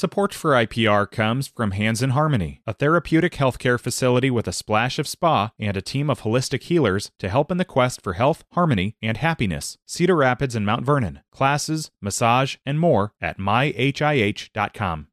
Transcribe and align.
Support 0.00 0.32
for 0.32 0.52
IPR 0.52 1.10
comes 1.10 1.48
from 1.48 1.72
Hands 1.72 2.00
in 2.00 2.10
Harmony, 2.10 2.62
a 2.66 2.72
therapeutic 2.72 3.34
healthcare 3.34 3.78
facility 3.78 4.30
with 4.30 4.48
a 4.48 4.50
splash 4.50 4.98
of 4.98 5.06
spa 5.06 5.52
and 5.58 5.76
a 5.76 5.82
team 5.82 6.08
of 6.08 6.22
holistic 6.22 6.62
healers 6.62 7.10
to 7.18 7.28
help 7.28 7.50
in 7.50 7.58
the 7.58 7.66
quest 7.66 8.00
for 8.02 8.14
health, 8.14 8.42
harmony, 8.52 8.96
and 9.02 9.18
happiness. 9.18 9.76
Cedar 9.84 10.16
Rapids 10.16 10.54
and 10.54 10.64
Mount 10.64 10.86
Vernon. 10.86 11.20
Classes, 11.30 11.90
massage, 12.00 12.56
and 12.64 12.80
more 12.80 13.12
at 13.20 13.36
myhih.com. 13.36 15.08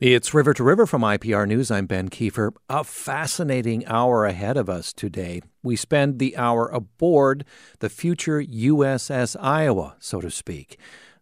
It's 0.00 0.34
River 0.34 0.52
to 0.54 0.64
River 0.64 0.84
from 0.84 1.02
IPR 1.02 1.46
News. 1.46 1.70
I'm 1.70 1.86
Ben 1.86 2.08
Kieffer. 2.08 2.50
A 2.68 2.82
fascinating 2.82 3.86
hour 3.86 4.26
ahead 4.26 4.56
of 4.56 4.68
us 4.68 4.92
today. 4.92 5.42
We 5.62 5.76
spend 5.76 6.18
the 6.18 6.36
hour 6.36 6.66
aboard 6.66 7.44
the 7.78 7.88
future 7.88 8.42
USS 8.42 9.36
Iowa, 9.40 9.94
so 10.00 10.20
to 10.20 10.28
speak. 10.28 10.76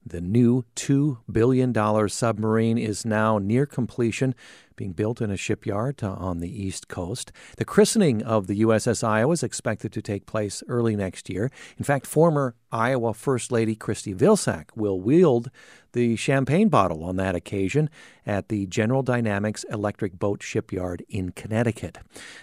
The 0.04 0.20
new 0.20 0.64
$2 0.76 1.18
billion 1.30 2.08
submarine 2.08 2.78
is 2.78 3.04
now 3.04 3.38
near 3.38 3.66
completion, 3.66 4.34
being 4.74 4.92
built 4.92 5.20
in 5.20 5.30
a 5.30 5.36
shipyard 5.36 6.02
on 6.02 6.40
the 6.40 6.48
East 6.48 6.88
Coast. 6.88 7.32
The 7.58 7.66
christening 7.66 8.22
of 8.22 8.46
the 8.46 8.62
USS 8.62 9.04
Iowa 9.04 9.32
is 9.32 9.42
expected 9.42 9.92
to 9.92 10.00
take 10.00 10.24
place 10.24 10.62
early 10.68 10.96
next 10.96 11.28
year. 11.28 11.50
In 11.76 11.84
fact, 11.84 12.06
former 12.06 12.54
Iowa 12.72 13.12
First 13.12 13.52
Lady 13.52 13.74
Christy 13.74 14.14
Vilsack 14.14 14.66
will 14.74 14.98
wield 14.98 15.50
the 15.92 16.16
champagne 16.16 16.70
bottle 16.70 17.04
on 17.04 17.16
that 17.16 17.34
occasion 17.34 17.90
at 18.24 18.48
the 18.48 18.66
General 18.66 19.02
Dynamics 19.02 19.64
Electric 19.70 20.18
Boat 20.18 20.42
Shipyard 20.42 21.04
in 21.10 21.32
Connecticut. 21.32 21.98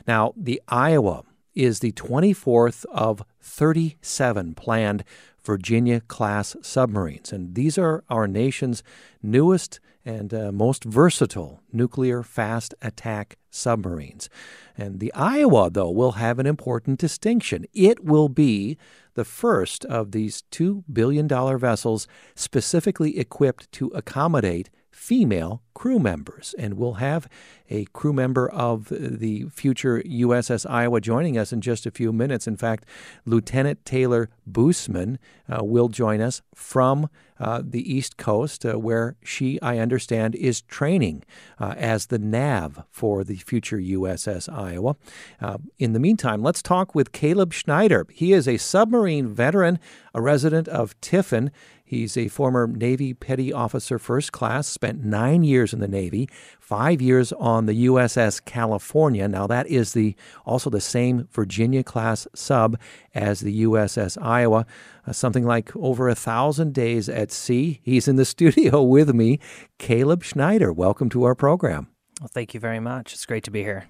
Now, 0.08 0.34
the 0.38 0.62
Iowa 0.68 1.24
is 1.56 1.80
the 1.80 1.92
24th 1.94 2.86
of 2.92 3.24
37 3.42 4.54
planned 4.54 5.04
Virginia 5.48 6.02
class 6.02 6.58
submarines. 6.62 7.32
And 7.32 7.56
these 7.56 7.78
are 7.78 8.04
our 8.10 8.28
nation's 8.28 8.84
newest 9.24 9.80
and 10.06 10.34
uh, 10.34 10.52
most 10.52 10.84
versatile 10.84 11.62
nuclear 11.72 12.22
fast 12.22 12.76
attack 12.82 13.38
submarines. 13.50 14.30
And 14.78 15.00
the 15.00 15.14
Iowa, 15.14 15.70
though, 15.72 15.90
will 15.90 16.14
have 16.14 16.38
an 16.38 16.46
important 16.46 17.00
distinction. 17.00 17.66
It 17.74 18.04
will 18.04 18.30
be 18.30 18.78
the 19.16 19.26
first 19.26 19.86
of 19.86 20.12
these 20.12 20.44
$2 20.52 20.84
billion 20.92 21.28
vessels 21.58 22.08
specifically 22.36 23.18
equipped 23.18 23.72
to 23.72 23.88
accommodate 23.88 24.70
female 24.98 25.62
crew 25.76 26.00
members. 26.00 26.56
And 26.58 26.74
we'll 26.74 26.96
have 26.96 27.30
a 27.70 27.86
crew 27.94 28.14
member 28.14 28.50
of 28.50 28.90
the 28.90 29.46
future 29.52 30.02
USS 30.02 30.68
Iowa 30.68 31.00
joining 31.00 31.38
us 31.38 31.54
in 31.54 31.62
just 31.62 31.86
a 31.86 31.92
few 31.92 32.12
minutes. 32.12 32.48
In 32.48 32.58
fact, 32.58 32.84
Lieutenant 33.24 33.86
Taylor 33.86 34.28
Boosman 34.50 35.20
uh, 35.48 35.64
will 35.64 35.88
join 35.88 36.20
us 36.20 36.42
from 36.56 37.10
uh, 37.40 37.62
the 37.64 37.94
East 37.94 38.18
Coast, 38.18 38.66
uh, 38.66 38.80
where 38.80 39.16
she, 39.24 39.62
I 39.62 39.78
understand, 39.78 40.34
is 40.34 40.62
training 40.64 41.24
uh, 41.60 41.76
as 41.78 42.08
the 42.08 42.18
nav 42.18 42.84
for 42.90 43.24
the 43.24 43.36
future 43.36 43.78
USS 43.78 44.52
Iowa. 44.52 44.96
Uh, 45.40 45.60
in 45.78 45.94
the 45.94 46.00
meantime, 46.00 46.42
let's 46.42 46.64
talk 46.64 46.96
with 46.96 47.12
Caleb 47.12 47.54
Schneider. 47.54 48.08
He 48.12 48.34
is 48.34 48.48
a 48.48 48.58
submarine 48.58 49.28
veteran, 49.28 49.78
a 50.16 50.22
resident 50.22 50.68
of 50.68 51.00
Tiffin. 51.02 51.52
He's 51.88 52.18
a 52.18 52.28
former 52.28 52.68
Navy 52.68 53.14
Petty 53.14 53.54
Officer 53.54 53.98
First 53.98 54.34
Class, 54.34 54.68
spent 54.68 55.06
nine 55.06 55.46
years 55.46 55.72
in 55.72 55.80
the 55.80 55.88
Navy, 55.88 56.28
five 56.60 57.02
years 57.02 57.32
on 57.32 57.66
the 57.66 57.86
USS 57.86 58.44
California. 58.44 59.26
Now, 59.26 59.48
that 59.48 59.68
is 59.68 59.94
the 59.94 60.14
also 60.46 60.70
the 60.70 60.82
same 60.82 61.30
Virginia 61.32 61.86
class 61.86 62.28
sub 62.36 62.78
as 63.16 63.40
the 63.40 63.64
USS 63.64 64.22
Iowa, 64.22 64.66
uh, 65.08 65.14
something 65.14 65.46
like 65.46 65.74
over 65.78 66.10
a 66.10 66.16
thousand 66.16 66.74
days 66.74 67.08
at 67.08 67.32
sea. 67.32 67.80
He's 67.84 68.10
in 68.10 68.18
the 68.18 68.26
studio 68.36 68.84
with 68.84 69.16
me, 69.16 69.40
Caleb 69.78 70.26
Schneider. 70.26 70.74
Welcome 70.74 71.10
to 71.12 71.24
our 71.24 71.36
program. 71.36 71.88
Well, 72.20 72.30
thank 72.34 72.54
you 72.54 72.60
very 72.60 72.82
much. 72.82 73.14
It's 73.14 73.26
great 73.26 73.46
to 73.46 73.52
be 73.52 73.64
here. 73.64 73.86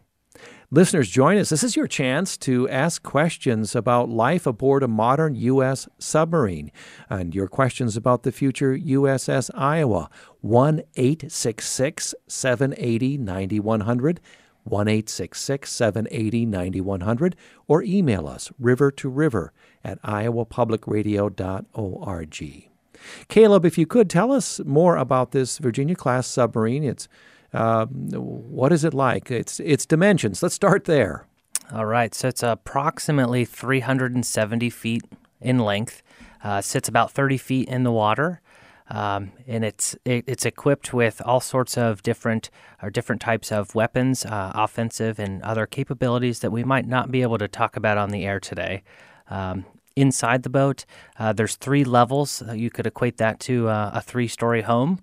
Listeners, 0.70 1.10
join 1.10 1.38
us. 1.38 1.48
This 1.50 1.64
is 1.64 1.78
your 1.78 1.88
chance 1.88 2.36
to 2.38 2.70
ask 2.70 3.02
questions 3.02 3.76
about 3.76 4.10
life 4.10 4.46
aboard 4.46 4.84
a 4.84 4.88
modern 4.88 5.34
U.S. 5.36 5.88
submarine 5.98 6.72
and 7.10 7.34
your 7.34 7.48
questions 7.48 7.96
about 7.96 8.24
the 8.24 8.34
future 8.34 8.78
USS 8.78 9.50
Iowa. 9.56 10.10
1 10.42 10.82
866 10.96 12.14
780 12.28 13.18
9100. 13.18 14.20
1 14.66 14.88
866 14.90 15.72
780 15.72 16.46
9100 16.46 17.38
or 17.68 17.82
email 17.84 18.28
us 18.28 18.52
river 18.60 18.92
to 18.92 19.08
river 19.08 19.54
at 19.84 20.02
iowapublicradio.org. 20.02 22.70
Caleb, 23.30 23.66
if 23.66 23.78
you 23.78 23.86
could 23.86 24.10
tell 24.10 24.32
us 24.32 24.60
more 24.66 24.96
about 24.98 25.32
this 25.32 25.60
Virginia 25.60 25.96
class 25.96 26.28
submarine. 26.28 26.84
It's 26.84 27.08
uh, 27.54 27.86
what 27.86 28.72
is 28.72 28.84
it 28.84 28.94
like? 28.94 29.32
Its 29.32 29.60
its 29.60 29.86
dimensions. 29.86 30.44
Let's 30.44 30.56
start 30.56 30.86
there. 30.86 31.26
All 31.72 31.86
right. 31.86 32.14
So 32.14 32.28
it's 32.30 32.44
approximately 32.44 33.46
370 33.46 34.70
feet 34.70 35.04
in 35.42 35.60
length. 35.60 36.02
Uh, 36.44 36.62
sits 36.62 36.88
about 36.88 37.12
30 37.12 37.38
feet 37.38 37.68
in 37.68 37.84
the 37.84 37.92
water. 37.92 38.42
Um, 38.90 39.34
and 39.46 39.66
it's 39.66 39.96
it, 40.06 40.24
it's 40.28 40.46
equipped 40.46 40.94
with 40.94 41.22
all 41.26 41.42
sorts 41.42 41.78
of 41.78 42.04
different 42.04 42.50
or 42.82 42.90
different 42.90 43.22
types 43.22 43.52
of 43.52 43.76
weapons, 43.76 44.26
uh, 44.26 44.52
offensive 44.56 45.20
and 45.20 45.42
other 45.44 45.66
capabilities 45.66 46.40
that 46.40 46.52
we 46.52 46.64
might 46.64 46.88
not 46.88 47.12
be 47.12 47.22
able 47.22 47.38
to 47.38 47.50
talk 47.50 47.76
about 47.76 47.98
on 47.98 48.12
the 48.12 48.26
air 48.26 48.40
today. 48.40 48.84
Um, 49.30 49.66
inside 49.98 50.44
the 50.44 50.50
boat, 50.50 50.86
uh, 51.20 51.34
there's 51.34 51.56
three 51.56 51.84
levels. 51.84 52.42
you 52.54 52.70
could 52.70 52.88
equate 52.88 53.18
that 53.18 53.42
to 53.42 53.68
uh, 53.68 53.92
a 53.94 54.02
three-story 54.02 54.62
home. 54.62 55.02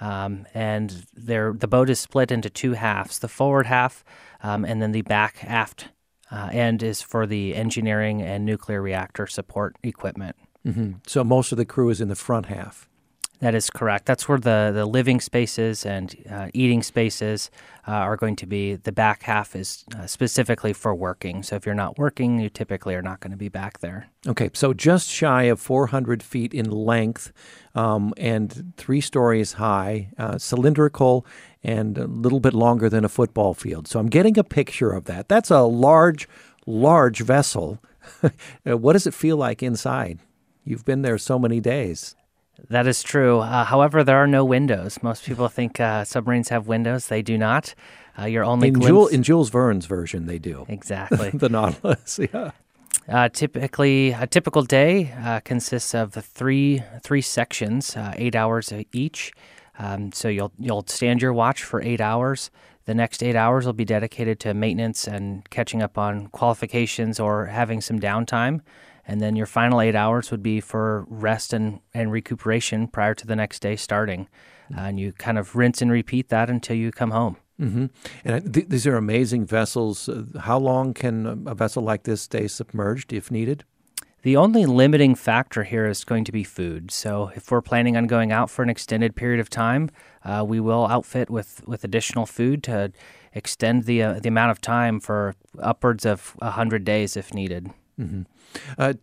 Um, 0.00 0.46
and 0.54 1.04
the 1.14 1.68
boat 1.68 1.88
is 1.88 2.00
split 2.00 2.32
into 2.32 2.50
two 2.50 2.72
halves 2.72 3.18
the 3.18 3.28
forward 3.28 3.66
half 3.66 4.02
um, 4.42 4.64
and 4.64 4.82
then 4.82 4.92
the 4.92 5.02
back 5.02 5.44
aft 5.44 5.88
uh, 6.30 6.48
end 6.50 6.82
is 6.82 7.02
for 7.02 7.26
the 7.26 7.54
engineering 7.54 8.22
and 8.22 8.44
nuclear 8.44 8.80
reactor 8.80 9.26
support 9.26 9.76
equipment. 9.82 10.34
Mm-hmm. 10.66 10.92
So 11.06 11.22
most 11.22 11.52
of 11.52 11.58
the 11.58 11.64
crew 11.64 11.90
is 11.90 12.00
in 12.00 12.08
the 12.08 12.16
front 12.16 12.46
half. 12.46 12.88
That 13.42 13.56
is 13.56 13.70
correct. 13.70 14.06
That's 14.06 14.28
where 14.28 14.38
the, 14.38 14.70
the 14.72 14.86
living 14.86 15.20
spaces 15.20 15.84
and 15.84 16.14
uh, 16.30 16.50
eating 16.54 16.80
spaces 16.80 17.50
uh, 17.88 17.90
are 17.90 18.16
going 18.16 18.36
to 18.36 18.46
be. 18.46 18.76
The 18.76 18.92
back 18.92 19.24
half 19.24 19.56
is 19.56 19.84
uh, 19.98 20.06
specifically 20.06 20.72
for 20.72 20.94
working. 20.94 21.42
So 21.42 21.56
if 21.56 21.66
you're 21.66 21.74
not 21.74 21.98
working, 21.98 22.38
you 22.38 22.48
typically 22.48 22.94
are 22.94 23.02
not 23.02 23.18
going 23.18 23.32
to 23.32 23.36
be 23.36 23.48
back 23.48 23.80
there. 23.80 24.06
Okay, 24.28 24.48
so 24.52 24.72
just 24.72 25.10
shy 25.10 25.42
of 25.44 25.58
400 25.58 26.22
feet 26.22 26.54
in 26.54 26.70
length 26.70 27.32
um, 27.74 28.14
and 28.16 28.74
three 28.76 29.00
stories 29.00 29.54
high, 29.54 30.10
uh, 30.18 30.38
cylindrical, 30.38 31.26
and 31.64 31.98
a 31.98 32.06
little 32.06 32.38
bit 32.38 32.54
longer 32.54 32.88
than 32.88 33.04
a 33.04 33.08
football 33.08 33.54
field. 33.54 33.88
So 33.88 33.98
I'm 33.98 34.08
getting 34.08 34.38
a 34.38 34.44
picture 34.44 34.92
of 34.92 35.06
that. 35.06 35.28
That's 35.28 35.50
a 35.50 35.62
large, 35.62 36.28
large 36.64 37.22
vessel. 37.22 37.82
what 38.62 38.92
does 38.92 39.08
it 39.08 39.14
feel 39.14 39.36
like 39.36 39.64
inside? 39.64 40.20
You've 40.64 40.84
been 40.84 41.02
there 41.02 41.18
so 41.18 41.40
many 41.40 41.58
days. 41.58 42.14
That 42.68 42.86
is 42.86 43.02
true. 43.02 43.40
Uh, 43.40 43.64
however, 43.64 44.04
there 44.04 44.18
are 44.18 44.26
no 44.26 44.44
windows. 44.44 45.02
Most 45.02 45.24
people 45.24 45.48
think 45.48 45.80
uh, 45.80 46.04
submarines 46.04 46.48
have 46.50 46.66
windows. 46.66 47.08
They 47.08 47.22
do 47.22 47.36
not. 47.36 47.74
Uh, 48.18 48.26
your 48.26 48.44
only 48.44 48.68
in, 48.68 48.74
glimpse... 48.74 48.88
Jules, 48.88 49.10
in 49.12 49.22
Jules 49.22 49.50
Verne's 49.50 49.86
version, 49.86 50.26
they 50.26 50.38
do. 50.38 50.66
Exactly. 50.68 51.30
the 51.34 51.48
Nautilus. 51.48 52.20
Yeah. 52.32 52.50
Uh, 53.08 53.28
typically, 53.28 54.10
a 54.12 54.26
typical 54.26 54.62
day 54.62 55.12
uh, 55.24 55.40
consists 55.40 55.94
of 55.94 56.12
three 56.12 56.82
three 57.02 57.20
sections, 57.20 57.96
uh, 57.96 58.12
eight 58.16 58.36
hours 58.36 58.72
each. 58.92 59.32
Um, 59.78 60.12
so 60.12 60.28
you'll 60.28 60.52
you'll 60.58 60.84
stand 60.86 61.20
your 61.20 61.32
watch 61.32 61.64
for 61.64 61.82
eight 61.82 62.00
hours. 62.00 62.50
The 62.84 62.94
next 62.94 63.22
eight 63.22 63.36
hours 63.36 63.64
will 63.64 63.72
be 63.72 63.84
dedicated 63.84 64.40
to 64.40 64.54
maintenance 64.54 65.06
and 65.06 65.48
catching 65.50 65.82
up 65.82 65.98
on 65.98 66.28
qualifications 66.28 67.18
or 67.18 67.46
having 67.46 67.80
some 67.80 67.98
downtime 67.98 68.60
and 69.06 69.20
then 69.20 69.36
your 69.36 69.46
final 69.46 69.80
eight 69.80 69.94
hours 69.94 70.30
would 70.30 70.42
be 70.42 70.60
for 70.60 71.04
rest 71.08 71.52
and, 71.52 71.80
and 71.92 72.12
recuperation 72.12 72.86
prior 72.86 73.14
to 73.14 73.26
the 73.26 73.36
next 73.36 73.60
day 73.60 73.76
starting. 73.76 74.28
Mm-hmm. 74.70 74.78
Uh, 74.78 74.88
and 74.88 75.00
you 75.00 75.12
kind 75.12 75.38
of 75.38 75.56
rinse 75.56 75.82
and 75.82 75.90
repeat 75.90 76.28
that 76.28 76.48
until 76.48 76.76
you 76.76 76.92
come 76.92 77.10
home. 77.10 77.36
Mm-hmm. 77.60 77.86
And 78.24 78.54
th- 78.54 78.68
these 78.68 78.86
are 78.86 78.96
amazing 78.96 79.46
vessels. 79.46 80.08
Uh, 80.08 80.24
how 80.40 80.58
long 80.58 80.94
can 80.94 81.44
a 81.46 81.54
vessel 81.54 81.82
like 81.82 82.04
this 82.04 82.22
stay 82.22 82.48
submerged 82.48 83.12
if 83.12 83.30
needed? 83.30 83.64
The 84.22 84.36
only 84.36 84.66
limiting 84.66 85.16
factor 85.16 85.64
here 85.64 85.86
is 85.86 86.04
going 86.04 86.24
to 86.24 86.32
be 86.32 86.44
food. 86.44 86.92
So, 86.92 87.32
if 87.34 87.50
we're 87.50 87.60
planning 87.60 87.96
on 87.96 88.06
going 88.06 88.30
out 88.30 88.50
for 88.50 88.62
an 88.62 88.70
extended 88.70 89.16
period 89.16 89.40
of 89.40 89.50
time, 89.50 89.90
uh, 90.24 90.44
we 90.46 90.60
will 90.60 90.86
outfit 90.86 91.28
with, 91.28 91.60
with 91.66 91.82
additional 91.82 92.24
food 92.24 92.62
to 92.64 92.92
extend 93.34 93.84
the 93.84 94.02
uh, 94.02 94.20
the 94.20 94.28
amount 94.28 94.52
of 94.52 94.60
time 94.60 95.00
for 95.00 95.34
upwards 95.58 96.06
of 96.06 96.36
hundred 96.40 96.84
days 96.84 97.16
if 97.16 97.34
needed. 97.34 97.70
Mm-hmm. 98.00 98.22
Uh, 98.78 98.94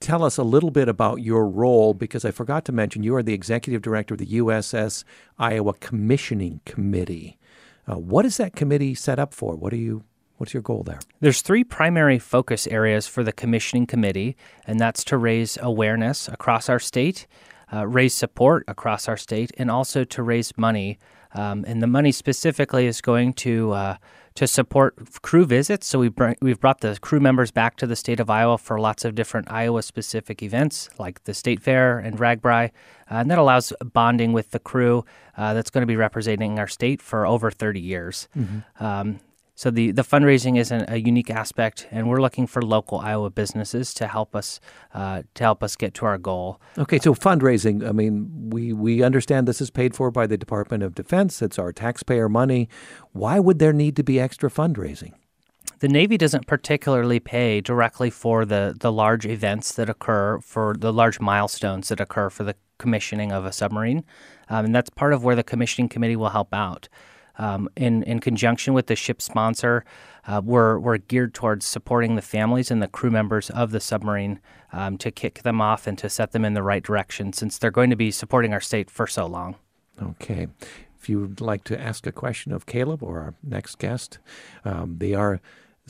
tell 0.00 0.24
us 0.24 0.36
a 0.36 0.42
little 0.42 0.70
bit 0.70 0.88
about 0.88 1.16
your 1.16 1.46
role 1.46 1.94
because 1.94 2.24
I 2.24 2.30
forgot 2.30 2.64
to 2.66 2.72
mention 2.72 3.02
you 3.02 3.14
are 3.14 3.22
the 3.22 3.34
executive 3.34 3.82
director 3.82 4.14
of 4.14 4.18
the 4.18 4.26
USS 4.26 5.04
Iowa 5.38 5.74
Commissioning 5.74 6.60
Committee. 6.64 7.38
Uh, 7.86 7.98
what 7.98 8.24
is 8.24 8.36
that 8.38 8.54
committee 8.54 8.94
set 8.94 9.18
up 9.18 9.34
for? 9.34 9.54
What 9.56 9.72
are 9.72 9.76
you 9.76 10.04
What's 10.38 10.54
your 10.54 10.62
goal 10.62 10.82
there? 10.82 10.98
There's 11.20 11.40
three 11.40 11.62
primary 11.62 12.18
focus 12.18 12.66
areas 12.66 13.06
for 13.06 13.22
the 13.22 13.32
commissioning 13.32 13.86
committee, 13.86 14.36
and 14.66 14.80
that's 14.80 15.04
to 15.04 15.16
raise 15.16 15.56
awareness 15.62 16.26
across 16.26 16.68
our 16.68 16.80
state 16.80 17.28
uh, 17.72 17.86
raise 17.86 18.14
support 18.14 18.64
across 18.68 19.08
our 19.08 19.16
state 19.16 19.50
and 19.56 19.70
also 19.70 20.04
to 20.04 20.22
raise 20.22 20.56
money. 20.58 20.98
Um, 21.34 21.64
and 21.66 21.82
the 21.82 21.86
money 21.86 22.12
specifically 22.12 22.86
is 22.86 23.00
going 23.00 23.32
to 23.34 23.72
uh, 23.72 23.96
to 24.34 24.46
support 24.46 25.22
crew 25.22 25.44
visits. 25.44 25.86
So 25.86 25.98
we 25.98 26.08
bring, 26.08 26.36
we've 26.40 26.60
brought 26.60 26.80
the 26.80 26.98
crew 27.00 27.20
members 27.20 27.50
back 27.50 27.76
to 27.76 27.86
the 27.86 27.96
state 27.96 28.20
of 28.20 28.30
Iowa 28.30 28.58
for 28.58 28.78
lots 28.78 29.04
of 29.04 29.14
different 29.14 29.50
Iowa 29.50 29.82
specific 29.82 30.42
events 30.42 30.88
like 30.98 31.24
the 31.24 31.34
state 31.34 31.60
fair 31.60 31.98
and 31.98 32.18
RAGBRAI. 32.18 32.66
Uh, 32.66 32.70
and 33.14 33.30
that 33.30 33.38
allows 33.38 33.72
bonding 33.92 34.32
with 34.32 34.52
the 34.52 34.58
crew 34.58 35.04
uh, 35.36 35.54
that's 35.54 35.70
going 35.70 35.82
to 35.82 35.86
be 35.86 35.96
representing 35.96 36.58
our 36.58 36.68
state 36.68 37.02
for 37.02 37.26
over 37.26 37.50
30 37.50 37.80
years. 37.80 38.28
Mm-hmm. 38.36 38.84
Um, 38.84 39.20
so 39.54 39.70
the, 39.70 39.90
the 39.90 40.02
fundraising 40.02 40.58
is 40.58 40.70
an, 40.70 40.84
a 40.88 40.96
unique 40.96 41.30
aspect, 41.30 41.86
and 41.90 42.08
we're 42.08 42.20
looking 42.20 42.46
for 42.46 42.62
local 42.62 42.98
Iowa 42.98 43.30
businesses 43.30 43.92
to 43.94 44.06
help 44.06 44.34
us 44.34 44.60
uh, 44.94 45.22
to 45.34 45.44
help 45.44 45.62
us 45.62 45.76
get 45.76 45.94
to 45.94 46.06
our 46.06 46.18
goal. 46.18 46.60
Okay, 46.78 46.98
so 46.98 47.14
fundraising. 47.14 47.86
I 47.86 47.92
mean, 47.92 48.50
we 48.50 48.72
we 48.72 49.02
understand 49.02 49.46
this 49.46 49.60
is 49.60 49.70
paid 49.70 49.94
for 49.94 50.10
by 50.10 50.26
the 50.26 50.38
Department 50.38 50.82
of 50.82 50.94
Defense. 50.94 51.42
It's 51.42 51.58
our 51.58 51.72
taxpayer 51.72 52.28
money. 52.28 52.68
Why 53.12 53.38
would 53.38 53.58
there 53.58 53.72
need 53.72 53.96
to 53.96 54.02
be 54.02 54.18
extra 54.18 54.50
fundraising? 54.50 55.12
The 55.80 55.88
Navy 55.88 56.16
doesn't 56.16 56.46
particularly 56.46 57.18
pay 57.18 57.60
directly 57.60 58.08
for 58.08 58.44
the, 58.44 58.74
the 58.78 58.92
large 58.92 59.26
events 59.26 59.72
that 59.72 59.88
occur, 59.88 60.38
for 60.40 60.76
the 60.78 60.92
large 60.92 61.18
milestones 61.18 61.88
that 61.88 61.98
occur 61.98 62.30
for 62.30 62.44
the 62.44 62.54
commissioning 62.78 63.32
of 63.32 63.44
a 63.44 63.52
submarine. 63.52 64.04
Um, 64.48 64.66
and 64.66 64.74
that's 64.74 64.90
part 64.90 65.12
of 65.12 65.24
where 65.24 65.34
the 65.34 65.42
commissioning 65.42 65.88
committee 65.88 66.14
will 66.14 66.28
help 66.28 66.54
out 66.54 66.88
um, 67.38 67.68
in 67.76 68.02
in 68.04 68.20
conjunction 68.20 68.74
with 68.74 68.86
the 68.86 68.96
ship 68.96 69.22
sponsor, 69.22 69.84
uh, 70.26 70.40
we're 70.44 70.78
we're 70.78 70.98
geared 70.98 71.34
towards 71.34 71.66
supporting 71.66 72.16
the 72.16 72.22
families 72.22 72.70
and 72.70 72.82
the 72.82 72.88
crew 72.88 73.10
members 73.10 73.50
of 73.50 73.70
the 73.70 73.80
submarine 73.80 74.40
um, 74.72 74.98
to 74.98 75.10
kick 75.10 75.42
them 75.42 75.60
off 75.60 75.86
and 75.86 75.98
to 75.98 76.08
set 76.08 76.32
them 76.32 76.44
in 76.44 76.54
the 76.54 76.62
right 76.62 76.82
direction, 76.82 77.32
since 77.32 77.58
they're 77.58 77.70
going 77.70 77.90
to 77.90 77.96
be 77.96 78.10
supporting 78.10 78.52
our 78.52 78.60
state 78.60 78.90
for 78.90 79.06
so 79.06 79.26
long. 79.26 79.56
Okay. 80.00 80.48
If 80.98 81.08
you'd 81.08 81.40
like 81.40 81.64
to 81.64 81.80
ask 81.80 82.06
a 82.06 82.12
question 82.12 82.52
of 82.52 82.64
Caleb 82.64 83.02
or 83.02 83.18
our 83.18 83.34
next 83.42 83.78
guest, 83.78 84.18
um, 84.64 84.98
they 84.98 85.14
are 85.14 85.40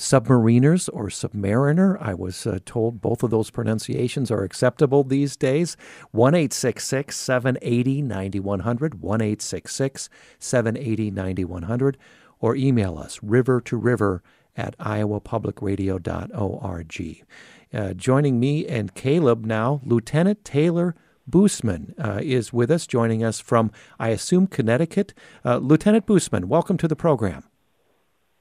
submariners 0.02 0.90
or 0.92 1.06
submariner. 1.06 1.96
I 2.00 2.12
was 2.12 2.44
uh, 2.44 2.58
told 2.66 3.00
both 3.00 3.22
of 3.22 3.30
those 3.30 3.50
pronunciations 3.50 4.32
are 4.32 4.42
acceptable 4.42 5.04
these 5.04 5.36
days. 5.36 5.76
1 6.10 6.50
780 6.50 8.02
9100, 8.02 9.00
1 9.00 9.38
780 9.38 11.10
9100, 11.12 11.98
or 12.40 12.56
email 12.56 12.98
us 12.98 13.20
river 13.22 13.60
to 13.60 13.76
river 13.76 14.24
at 14.56 14.76
iowapublicradio.org. 14.78 17.24
Uh, 17.72 17.94
joining 17.94 18.40
me 18.40 18.66
and 18.66 18.94
Caleb 18.94 19.46
now, 19.46 19.80
Lieutenant 19.84 20.44
Taylor 20.44 20.96
Boosman 21.30 21.94
uh, 21.96 22.18
is 22.20 22.52
with 22.52 22.72
us, 22.72 22.88
joining 22.88 23.22
us 23.22 23.38
from, 23.38 23.70
I 24.00 24.08
assume, 24.08 24.48
Connecticut. 24.48 25.14
Uh, 25.44 25.58
Lieutenant 25.58 26.06
Boosman, 26.06 26.46
welcome 26.46 26.76
to 26.78 26.88
the 26.88 26.96
program. 26.96 27.44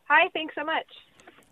Hi, 0.05 0.27
thanks 0.33 0.55
so 0.55 0.63
much. 0.65 0.87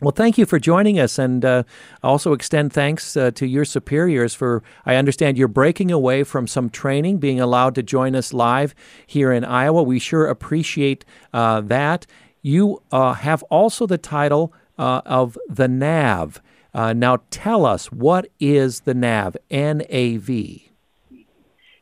Well, 0.02 0.12
thank 0.12 0.38
you 0.38 0.46
for 0.46 0.60
joining 0.60 0.98
us, 0.98 1.20
and 1.20 1.44
uh, 1.44 1.64
also 2.02 2.32
extend 2.32 2.72
thanks 2.72 3.18
uh, 3.18 3.32
to 3.32 3.46
your 3.46 3.66
superiors 3.66 4.34
for. 4.34 4.64
I 4.86 4.96
understand 4.96 5.38
you're 5.38 5.50
breaking 5.50 5.92
away 5.92 6.24
from 6.24 6.48
some 6.48 6.70
training, 6.70 7.18
being 7.18 7.42
allowed 7.42 7.76
to 7.76 7.84
join 7.84 8.16
us 8.16 8.32
live 8.32 8.74
here 9.06 9.34
in 9.34 9.44
Iowa. 9.44 9.84
We 9.84 10.00
sure 10.00 10.26
appreciate 10.28 11.04
uh, 11.34 11.60
that. 11.62 12.08
You 12.42 12.82
uh, 12.94 13.12
have 13.12 13.44
also 13.44 13.86
the 13.86 13.98
title 13.98 14.54
uh, 14.78 15.02
of 15.06 15.38
the 15.50 15.68
NAV. 15.68 16.42
Uh, 16.74 16.94
now, 16.94 17.18
tell 17.30 17.66
us 17.66 17.92
what 17.92 18.30
is 18.40 18.82
the 18.82 18.94
NAV? 18.94 19.36
N 19.52 19.84
A 19.90 20.16
V. 20.16 20.72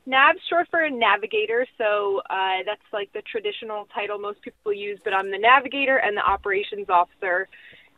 NAV's 0.07 0.39
short 0.49 0.67
for 0.71 0.89
navigator, 0.89 1.67
so 1.77 2.21
that's 2.65 2.81
like 2.91 3.13
the 3.13 3.21
traditional 3.29 3.87
title 3.93 4.17
most 4.17 4.41
people 4.41 4.73
use. 4.73 4.97
But 5.03 5.13
I'm 5.13 5.29
the 5.29 5.37
navigator 5.37 5.97
and 5.97 6.17
the 6.17 6.25
operations 6.25 6.89
officer 6.89 7.47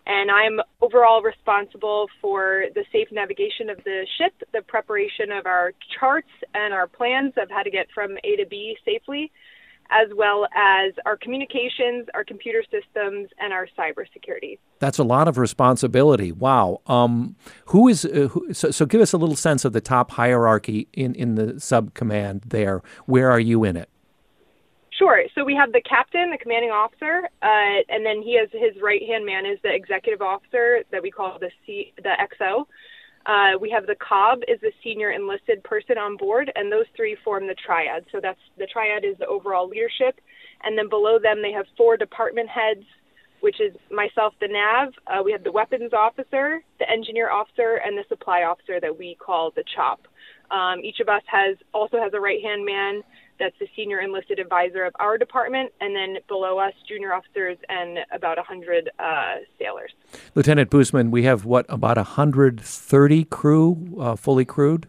and 0.09 0.31
I'm 0.31 0.59
overall 0.81 1.21
responsible 1.21 2.07
for 2.19 2.65
the 2.73 2.83
safe 2.91 3.09
navigation 3.11 3.69
of 3.69 3.77
the 3.83 4.07
ship, 4.17 4.33
the 4.51 4.63
preparation 4.63 5.31
of 5.31 5.45
our 5.45 5.71
charts 5.99 6.31
and 6.55 6.73
our 6.73 6.87
plans 6.87 7.33
of 7.37 7.49
how 7.51 7.61
to 7.61 7.69
get 7.69 7.87
from 7.93 8.17
A 8.23 8.35
to 8.37 8.45
B 8.49 8.75
safely, 8.83 9.31
as 9.91 10.07
well 10.15 10.47
as 10.55 10.93
our 11.05 11.15
communications, 11.15 12.07
our 12.15 12.23
computer 12.23 12.63
systems, 12.71 13.29
and 13.39 13.53
our 13.53 13.67
cybersecurity. 13.77 14.57
That's 14.79 14.97
a 14.97 15.03
lot 15.03 15.27
of 15.27 15.37
responsibility. 15.37 16.31
Wow. 16.31 16.81
Um, 16.87 17.35
who 17.65 17.87
is 17.87 18.03
uh, 18.03 18.29
who, 18.31 18.51
so, 18.51 18.71
so? 18.71 18.87
Give 18.87 19.01
us 19.01 19.13
a 19.13 19.17
little 19.17 19.35
sense 19.35 19.63
of 19.63 19.73
the 19.73 19.81
top 19.81 20.09
hierarchy 20.11 20.87
in 20.93 21.13
in 21.13 21.35
the 21.35 21.59
sub 21.59 21.93
command 21.93 22.45
there. 22.47 22.81
Where 23.05 23.29
are 23.29 23.39
you 23.39 23.63
in 23.63 23.77
it? 23.77 23.89
Sure. 24.99 25.23
So 25.33 25.45
we 25.45 25.55
have 25.55 25.71
the 25.71 25.81
captain, 25.87 26.29
the 26.29 26.37
commanding 26.37 26.71
officer, 26.71 27.29
uh, 27.41 27.79
and 27.87 28.05
then 28.05 28.21
he 28.21 28.37
has 28.37 28.49
his 28.51 28.81
right 28.83 29.01
hand 29.07 29.25
man 29.25 29.45
is 29.45 29.57
the 29.63 29.73
executive 29.73 30.21
officer 30.21 30.83
that 30.91 31.01
we 31.01 31.09
call 31.09 31.39
the 31.39 31.49
C, 31.65 31.93
the 32.03 32.11
XO. 32.19 32.65
Uh, 33.25 33.57
we 33.57 33.69
have 33.69 33.87
the 33.87 33.95
COB 33.95 34.39
is 34.49 34.59
the 34.59 34.73
senior 34.83 35.11
enlisted 35.11 35.63
person 35.63 35.97
on 35.97 36.17
board, 36.17 36.51
and 36.55 36.69
those 36.69 36.85
three 36.97 37.15
form 37.23 37.47
the 37.47 37.55
triad. 37.65 38.03
So 38.11 38.19
that's 38.21 38.39
the 38.57 38.67
triad 38.67 39.05
is 39.05 39.17
the 39.19 39.27
overall 39.27 39.69
leadership, 39.69 40.19
and 40.63 40.77
then 40.77 40.89
below 40.89 41.17
them 41.17 41.41
they 41.41 41.53
have 41.53 41.65
four 41.77 41.95
department 41.95 42.49
heads, 42.49 42.83
which 43.39 43.61
is 43.61 43.71
myself, 43.89 44.33
the 44.41 44.49
nav. 44.49 44.89
Uh, 45.07 45.23
we 45.23 45.31
have 45.31 45.45
the 45.45 45.51
weapons 45.51 45.93
officer, 45.93 46.61
the 46.77 46.89
engineer 46.89 47.31
officer, 47.31 47.79
and 47.85 47.97
the 47.97 48.03
supply 48.09 48.43
officer 48.43 48.81
that 48.81 48.97
we 48.99 49.15
call 49.15 49.51
the 49.55 49.63
CHOP. 49.73 50.07
Um, 50.51 50.79
each 50.83 50.99
of 50.99 51.07
us 51.07 51.21
has 51.27 51.55
also 51.73 51.99
has 51.99 52.11
a 52.13 52.19
right 52.19 52.43
hand 52.43 52.65
man 52.65 53.01
that's 53.39 53.57
the 53.59 53.67
senior 53.75 53.99
enlisted 53.99 54.39
advisor 54.39 54.83
of 54.83 54.93
our 54.99 55.17
department, 55.17 55.71
and 55.81 55.95
then 55.95 56.17
below 56.27 56.59
us, 56.59 56.73
junior 56.87 57.13
officers 57.13 57.57
and 57.69 57.99
about 58.13 58.37
100 58.37 58.89
uh, 58.99 59.35
sailors. 59.57 59.91
Lieutenant 60.35 60.69
Boosman, 60.69 61.09
we 61.09 61.23
have 61.23 61.45
what, 61.45 61.65
about 61.69 61.97
130 61.97 63.23
crew 63.25 63.97
uh, 63.99 64.15
fully 64.15 64.45
crewed? 64.45 64.87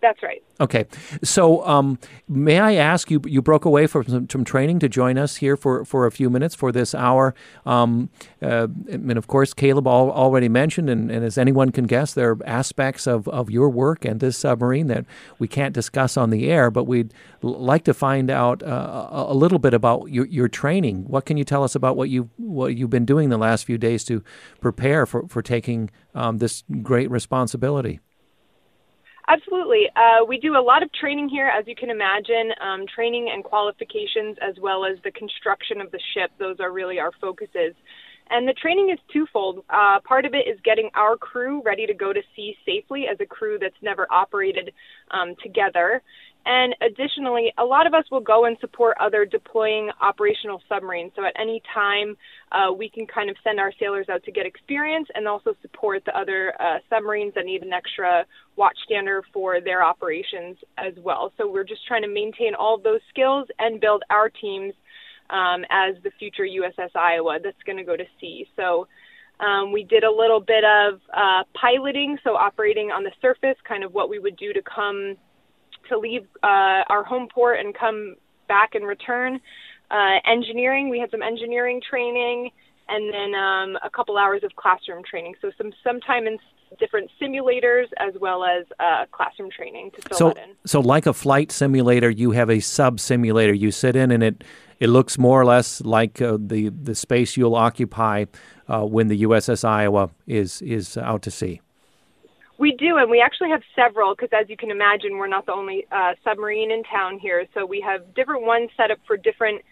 That's 0.00 0.22
right. 0.22 0.42
Okay, 0.60 0.86
so 1.22 1.66
um, 1.66 1.98
may 2.28 2.58
I 2.58 2.74
ask 2.74 3.10
you? 3.10 3.20
You 3.26 3.42
broke 3.42 3.64
away 3.64 3.86
from 3.86 4.04
some, 4.04 4.28
some, 4.28 4.44
training 4.44 4.78
to 4.78 4.88
join 4.88 5.18
us 5.18 5.36
here 5.36 5.56
for, 5.56 5.84
for 5.84 6.06
a 6.06 6.10
few 6.10 6.30
minutes 6.30 6.54
for 6.54 6.72
this 6.72 6.94
hour, 6.94 7.34
um, 7.66 8.08
uh, 8.40 8.68
and 8.88 9.18
of 9.18 9.26
course, 9.26 9.52
Caleb 9.52 9.86
al- 9.86 10.10
already 10.10 10.48
mentioned, 10.48 10.88
and, 10.88 11.10
and, 11.10 11.24
as 11.24 11.36
anyone 11.36 11.72
can 11.72 11.86
guess, 11.86 12.14
there 12.14 12.30
are 12.30 12.38
aspects 12.46 13.06
of, 13.06 13.28
of 13.28 13.50
your 13.50 13.68
work 13.68 14.04
and 14.04 14.20
this 14.20 14.38
submarine 14.38 14.86
that 14.86 15.04
we 15.38 15.48
can't 15.48 15.74
discuss 15.74 16.16
on 16.16 16.30
the 16.30 16.50
air. 16.50 16.70
But 16.70 16.84
we'd 16.84 17.12
l- 17.42 17.58
like 17.58 17.84
to 17.84 17.94
find 17.94 18.30
out 18.30 18.62
uh, 18.62 19.08
a, 19.10 19.32
a 19.32 19.34
little 19.34 19.58
bit 19.58 19.74
about 19.74 20.10
your, 20.10 20.26
your 20.26 20.48
training. 20.48 21.04
What 21.06 21.26
can 21.26 21.36
you 21.36 21.44
tell 21.44 21.64
us 21.64 21.74
about 21.74 21.96
what 21.96 22.08
you 22.08 22.30
what 22.36 22.76
you've 22.76 22.90
been 22.90 23.06
doing 23.06 23.28
the 23.28 23.38
last 23.38 23.64
few 23.64 23.76
days 23.78 24.04
to 24.04 24.22
prepare 24.60 25.04
for 25.06 25.26
for 25.28 25.42
taking 25.42 25.90
um, 26.14 26.38
this 26.38 26.64
great 26.82 27.10
responsibility? 27.10 28.00
Absolutely. 29.28 29.88
Uh, 29.96 30.24
we 30.24 30.38
do 30.38 30.56
a 30.56 30.62
lot 30.62 30.82
of 30.82 30.92
training 30.92 31.28
here, 31.28 31.48
as 31.48 31.66
you 31.66 31.74
can 31.74 31.90
imagine, 31.90 32.52
um, 32.60 32.84
training 32.94 33.28
and 33.32 33.42
qualifications, 33.42 34.36
as 34.40 34.54
well 34.60 34.84
as 34.84 34.98
the 35.02 35.10
construction 35.10 35.80
of 35.80 35.90
the 35.90 36.00
ship. 36.14 36.30
Those 36.38 36.60
are 36.60 36.70
really 36.70 37.00
our 37.00 37.10
focuses. 37.20 37.74
And 38.30 38.46
the 38.46 38.54
training 38.54 38.90
is 38.90 38.98
twofold. 39.12 39.64
Uh, 39.70 40.00
part 40.00 40.26
of 40.26 40.34
it 40.34 40.48
is 40.48 40.58
getting 40.64 40.90
our 40.94 41.16
crew 41.16 41.62
ready 41.64 41.86
to 41.86 41.94
go 41.94 42.12
to 42.12 42.20
sea 42.34 42.56
safely 42.64 43.06
as 43.10 43.18
a 43.20 43.26
crew 43.26 43.58
that's 43.60 43.76
never 43.82 44.06
operated 44.10 44.72
um, 45.10 45.34
together. 45.42 46.02
And 46.46 46.76
additionally, 46.80 47.52
a 47.58 47.64
lot 47.64 47.88
of 47.88 47.92
us 47.92 48.04
will 48.08 48.20
go 48.20 48.44
and 48.44 48.56
support 48.60 48.96
other 49.00 49.24
deploying 49.24 49.90
operational 50.00 50.62
submarines. 50.68 51.10
So 51.16 51.24
at 51.24 51.32
any 51.36 51.60
time, 51.74 52.16
uh, 52.52 52.72
we 52.72 52.88
can 52.88 53.04
kind 53.04 53.28
of 53.28 53.36
send 53.42 53.58
our 53.58 53.72
sailors 53.80 54.08
out 54.08 54.22
to 54.22 54.30
get 54.30 54.46
experience 54.46 55.08
and 55.16 55.26
also 55.26 55.56
support 55.60 56.04
the 56.04 56.16
other 56.16 56.54
uh, 56.60 56.78
submarines 56.88 57.34
that 57.34 57.46
need 57.46 57.64
an 57.64 57.72
extra 57.72 58.24
watchstander 58.56 59.22
for 59.32 59.60
their 59.60 59.82
operations 59.82 60.56
as 60.78 60.94
well. 61.02 61.32
So 61.36 61.50
we're 61.50 61.64
just 61.64 61.84
trying 61.84 62.02
to 62.02 62.08
maintain 62.08 62.54
all 62.54 62.76
of 62.76 62.84
those 62.84 63.00
skills 63.08 63.48
and 63.58 63.80
build 63.80 64.04
our 64.08 64.30
teams 64.30 64.72
um, 65.30 65.64
as 65.68 65.96
the 66.04 66.12
future 66.16 66.44
USS 66.44 66.94
Iowa 66.94 67.38
that's 67.42 67.60
going 67.66 67.78
to 67.78 67.84
go 67.84 67.96
to 67.96 68.04
sea. 68.20 68.46
So 68.54 68.86
um, 69.40 69.72
we 69.72 69.82
did 69.82 70.04
a 70.04 70.10
little 70.10 70.40
bit 70.40 70.62
of 70.64 71.00
uh, 71.12 71.42
piloting, 71.60 72.18
so 72.22 72.36
operating 72.36 72.92
on 72.92 73.02
the 73.02 73.10
surface, 73.20 73.56
kind 73.66 73.82
of 73.82 73.92
what 73.92 74.08
we 74.08 74.20
would 74.20 74.36
do 74.36 74.52
to 74.52 74.62
come 74.62 75.16
to 75.88 75.98
leave 75.98 76.26
uh, 76.42 76.82
our 76.88 77.04
home 77.04 77.28
port 77.32 77.58
and 77.60 77.74
come 77.74 78.16
back 78.48 78.74
and 78.74 78.86
return. 78.86 79.40
Uh, 79.90 80.18
engineering, 80.24 80.88
we 80.88 80.98
had 80.98 81.10
some 81.10 81.22
engineering 81.22 81.80
training, 81.88 82.50
and 82.88 83.12
then 83.12 83.34
um, 83.34 83.78
a 83.82 83.90
couple 83.90 84.16
hours 84.16 84.42
of 84.44 84.54
classroom 84.56 85.02
training. 85.08 85.34
So 85.40 85.50
some 85.58 85.72
some 85.84 86.00
time 86.00 86.26
in 86.26 86.38
different 86.78 87.10
simulators 87.20 87.86
as 87.98 88.14
well 88.20 88.44
as 88.44 88.64
uh, 88.80 89.06
classroom 89.12 89.50
training 89.50 89.90
to 89.92 90.02
fill 90.02 90.18
so, 90.18 90.28
that 90.28 90.38
in. 90.38 90.56
So, 90.64 90.80
like 90.80 91.06
a 91.06 91.12
flight 91.12 91.52
simulator, 91.52 92.10
you 92.10 92.32
have 92.32 92.50
a 92.50 92.60
sub 92.60 93.00
simulator. 93.00 93.54
You 93.54 93.70
sit 93.70 93.96
in, 93.96 94.10
and 94.10 94.22
it 94.22 94.44
it 94.80 94.88
looks 94.88 95.18
more 95.18 95.40
or 95.40 95.44
less 95.44 95.80
like 95.80 96.20
uh, 96.20 96.38
the 96.40 96.68
the 96.70 96.94
space 96.94 97.36
you'll 97.36 97.54
occupy 97.54 98.26
uh, 98.68 98.84
when 98.84 99.08
the 99.08 99.22
USS 99.22 99.64
Iowa 99.64 100.10
is 100.26 100.62
is 100.62 100.96
out 100.96 101.22
to 101.22 101.30
sea. 101.30 101.60
We 102.58 102.72
do, 102.72 102.96
and 102.96 103.10
we 103.10 103.20
actually 103.20 103.50
have 103.50 103.62
several 103.74 104.14
because, 104.14 104.30
as 104.32 104.48
you 104.48 104.56
can 104.56 104.70
imagine, 104.70 105.18
we're 105.18 105.26
not 105.26 105.44
the 105.44 105.52
only 105.52 105.86
uh, 105.92 106.12
submarine 106.24 106.70
in 106.70 106.82
town 106.84 107.18
here. 107.18 107.46
So 107.52 107.66
we 107.66 107.80
have 107.82 108.14
different 108.14 108.42
ones 108.44 108.70
set 108.76 108.90
up 108.90 108.98
for 109.06 109.16
different 109.16 109.62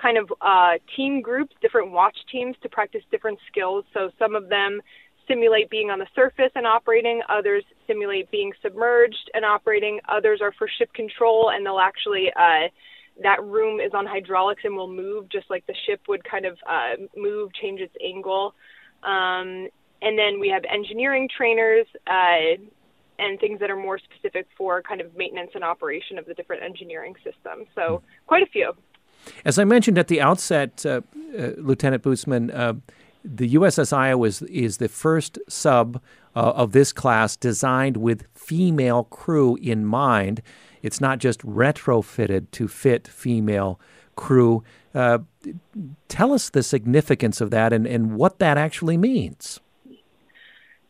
kind 0.00 0.18
of 0.18 0.30
uh, 0.42 0.72
team 0.94 1.22
groups, 1.22 1.54
different 1.62 1.90
watch 1.92 2.16
teams 2.30 2.56
to 2.62 2.68
practice 2.68 3.02
different 3.10 3.38
skills. 3.50 3.84
So 3.94 4.10
some 4.18 4.34
of 4.34 4.48
them 4.50 4.82
simulate 5.26 5.70
being 5.70 5.90
on 5.90 5.98
the 5.98 6.06
surface 6.14 6.50
and 6.54 6.66
operating, 6.66 7.22
others 7.30 7.64
simulate 7.86 8.30
being 8.30 8.52
submerged 8.60 9.30
and 9.32 9.44
operating, 9.44 10.00
others 10.06 10.40
are 10.42 10.52
for 10.58 10.68
ship 10.78 10.92
control, 10.92 11.50
and 11.50 11.64
they'll 11.64 11.80
actually. 11.80 12.30
Uh, 12.36 12.68
that 13.22 13.42
room 13.44 13.78
is 13.78 13.92
on 13.94 14.06
hydraulics 14.06 14.62
and 14.64 14.74
will 14.74 14.92
move 14.92 15.28
just 15.28 15.48
like 15.48 15.64
the 15.66 15.74
ship 15.86 16.00
would 16.08 16.24
kind 16.24 16.44
of 16.44 16.58
uh, 16.68 16.96
move, 17.16 17.52
change 17.54 17.80
its 17.80 17.94
angle. 18.04 18.54
Um, 19.04 19.68
and 20.04 20.18
then 20.18 20.38
we 20.38 20.48
have 20.48 20.62
engineering 20.70 21.28
trainers 21.34 21.86
uh, 22.06 22.60
and 23.18 23.40
things 23.40 23.58
that 23.60 23.70
are 23.70 23.76
more 23.76 23.98
specific 23.98 24.46
for 24.56 24.82
kind 24.82 25.00
of 25.00 25.16
maintenance 25.16 25.50
and 25.54 25.64
operation 25.64 26.18
of 26.18 26.26
the 26.26 26.34
different 26.34 26.62
engineering 26.62 27.14
systems. 27.24 27.66
So 27.74 28.02
quite 28.26 28.42
a 28.42 28.46
few. 28.46 28.72
As 29.44 29.58
I 29.58 29.64
mentioned 29.64 29.98
at 29.98 30.08
the 30.08 30.20
outset, 30.20 30.84
uh, 30.84 31.00
uh, 31.38 31.52
Lieutenant 31.56 32.02
Busman, 32.02 32.50
uh, 32.50 32.74
the 33.24 33.54
USS 33.54 33.92
Iowa 33.92 34.26
is, 34.26 34.42
is 34.42 34.76
the 34.76 34.88
first 34.88 35.38
sub 35.48 36.02
uh, 36.36 36.40
of 36.40 36.72
this 36.72 36.92
class 36.92 37.36
designed 37.36 37.96
with 37.96 38.26
female 38.34 39.04
crew 39.04 39.56
in 39.56 39.86
mind. 39.86 40.42
It's 40.82 41.00
not 41.00 41.18
just 41.18 41.40
retrofitted 41.40 42.50
to 42.50 42.68
fit 42.68 43.08
female 43.08 43.80
crew. 44.16 44.62
Uh, 44.94 45.20
tell 46.08 46.32
us 46.32 46.50
the 46.50 46.62
significance 46.62 47.40
of 47.40 47.50
that 47.50 47.72
and, 47.72 47.86
and 47.86 48.16
what 48.16 48.38
that 48.40 48.58
actually 48.58 48.98
means. 48.98 49.60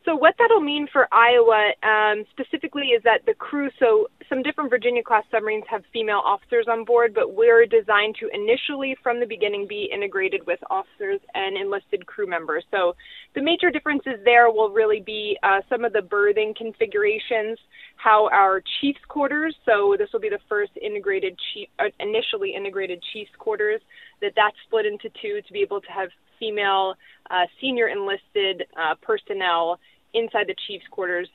So 0.05 0.15
what 0.15 0.35
that'll 0.39 0.61
mean 0.61 0.87
for 0.93 1.09
Iowa 1.13 1.73
um, 1.83 2.25
specifically 2.31 2.89
is 2.89 3.03
that 3.05 3.25
the 3.25 3.33
crew, 3.33 3.71
so 3.79 4.09
some 4.29 4.43
different 4.43 4.69
Virginia 4.69 5.03
class 5.03 5.25
submarines 5.31 5.65
have 5.71 5.83
female 5.95 6.21
officers 6.23 6.67
on 6.69 6.85
board, 6.85 7.15
but 7.15 7.35
we're 7.35 7.65
designed 7.65 8.17
to 8.21 8.29
initially 8.35 8.97
from 9.03 9.19
the 9.19 9.25
beginning 9.25 9.67
be 9.67 9.89
integrated 9.91 10.47
with 10.47 10.59
officers 10.69 11.21
and 11.35 11.57
enlisted 11.57 12.05
crew 12.05 12.27
members. 12.27 12.65
So 12.71 12.95
the 13.35 13.41
major 13.41 13.71
differences 13.71 14.21
there 14.27 14.51
will 14.51 14.71
really 14.71 15.01
be 15.01 15.39
uh, 15.43 15.61
some 15.71 15.87
of 15.87 15.95
the 15.95 16.03
berthing 16.03 16.53
configurations, 16.55 17.59
how 17.97 18.29
our 18.29 18.63
chief's 18.81 19.05
quarters, 19.09 19.57
so 19.65 19.97
this 19.99 20.11
will 20.13 20.21
be 20.21 20.29
the 20.29 20.41
first 20.51 20.73
integrated 20.83 21.39
chief, 21.55 21.69
uh, 21.79 21.85
initially 21.99 22.55
integrated 22.55 23.03
chief's 23.15 23.35
quarters, 23.39 23.81
that 24.21 24.33
that's 24.37 24.57
split 24.67 24.85
into 24.85 25.09
two 25.23 25.41
to 25.47 25.53
be 25.53 25.61
able 25.61 25.81
to 25.81 25.91
have 25.91 26.11
female 26.39 26.95
uh, 27.31 27.47
senior 27.61 27.89
enlisted 27.89 28.65
uh, 28.77 28.95
personnel 29.01 29.79
inside 30.15 30.47
the 30.47 30.55
chief's 30.67 30.87
quarters. 30.91 31.29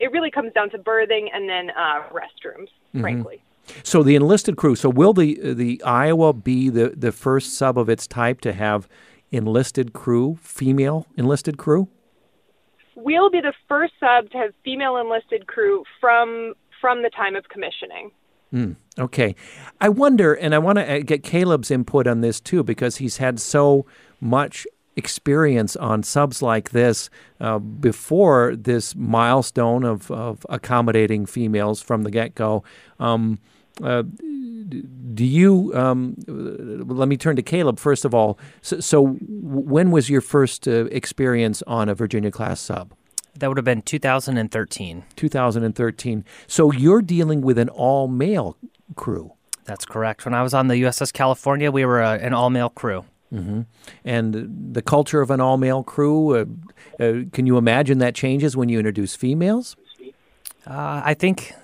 It 0.00 0.10
really 0.10 0.30
comes 0.30 0.52
down 0.52 0.70
to 0.70 0.78
berthing 0.78 1.30
and 1.32 1.48
then 1.48 1.70
uh, 1.70 2.02
restrooms, 2.10 2.68
mm-hmm. 2.68 3.00
frankly. 3.00 3.42
So 3.84 4.02
the 4.02 4.16
enlisted 4.16 4.56
crew. 4.56 4.74
So 4.74 4.88
will 4.88 5.12
the 5.12 5.54
the 5.54 5.82
Iowa 5.84 6.32
be 6.32 6.68
the 6.68 6.90
the 6.96 7.12
first 7.12 7.54
sub 7.54 7.78
of 7.78 7.88
its 7.88 8.06
type 8.06 8.40
to 8.40 8.52
have 8.52 8.88
enlisted 9.30 9.92
crew, 9.92 10.38
female 10.42 11.06
enlisted 11.16 11.58
crew? 11.58 11.88
We'll 12.96 13.30
be 13.30 13.40
the 13.40 13.54
first 13.68 13.94
sub 14.00 14.30
to 14.30 14.38
have 14.38 14.52
female 14.64 14.96
enlisted 14.96 15.46
crew 15.46 15.84
from 16.00 16.54
from 16.80 17.02
the 17.02 17.10
time 17.10 17.36
of 17.36 17.48
commissioning. 17.48 18.10
Mm, 18.52 18.76
okay. 18.98 19.34
I 19.80 19.88
wonder, 19.88 20.34
and 20.34 20.54
I 20.54 20.58
want 20.58 20.78
to 20.78 20.96
uh, 20.96 20.98
get 20.98 21.22
Caleb's 21.22 21.70
input 21.70 22.06
on 22.06 22.20
this 22.20 22.38
too, 22.38 22.62
because 22.62 22.96
he's 22.96 23.16
had 23.16 23.40
so 23.40 23.86
much 24.20 24.66
experience 24.96 25.76
on 25.76 26.02
subs 26.02 26.42
like 26.42 26.70
this 26.70 27.10
uh, 27.40 27.58
before 27.58 28.54
this 28.56 28.94
milestone 28.94 29.84
of, 29.84 30.10
of 30.10 30.44
accommodating 30.48 31.26
females 31.26 31.80
from 31.80 32.02
the 32.02 32.10
get 32.10 32.34
go. 32.34 32.62
Um, 33.00 33.38
uh, 33.82 34.02
do 35.14 35.24
you? 35.24 35.72
Um, 35.74 36.16
let 36.26 37.08
me 37.08 37.16
turn 37.16 37.36
to 37.36 37.42
Caleb 37.42 37.78
first 37.78 38.04
of 38.04 38.14
all. 38.14 38.38
So, 38.60 38.80
so 38.80 39.06
when 39.20 39.90
was 39.90 40.08
your 40.08 40.20
first 40.20 40.68
uh, 40.68 40.86
experience 40.86 41.62
on 41.66 41.88
a 41.88 41.94
Virginia 41.94 42.30
class 42.30 42.60
sub? 42.60 42.92
That 43.34 43.48
would 43.48 43.56
have 43.56 43.64
been 43.64 43.82
2013. 43.82 45.04
2013. 45.16 46.24
So 46.46 46.70
you're 46.70 47.02
dealing 47.02 47.40
with 47.40 47.58
an 47.58 47.70
all 47.70 48.08
male 48.08 48.56
crew. 48.94 49.32
That's 49.64 49.84
correct. 49.84 50.24
When 50.24 50.34
I 50.34 50.42
was 50.42 50.52
on 50.52 50.68
the 50.68 50.74
USS 50.74 51.12
California, 51.12 51.70
we 51.70 51.84
were 51.84 52.02
a, 52.02 52.10
uh, 52.10 52.18
an 52.18 52.34
all 52.34 52.50
male 52.50 52.68
crew. 52.68 53.04
Mm-hmm. 53.32 53.62
And 54.04 54.74
the 54.74 54.82
culture 54.82 55.20
of 55.22 55.30
an 55.30 55.40
all 55.40 55.56
male 55.56 55.82
crew, 55.82 56.36
uh, 56.36 56.44
uh, 57.02 57.22
can 57.32 57.46
you 57.46 57.56
imagine 57.56 57.98
that 57.98 58.14
changes 58.14 58.56
when 58.56 58.68
you 58.68 58.78
introduce 58.78 59.16
females? 59.16 59.76
Uh, 60.66 61.02
I 61.04 61.14
think 61.14 61.54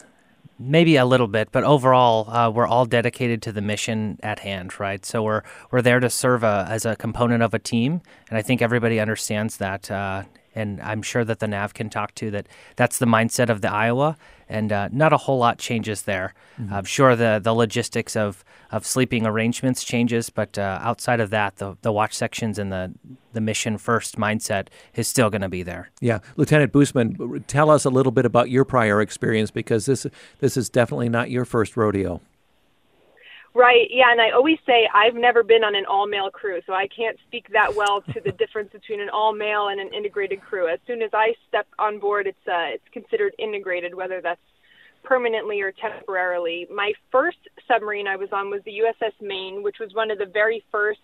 maybe 0.58 0.96
a 0.96 1.04
little 1.04 1.28
bit, 1.28 1.50
but 1.52 1.64
overall, 1.64 2.28
uh, 2.30 2.50
we're 2.50 2.66
all 2.66 2.84
dedicated 2.84 3.42
to 3.42 3.52
the 3.52 3.60
mission 3.60 4.18
at 4.22 4.40
hand, 4.40 4.80
right? 4.80 5.04
So 5.04 5.22
we're 5.22 5.42
we're 5.70 5.82
there 5.82 6.00
to 6.00 6.10
serve 6.10 6.42
a, 6.42 6.66
as 6.68 6.84
a 6.84 6.96
component 6.96 7.42
of 7.42 7.54
a 7.54 7.58
team, 7.58 8.00
and 8.28 8.38
I 8.38 8.42
think 8.42 8.62
everybody 8.62 8.98
understands 8.98 9.58
that. 9.58 9.90
Uh, 9.90 10.24
and 10.54 10.80
I'm 10.80 11.02
sure 11.02 11.24
that 11.24 11.38
the 11.38 11.46
nav 11.46 11.74
can 11.74 11.88
talk 11.88 12.14
to 12.16 12.30
that. 12.32 12.48
That's 12.74 12.98
the 12.98 13.06
mindset 13.06 13.48
of 13.48 13.60
the 13.60 13.70
Iowa, 13.70 14.16
and 14.48 14.72
uh, 14.72 14.88
not 14.92 15.12
a 15.12 15.16
whole 15.16 15.38
lot 15.38 15.58
changes 15.58 16.02
there. 16.02 16.34
Mm-hmm. 16.60 16.74
I'm 16.74 16.84
sure 16.84 17.16
the 17.16 17.40
the 17.42 17.52
logistics 17.52 18.16
of 18.16 18.44
of 18.70 18.84
sleeping 18.84 19.26
arrangements 19.26 19.82
changes, 19.84 20.30
but 20.30 20.58
uh, 20.58 20.78
outside 20.82 21.20
of 21.20 21.30
that, 21.30 21.56
the 21.56 21.76
the 21.82 21.92
watch 21.92 22.14
sections 22.14 22.58
and 22.58 22.72
the 22.72 22.92
the 23.32 23.40
mission 23.40 23.78
first 23.78 24.16
mindset 24.16 24.68
is 24.94 25.06
still 25.08 25.30
going 25.30 25.42
to 25.42 25.48
be 25.48 25.62
there. 25.62 25.90
Yeah, 26.00 26.20
Lieutenant 26.36 26.72
Busman, 26.72 27.44
tell 27.46 27.70
us 27.70 27.84
a 27.84 27.90
little 27.90 28.12
bit 28.12 28.24
about 28.24 28.50
your 28.50 28.64
prior 28.64 29.00
experience 29.00 29.50
because 29.50 29.86
this 29.86 30.06
this 30.40 30.56
is 30.56 30.68
definitely 30.68 31.08
not 31.08 31.30
your 31.30 31.44
first 31.44 31.76
rodeo. 31.76 32.20
Right. 33.58 33.88
Yeah, 33.90 34.12
and 34.12 34.20
I 34.20 34.30
always 34.30 34.58
say 34.64 34.88
I've 34.94 35.16
never 35.16 35.42
been 35.42 35.64
on 35.64 35.74
an 35.74 35.84
all-male 35.84 36.30
crew, 36.30 36.60
so 36.64 36.74
I 36.74 36.86
can't 36.86 37.18
speak 37.26 37.48
that 37.50 37.74
well 37.74 38.02
to 38.02 38.20
the 38.20 38.30
difference 38.38 38.70
between 38.70 39.00
an 39.00 39.08
all-male 39.10 39.66
and 39.66 39.80
an 39.80 39.92
integrated 39.92 40.40
crew. 40.40 40.68
As 40.68 40.78
soon 40.86 41.02
as 41.02 41.10
I 41.12 41.34
step 41.48 41.66
on 41.76 41.98
board, 41.98 42.28
it's 42.28 42.46
uh, 42.46 42.70
it's 42.70 42.86
considered 42.92 43.34
integrated, 43.36 43.96
whether 43.96 44.20
that's 44.20 44.40
permanently 45.02 45.60
or 45.60 45.72
temporarily. 45.72 46.68
My 46.72 46.92
first 47.10 47.38
submarine 47.66 48.06
I 48.06 48.14
was 48.14 48.28
on 48.30 48.48
was 48.48 48.60
the 48.64 48.78
USS 48.78 49.14
Maine, 49.20 49.64
which 49.64 49.80
was 49.80 49.92
one 49.92 50.12
of 50.12 50.18
the 50.18 50.26
very 50.26 50.62
first 50.70 51.00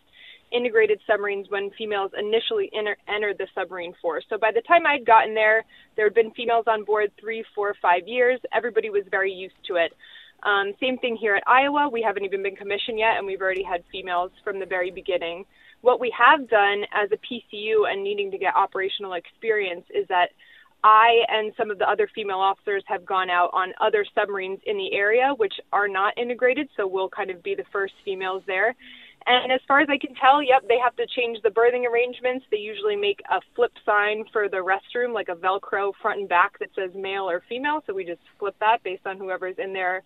integrated 0.53 1.01
submarines 1.09 1.51
when 1.51 1.73
females 1.77 2.13
initially 2.17 2.71
enter, 2.73 2.97
entered 3.09 3.37
the 3.39 3.49
submarine 3.53 3.95
force. 4.01 4.25
So 4.31 4.39
by 4.39 4.53
the 4.53 4.63
time 4.63 4.87
I'd 4.87 5.05
gotten 5.05 5.35
there, 5.35 5.65
there 5.97 6.07
had 6.07 6.15
been 6.15 6.31
females 6.31 6.67
on 6.69 6.85
board 6.85 7.11
three, 7.19 7.45
four, 7.53 7.75
five 7.83 8.07
years. 8.07 8.39
Everybody 8.55 8.91
was 8.91 9.03
very 9.11 9.33
used 9.33 9.59
to 9.67 9.75
it. 9.75 9.93
Um, 10.45 10.75
same 10.79 10.99
thing 10.99 11.17
here 11.17 11.35
at 11.35 11.43
Iowa. 11.47 11.89
We 11.91 12.03
haven't 12.03 12.25
even 12.25 12.43
been 12.43 12.57
commissioned 12.57 12.99
yet, 12.99 13.17
and 13.17 13.27
we've 13.27 13.41
already 13.41 13.63
had 13.63 13.83
females 13.91 14.31
from 14.45 14.61
the 14.61 14.67
very 14.67 14.91
beginning. 14.91 15.45
What 15.81 16.01
we 16.01 16.15
have 16.17 16.49
done 16.49 16.85
as 16.93 17.11
a 17.13 17.17
PCU 17.17 17.91
and 17.91 18.05
needing 18.05 18.31
to 18.31 18.39
get 18.39 18.55
operational 18.55 19.15
experience 19.15 19.85
is 19.95 20.07
that 20.09 20.29
I 20.83 21.25
and 21.29 21.53
some 21.57 21.71
of 21.71 21.79
the 21.79 21.89
other 21.89 22.11
female 22.15 22.41
officers 22.41 22.85
have 22.89 23.07
gone 23.07 23.31
out 23.31 23.51
on 23.55 23.73
other 23.81 24.05
submarines 24.15 24.61
in 24.67 24.77
the 24.77 24.93
area, 24.93 25.33
which 25.35 25.55
are 25.73 25.89
not 25.89 26.17
integrated, 26.19 26.69
so 26.77 26.87
we'll 26.87 27.09
kind 27.09 27.31
of 27.31 27.43
be 27.43 27.55
the 27.55 27.65
first 27.73 27.95
females 28.05 28.43
there. 28.47 28.75
And 29.27 29.51
as 29.51 29.61
far 29.67 29.81
as 29.81 29.89
I 29.89 29.97
can 29.97 30.15
tell, 30.15 30.43
yep, 30.43 30.69
they 30.69 30.77
have 30.77 30.95
to 30.97 31.07
change 31.07 31.39
the 31.43 31.49
berthing 31.49 31.87
arrangements. 31.87 32.45
They 32.51 32.59
usually 32.59 32.97
make 32.97 33.21
a 33.31 33.41
flip 33.57 33.73
sign 33.87 34.25
for 34.31 34.51
the 34.51 34.59
restroom, 34.59 35.15
like 35.15 35.31
a 35.31 35.35
Velcro 35.35 35.93
front 36.03 36.21
and 36.21 36.29
back 36.29 36.59
that 36.59 36.69
says 36.77 36.91
male 36.95 37.31
or 37.31 37.43
female. 37.49 37.83
So 37.87 37.95
we 37.95 38.05
just 38.05 38.21
flip 38.39 38.55
that 38.61 38.83
based 38.85 39.07
on 39.07 39.17
whoever's 39.17 39.57
in 39.57 39.73
there 39.73 40.03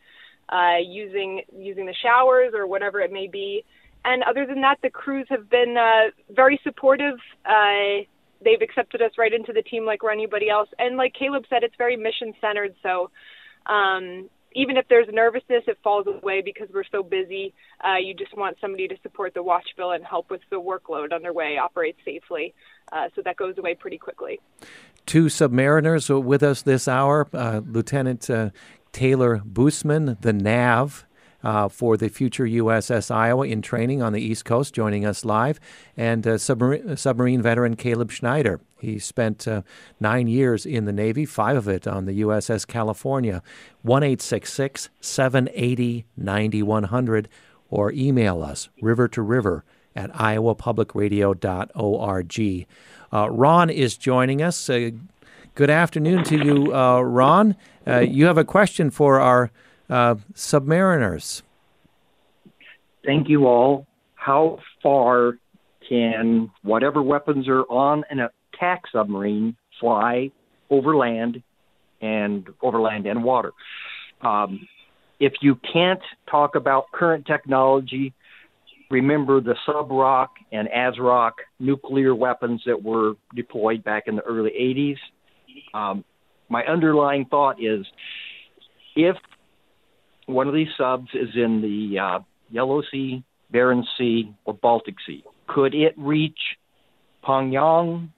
uh, 0.49 0.77
using 0.85 1.43
using 1.57 1.87
the 1.87 1.95
showers 1.95 2.53
or 2.55 2.67
whatever 2.67 3.01
it 3.01 3.13
may 3.13 3.27
be. 3.27 3.65
And 4.05 4.23
other 4.23 4.47
than 4.47 4.61
that, 4.63 4.79
the 4.83 4.91
crews 4.91 5.27
have 5.29 5.51
been 5.51 5.77
uh, 5.77 6.11
very 6.31 6.61
supportive. 6.63 7.19
Uh, 7.45 8.05
they've 8.45 8.63
accepted 8.63 9.03
us 9.03 9.13
right 9.19 9.33
into 9.33 9.53
the 9.53 9.63
team 9.63 9.85
like 9.85 10.03
we're 10.03 10.13
anybody 10.13 10.49
else. 10.49 10.69
And 10.79 10.97
like 10.97 11.15
Caleb 11.15 11.45
said, 11.51 11.63
it's 11.63 11.75
very 11.77 11.97
mission 11.97 12.33
centered. 12.41 12.75
So 12.83 13.11
um, 13.67 14.31
even 14.55 14.77
if 14.77 14.87
there's 14.89 15.09
nervousness, 15.13 15.65
it 15.67 15.79
falls 15.83 16.07
away 16.07 16.43
because 16.43 16.69
we're 16.73 16.85
so 16.91 17.03
busy. 17.03 17.53
Uh, 17.85 17.97
you 17.97 18.15
just 18.15 18.37
want 18.37 18.57
somebody 18.61 18.89
to 18.89 18.97
support 19.03 19.35
the 19.35 19.43
watch 19.43 19.69
bill 19.77 19.91
and 19.91 20.05
help 20.05 20.31
with 20.31 20.41
the 20.51 20.57
workload 20.57 21.13
on 21.13 21.23
their 21.23 21.33
way, 21.33 21.59
operate 21.59 21.97
safely. 22.05 22.55
Uh, 22.91 23.09
so 23.15 23.23
that 23.25 23.37
goes 23.37 23.59
away 23.59 23.75
pretty 23.75 23.99
quickly. 23.99 24.41
Two 25.07 25.27
submariners 25.27 26.23
with 26.23 26.43
us 26.43 26.63
this 26.63 26.89
hour 26.89 27.27
uh, 27.33 27.61
Lieutenant 27.67 28.29
uh, 28.31 28.51
Taylor 28.93 29.43
Busman, 29.45 30.17
the 30.21 30.33
NAV. 30.33 31.05
Uh, 31.41 31.69
for 31.69 31.97
the 31.97 32.09
future 32.09 32.47
USS 32.47 33.13
Iowa 33.13 33.47
in 33.47 33.63
training 33.63 34.03
on 34.03 34.13
the 34.13 34.21
East 34.21 34.45
Coast, 34.45 34.75
joining 34.75 35.07
us 35.07 35.25
live, 35.25 35.61
and 35.97 36.27
uh, 36.27 36.37
submarine, 36.37 36.97
submarine, 36.97 37.41
veteran 37.41 37.77
Caleb 37.77 38.11
Schneider. 38.11 38.61
He 38.81 38.99
spent 38.99 39.47
uh, 39.47 39.63
nine 40.01 40.27
years 40.27 40.67
in 40.67 40.85
the 40.85 40.93
Navy, 40.93 41.25
five 41.25 41.57
of 41.57 41.69
it 41.69 41.87
on 41.87 42.07
the 42.07 42.23
USS 42.23 42.67
California. 42.67 43.41
1 43.83 44.19
780 44.19 46.07
9100, 46.17 47.29
or 47.71 47.93
email 47.93 48.43
us 48.43 48.69
river 48.81 49.07
to 49.07 49.23
river 49.23 49.65
at 49.95 50.13
iowapublicradio.org. 50.15 52.67
Uh, 53.13 53.31
Ron 53.31 53.71
is 53.71 53.97
joining 53.97 54.43
us. 54.43 54.69
Uh, 54.69 54.91
Good 55.59 55.71
afternoon 55.71 56.23
to 56.23 56.37
you, 56.37 56.73
uh, 56.73 57.01
Ron. 57.01 57.57
Uh, 57.89 58.01
you 58.01 58.27
have 58.27 58.39
a 58.39 58.45
question 58.45 58.91
for 58.91 59.21
our 59.21 59.51
uh, 59.89 60.17
submariners. 60.35 61.43
Thank 63.05 63.29
you 63.29 63.47
all. 63.47 63.87
How 64.15 64.59
far 64.83 65.39
can 65.89 66.51
whatever 66.63 67.01
weapons 67.01 67.49
are 67.49 67.63
on 67.63 68.05
an 68.11 68.29
attack 68.53 68.83
submarine 68.93 69.57
fly 69.81 70.31
over 70.69 70.97
land 70.97 71.43
and 72.03 72.47
over 72.61 72.81
land 72.81 73.07
and 73.07 73.25
water? 73.25 73.53
Um, 74.21 74.69
if 75.21 75.33
you 75.41 75.59
can't 75.73 76.01
talk 76.31 76.55
about 76.55 76.91
current 76.93 77.27
technology, 77.27 78.13
remember 78.91 79.41
the 79.41 79.55
SubROC 79.67 80.29
and 80.53 80.69
ASROC 80.69 81.33
nuclear 81.59 82.15
weapons 82.15 82.63
that 82.67 82.83
were 82.83 83.15
deployed 83.35 83.83
back 83.83 84.05
in 84.07 84.17
the 84.17 84.23
early 84.23 84.51
80s. 84.51 84.99
Um, 85.75 86.05
my 86.49 86.65
underlying 86.65 87.27
thought 87.27 87.63
is 87.63 87.87
if 88.97 89.17
one 90.27 90.49
of 90.49 90.55
these 90.55 90.69
subs 90.77 91.09
is 91.15 91.31
in 91.35 91.61
the 91.63 91.99
uh, 91.99 92.19
Yellow 92.51 92.83
Sea, 92.91 93.23
Barents 93.53 93.87
Sea, 93.97 94.35
or 94.45 94.55
Baltic 94.55 94.97
Sea, 95.07 95.25
could 95.47 95.75
it 95.75 95.95
reach 95.97 96.39
Pyongyang, 97.25 98.11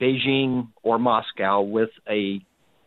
Beijing, 0.00 0.68
or 0.82 0.98
Moscow 0.98 1.60
with 1.60 1.90
a 2.08 2.40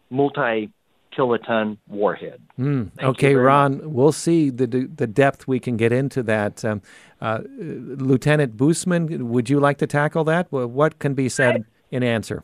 multi 0.09 0.71
kiloton 1.15 1.77
warhead. 1.87 2.41
Mm, 2.59 2.89
okay, 3.01 3.35
Ron, 3.35 3.77
much. 3.77 3.85
we'll 3.85 4.11
see 4.11 4.49
the 4.49 4.65
the 4.67 5.07
depth 5.07 5.47
we 5.47 5.59
can 5.59 5.77
get 5.77 5.91
into 5.91 6.23
that. 6.23 6.63
Um, 6.65 6.81
uh, 7.21 7.41
Lieutenant 7.57 8.57
Boosman, 8.57 9.21
would 9.23 9.49
you 9.49 9.59
like 9.59 9.77
to 9.77 9.87
tackle 9.87 10.23
that? 10.25 10.51
What 10.51 10.99
can 10.99 11.13
be 11.13 11.29
said 11.29 11.65
in 11.91 12.03
answer? 12.03 12.43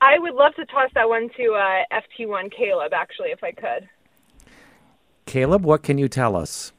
I 0.00 0.18
would 0.18 0.34
love 0.34 0.54
to 0.54 0.64
toss 0.66 0.90
that 0.94 1.08
one 1.08 1.28
to 1.36 1.54
uh, 1.54 2.00
FT1 2.20 2.52
Caleb, 2.56 2.92
actually, 2.92 3.30
if 3.30 3.42
I 3.42 3.52
could. 3.52 3.88
Caleb, 5.26 5.64
what 5.64 5.82
can 5.82 5.98
you 5.98 6.08
tell 6.08 6.36
us? 6.36 6.72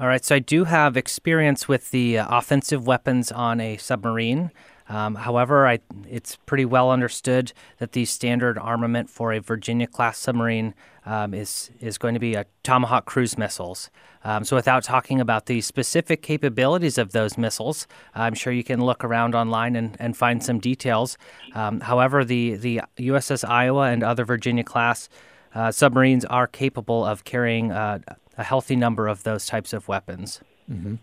All 0.00 0.06
right, 0.06 0.24
so 0.24 0.36
I 0.36 0.38
do 0.38 0.64
have 0.64 0.96
experience 0.96 1.68
with 1.68 1.90
the 1.90 2.18
uh, 2.18 2.38
offensive 2.38 2.86
weapons 2.86 3.30
on 3.30 3.60
a 3.60 3.76
submarine. 3.76 4.50
Um, 4.88 5.14
however, 5.14 5.66
I, 5.66 5.78
it's 6.08 6.36
pretty 6.46 6.64
well 6.64 6.90
understood 6.90 7.52
that 7.78 7.92
the 7.92 8.04
standard 8.04 8.58
armament 8.58 9.08
for 9.08 9.32
a 9.32 9.40
Virginia 9.40 9.86
class 9.86 10.18
submarine 10.18 10.74
um, 11.06 11.34
is 11.34 11.70
is 11.80 11.98
going 11.98 12.14
to 12.14 12.20
be 12.20 12.34
a 12.34 12.46
Tomahawk 12.62 13.04
cruise 13.06 13.36
missiles. 13.36 13.90
Um, 14.24 14.44
so, 14.44 14.56
without 14.56 14.82
talking 14.84 15.20
about 15.20 15.46
the 15.46 15.60
specific 15.60 16.22
capabilities 16.22 16.98
of 16.98 17.12
those 17.12 17.36
missiles, 17.36 17.86
I'm 18.14 18.34
sure 18.34 18.52
you 18.52 18.64
can 18.64 18.84
look 18.84 19.04
around 19.04 19.34
online 19.34 19.76
and, 19.76 19.96
and 19.98 20.16
find 20.16 20.42
some 20.42 20.58
details. 20.58 21.18
Um, 21.54 21.80
however, 21.80 22.24
the 22.24 22.56
the 22.56 22.82
USS 22.98 23.48
Iowa 23.48 23.90
and 23.90 24.02
other 24.02 24.24
Virginia 24.24 24.64
class 24.64 25.08
uh, 25.54 25.70
submarines 25.70 26.24
are 26.26 26.46
capable 26.46 27.04
of 27.04 27.24
carrying 27.24 27.70
uh, 27.70 28.00
a 28.36 28.44
healthy 28.44 28.76
number 28.76 29.08
of 29.08 29.22
those 29.22 29.46
types 29.46 29.72
of 29.72 29.88
weapons. 29.88 30.40
Mm-hmm. 30.70 30.94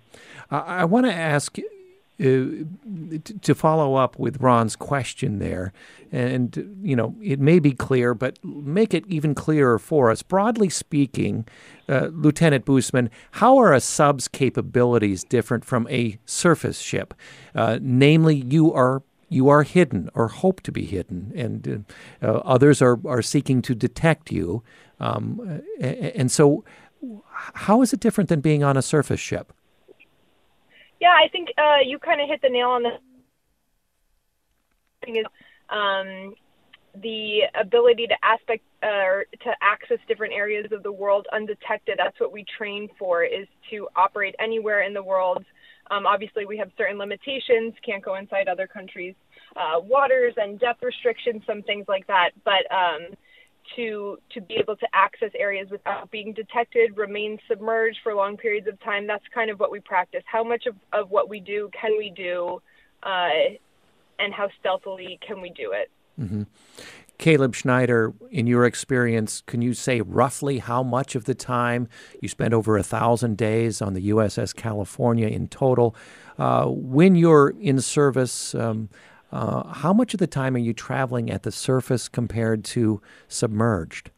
I, 0.50 0.58
I 0.58 0.86
want 0.86 1.06
to 1.06 1.14
ask 1.14 1.58
to 2.22 3.56
follow 3.56 3.96
up 3.96 4.20
with 4.20 4.42
Ron's 4.42 4.76
question 4.76 5.40
there, 5.40 5.74
and 6.12 6.80
you 6.84 6.96
know 6.96 7.16
it 7.22 7.40
may 7.40 7.60
be 7.60 7.72
clear, 7.72 8.14
but 8.14 8.44
make 8.44 8.94
it 8.94 9.06
even 9.08 9.34
clearer 9.34 9.80
for 9.80 10.12
us. 10.12 10.22
Broadly 10.22 10.70
speaking, 10.70 11.48
uh, 11.90 12.10
Lieutenant 12.12 12.66
Boosman, 12.66 13.10
how 13.32 13.58
are 13.58 13.74
a 13.74 13.82
sub's 13.82 14.28
capabilities 14.28 15.24
different 15.24 15.66
from 15.66 15.88
a 15.90 16.20
surface 16.26 16.80
ship? 16.80 17.14
Uh, 17.56 17.80
namely, 17.82 18.36
you 18.36 18.72
are 18.72 19.02
you 19.30 19.50
are 19.50 19.64
hidden 19.64 20.10
or 20.14 20.28
hope 20.28 20.62
to 20.62 20.72
be 20.72 20.86
hidden, 20.86 21.32
and 21.36 21.86
uh, 22.22 22.28
uh 22.28 22.38
others 22.46 22.82
are, 22.82 23.00
are 23.08 23.24
seeking 23.24 23.62
to 23.64 23.74
detect 23.74 24.32
you. 24.32 24.62
Um, 25.00 25.64
and 25.80 26.32
so, 26.32 26.64
how 27.32 27.82
is 27.82 27.94
it 27.94 28.00
different 28.00 28.30
than 28.30 28.42
being 28.42 28.64
on 28.64 28.78
a 28.78 28.84
surface 28.84 29.20
ship? 29.20 29.54
Yeah, 31.02 31.10
I 31.18 31.28
think 31.30 31.50
uh, 31.58 31.82
you 31.84 31.98
kind 31.98 32.22
of 32.22 32.30
hit 32.30 32.42
the 32.44 32.50
nail 32.50 32.70
on 32.70 32.84
the 32.84 32.92
thing 35.04 35.16
is 35.16 35.26
um, 35.70 36.36
the 37.02 37.42
ability 37.60 38.06
to 38.06 38.14
aspect 38.24 38.64
uh, 38.84 39.26
to 39.44 39.52
access 39.64 39.98
different 40.08 40.34
areas 40.34 40.72
of 40.72 40.84
the 40.84 40.92
world 40.92 41.26
undetected. 41.34 41.96
That's 41.98 42.20
what 42.20 42.32
we 42.32 42.46
train 42.56 42.88
for 43.00 43.24
is 43.24 43.48
to 43.72 43.88
operate 43.96 44.36
anywhere 44.40 44.84
in 44.84 44.94
the 44.94 45.02
world. 45.02 45.44
Um, 45.90 46.06
obviously, 46.06 46.46
we 46.46 46.58
have 46.58 46.70
certain 46.78 47.00
limitations, 47.00 47.74
can't 47.84 48.04
go 48.06 48.16
inside 48.16 48.48
other 48.48 48.68
countries' 48.68 49.16
uh, 49.56 49.80
waters 49.80 50.36
and 50.38 50.60
depth 50.60 50.84
restrictions, 50.84 51.42
some 51.48 51.64
things 51.64 51.86
like 51.88 52.06
that. 52.08 52.30
But 52.46 52.70
um, 52.72 53.08
to 53.76 54.18
to 54.34 54.42
be 54.42 54.56
able 54.56 54.76
to 54.76 54.88
access 54.94 55.32
areas 55.38 55.70
without 55.70 56.12
being 56.12 56.34
detected, 56.34 56.98
remain 56.98 57.40
submerged 57.48 58.00
for 58.04 58.14
long 58.14 58.38
periods 58.38 58.68
of 58.68 58.80
time. 58.82 59.08
That's 59.08 59.24
kind 59.34 59.50
of 59.50 59.60
what 59.60 59.72
we 59.72 59.80
practice. 59.80 60.24
How 60.26 60.44
much 60.44 60.66
of, 60.66 60.76
of 60.94 61.10
what 61.10 61.30
we 61.30 61.40
do 61.40 61.70
can 61.80 61.98
we 61.98 62.12
do, 62.16 62.62
uh, 63.04 63.30
and 64.20 64.34
how 64.34 64.50
stealthily 64.60 65.20
can 65.26 65.42
we 65.42 65.50
do 65.50 65.72
it? 65.74 65.90
Mm-hmm. 66.20 66.44
Caleb 67.18 67.54
Schneider, 67.54 68.14
in 68.32 68.48
your 68.48 68.66
experience, 68.66 69.44
can 69.46 69.62
you 69.62 69.76
say 69.76 70.02
roughly 70.02 70.58
how 70.58 70.82
much 70.82 71.14
of 71.14 71.26
the 71.26 71.36
time 71.36 71.88
you 72.20 72.28
spent 72.28 72.52
over 72.52 72.78
a 72.78 72.84
thousand 72.84 73.38
days 73.38 73.80
on 73.80 73.94
the 73.94 74.10
USS 74.10 74.56
California 74.56 75.28
in 75.28 75.48
total? 75.48 75.96
Uh, 76.40 76.66
when 76.66 77.14
you're 77.16 77.54
in 77.60 77.80
service, 77.80 78.56
um, 78.56 78.90
uh, 79.32 79.74
how 79.74 79.94
much 79.94 80.14
of 80.14 80.20
the 80.20 80.28
time 80.28 80.56
are 80.56 80.60
you 80.60 80.74
traveling 80.74 81.30
at 81.30 81.44
the 81.44 81.52
surface 81.52 82.10
compared 82.10 82.64
to 82.66 83.02
submerged? 83.28 84.12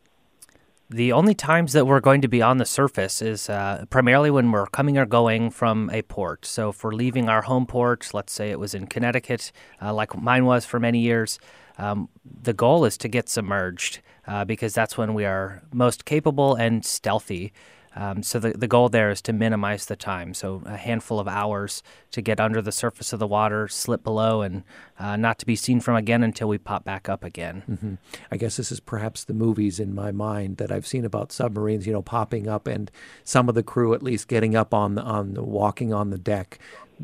The 0.89 1.11
only 1.11 1.33
times 1.33 1.73
that 1.73 1.87
we're 1.87 1.99
going 1.99 2.21
to 2.21 2.27
be 2.27 2.41
on 2.41 2.57
the 2.57 2.65
surface 2.65 3.21
is 3.21 3.49
uh, 3.49 3.85
primarily 3.89 4.29
when 4.29 4.51
we're 4.51 4.67
coming 4.67 4.97
or 4.97 5.05
going 5.05 5.49
from 5.49 5.89
a 5.91 6.03
port. 6.03 6.45
So, 6.45 6.69
if 6.69 6.83
we're 6.83 6.91
leaving 6.91 7.29
our 7.29 7.43
home 7.43 7.65
port, 7.65 8.11
let's 8.13 8.33
say 8.33 8.51
it 8.51 8.59
was 8.59 8.75
in 8.75 8.87
Connecticut, 8.87 9.51
uh, 9.81 9.93
like 9.93 10.15
mine 10.15 10.45
was 10.45 10.65
for 10.65 10.79
many 10.79 10.99
years, 10.99 11.39
um, 11.77 12.09
the 12.23 12.53
goal 12.53 12.85
is 12.85 12.97
to 12.97 13.07
get 13.07 13.29
submerged 13.29 14.01
uh, 14.27 14.45
because 14.45 14.73
that's 14.73 14.97
when 14.97 15.13
we 15.13 15.25
are 15.25 15.63
most 15.73 16.05
capable 16.05 16.53
and 16.55 16.85
stealthy. 16.85 17.51
Um, 17.95 18.23
so 18.23 18.39
the, 18.39 18.51
the 18.51 18.67
goal 18.67 18.89
there 18.89 19.11
is 19.11 19.21
to 19.23 19.33
minimize 19.33 19.85
the 19.85 19.95
time. 19.95 20.33
So 20.33 20.61
a 20.65 20.77
handful 20.77 21.19
of 21.19 21.27
hours 21.27 21.83
to 22.11 22.21
get 22.21 22.39
under 22.39 22.61
the 22.61 22.71
surface 22.71 23.13
of 23.13 23.19
the 23.19 23.27
water, 23.27 23.67
slip 23.67 24.03
below, 24.03 24.41
and 24.41 24.63
uh, 24.99 25.15
not 25.15 25.37
to 25.39 25.45
be 25.45 25.55
seen 25.55 25.79
from 25.79 25.95
again 25.95 26.23
until 26.23 26.47
we 26.47 26.57
pop 26.57 26.83
back 26.83 27.07
up 27.07 27.23
again. 27.23 27.63
Mm-hmm. 27.69 27.93
I 28.31 28.37
guess 28.37 28.57
this 28.57 28.71
is 28.71 28.79
perhaps 28.79 29.23
the 29.23 29.33
movies 29.33 29.79
in 29.79 29.93
my 29.93 30.11
mind 30.11 30.57
that 30.57 30.71
I've 30.71 30.87
seen 30.87 31.05
about 31.05 31.31
submarines, 31.31 31.85
you 31.85 31.93
know, 31.93 32.01
popping 32.01 32.47
up 32.47 32.67
and 32.67 32.89
some 33.23 33.47
of 33.47 33.55
the 33.55 33.63
crew 33.63 33.93
at 33.93 34.03
least 34.03 34.27
getting 34.27 34.55
up 34.55 34.73
on 34.73 34.95
the, 34.95 35.01
on 35.01 35.33
the, 35.35 35.43
walking 35.43 35.93
on 35.93 36.09
the 36.09 36.17
deck. 36.17 36.59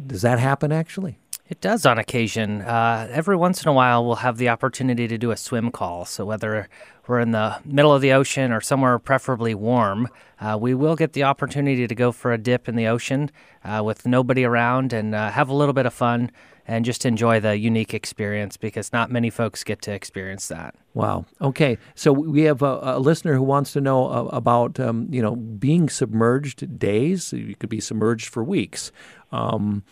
Does 0.07 0.21
that 0.21 0.39
happen 0.39 0.71
actually? 0.71 1.19
It 1.49 1.61
does 1.61 1.83
on 1.83 1.97
occasion. 1.97 2.61
Uh, 2.61 3.07
every 3.09 3.35
once 3.35 3.63
in 3.63 3.69
a 3.69 3.73
while, 3.73 4.05
we'll 4.05 4.17
have 4.17 4.37
the 4.37 4.49
opportunity 4.49 5.07
to 5.07 5.17
do 5.17 5.31
a 5.31 5.37
swim 5.37 5.71
call. 5.71 6.05
So, 6.05 6.23
whether 6.23 6.69
we're 7.07 7.19
in 7.19 7.31
the 7.31 7.59
middle 7.65 7.91
of 7.91 8.03
the 8.03 8.13
ocean 8.13 8.51
or 8.51 8.61
somewhere 8.61 8.99
preferably 8.99 9.55
warm, 9.55 10.09
uh, 10.39 10.59
we 10.61 10.75
will 10.75 10.95
get 10.95 11.13
the 11.13 11.23
opportunity 11.23 11.87
to 11.87 11.95
go 11.95 12.11
for 12.11 12.31
a 12.31 12.37
dip 12.37 12.69
in 12.69 12.75
the 12.75 12.85
ocean 12.85 13.31
uh, 13.65 13.81
with 13.83 14.05
nobody 14.05 14.43
around 14.43 14.93
and 14.93 15.15
uh, 15.15 15.31
have 15.31 15.49
a 15.49 15.53
little 15.55 15.73
bit 15.73 15.87
of 15.87 15.93
fun 15.93 16.29
and 16.67 16.85
just 16.85 17.03
enjoy 17.03 17.39
the 17.39 17.57
unique 17.57 17.95
experience 17.95 18.55
because 18.55 18.93
not 18.93 19.09
many 19.09 19.31
folks 19.31 19.63
get 19.63 19.81
to 19.81 19.91
experience 19.91 20.47
that. 20.49 20.75
Wow. 20.93 21.25
Okay. 21.41 21.79
So 21.95 22.11
we 22.11 22.43
have 22.43 22.61
a, 22.61 22.79
a 22.83 22.99
listener 22.99 23.33
who 23.33 23.41
wants 23.41 23.73
to 23.73 23.81
know 23.81 24.07
uh, 24.07 24.25
about 24.25 24.79
um, 24.79 25.07
you 25.09 25.23
know 25.23 25.35
being 25.35 25.89
submerged 25.89 26.77
days. 26.77 27.33
You 27.33 27.55
could 27.55 27.71
be 27.71 27.79
submerged 27.79 28.29
for 28.29 28.43
weeks. 28.43 28.91
Um, 29.31 29.83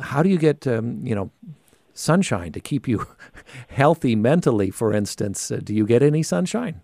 how 0.00 0.22
do 0.22 0.28
you 0.28 0.38
get 0.38 0.66
um, 0.66 1.04
you 1.06 1.14
know 1.14 1.30
sunshine 1.94 2.52
to 2.52 2.60
keep 2.60 2.88
you 2.88 3.06
healthy 3.68 4.16
mentally? 4.16 4.70
For 4.70 4.92
instance, 4.92 5.50
uh, 5.50 5.60
do 5.62 5.74
you 5.74 5.86
get 5.86 6.02
any 6.02 6.22
sunshine? 6.22 6.80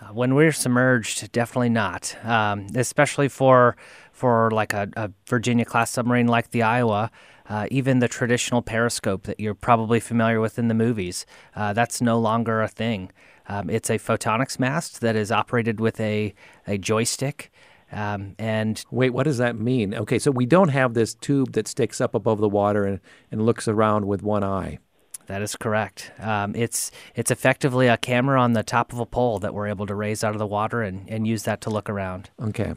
Uh, 0.00 0.06
when 0.12 0.34
we're 0.34 0.52
submerged, 0.52 1.30
definitely 1.32 1.68
not. 1.68 2.16
Um, 2.24 2.66
especially 2.74 3.28
for 3.28 3.76
for 4.12 4.50
like 4.50 4.72
a, 4.72 4.88
a, 4.96 5.10
Virginia 5.26 5.64
class 5.64 5.90
submarine 5.90 6.26
like 6.26 6.50
the 6.50 6.62
Iowa. 6.62 7.10
Uh, 7.48 7.66
even 7.68 7.98
the 7.98 8.06
traditional 8.06 8.62
periscope 8.62 9.24
that 9.24 9.40
you're 9.40 9.54
probably 9.54 9.98
familiar 9.98 10.40
with 10.40 10.56
in 10.56 10.68
the 10.68 10.74
movies, 10.74 11.26
uh, 11.56 11.72
that's 11.72 12.00
no 12.00 12.16
longer 12.16 12.62
a 12.62 12.68
thing. 12.68 13.10
Um, 13.48 13.68
it's 13.68 13.90
a 13.90 13.98
photonics 13.98 14.60
mast 14.60 15.00
that 15.00 15.16
is 15.16 15.32
operated 15.32 15.80
with 15.80 15.98
a, 15.98 16.32
a 16.68 16.78
joystick 16.78 17.50
um, 17.92 18.34
and 18.38 18.84
wait, 18.90 19.10
what 19.10 19.24
does 19.24 19.38
that 19.38 19.56
mean? 19.56 19.94
Okay, 19.94 20.18
so 20.18 20.30
we 20.30 20.46
don't 20.46 20.68
have 20.68 20.94
this 20.94 21.14
tube 21.14 21.52
that 21.52 21.66
sticks 21.66 22.00
up 22.00 22.14
above 22.14 22.38
the 22.38 22.48
water 22.48 22.84
and, 22.84 23.00
and 23.30 23.44
looks 23.44 23.66
around 23.68 24.06
with 24.06 24.22
one 24.22 24.44
eye. 24.44 24.78
That 25.26 25.42
is 25.42 25.54
correct. 25.54 26.10
Um, 26.18 26.56
it's 26.56 26.90
it's 27.14 27.30
effectively 27.30 27.86
a 27.86 27.96
camera 27.96 28.40
on 28.40 28.52
the 28.52 28.64
top 28.64 28.92
of 28.92 28.98
a 28.98 29.06
pole 29.06 29.38
that 29.38 29.54
we're 29.54 29.68
able 29.68 29.86
to 29.86 29.94
raise 29.94 30.24
out 30.24 30.34
of 30.34 30.38
the 30.38 30.46
water 30.46 30.82
and, 30.82 31.08
and 31.08 31.26
use 31.26 31.44
that 31.44 31.60
to 31.62 31.70
look 31.70 31.88
around. 31.88 32.30
Okay. 32.40 32.74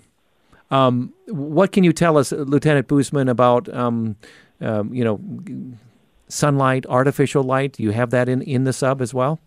Um, 0.69 1.13
what 1.28 1.71
can 1.71 1.84
you 1.84 1.93
tell 1.93 2.17
us, 2.17 2.32
Lieutenant 2.32 2.88
Boosman, 2.88 3.30
about 3.30 3.73
um, 3.73 4.17
um, 4.62 4.93
you 4.93 5.04
know 5.04 5.19
sunlight, 6.28 6.86
artificial 6.88 7.43
light? 7.43 7.73
Do 7.73 7.84
you 7.84 7.91
have 7.91 8.12
that 8.12 8.30
in, 8.30 8.41
in 8.43 8.65
the 8.65 8.73
sub 8.73 9.02
as 9.02 9.13
well? 9.13 9.39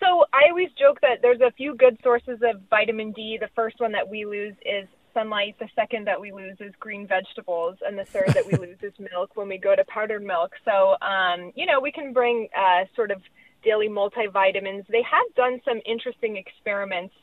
So 0.00 0.24
I 0.32 0.48
always 0.50 0.70
joke 0.78 1.00
that 1.02 1.22
there's 1.22 1.40
a 1.40 1.50
few 1.52 1.74
good 1.74 1.98
sources 2.02 2.38
of 2.42 2.62
vitamin 2.70 3.12
D. 3.12 3.38
The 3.40 3.50
first 3.54 3.80
one 3.80 3.92
that 3.92 4.08
we 4.08 4.24
lose 4.24 4.54
is 4.64 4.86
sunlight. 5.14 5.56
The 5.58 5.68
second 5.74 6.06
that 6.06 6.20
we 6.20 6.32
lose 6.32 6.56
is 6.60 6.72
green 6.78 7.06
vegetables, 7.06 7.76
and 7.86 7.98
the 7.98 8.04
third 8.04 8.28
that 8.34 8.46
we 8.46 8.52
lose 8.66 8.76
is 8.82 8.92
milk 9.12 9.30
when 9.34 9.48
we 9.48 9.58
go 9.58 9.74
to 9.74 9.84
powdered 9.84 10.22
milk. 10.22 10.52
So, 10.64 10.96
um, 11.00 11.52
you 11.54 11.66
know, 11.66 11.80
we 11.80 11.90
can 11.90 12.12
bring 12.12 12.48
uh, 12.56 12.84
sort 12.94 13.10
of 13.10 13.20
daily 13.64 13.88
multivitamins. 13.88 14.86
They 14.88 15.02
have 15.02 15.34
done 15.34 15.60
some 15.64 15.80
interesting 15.84 16.36
experiments 16.36 17.14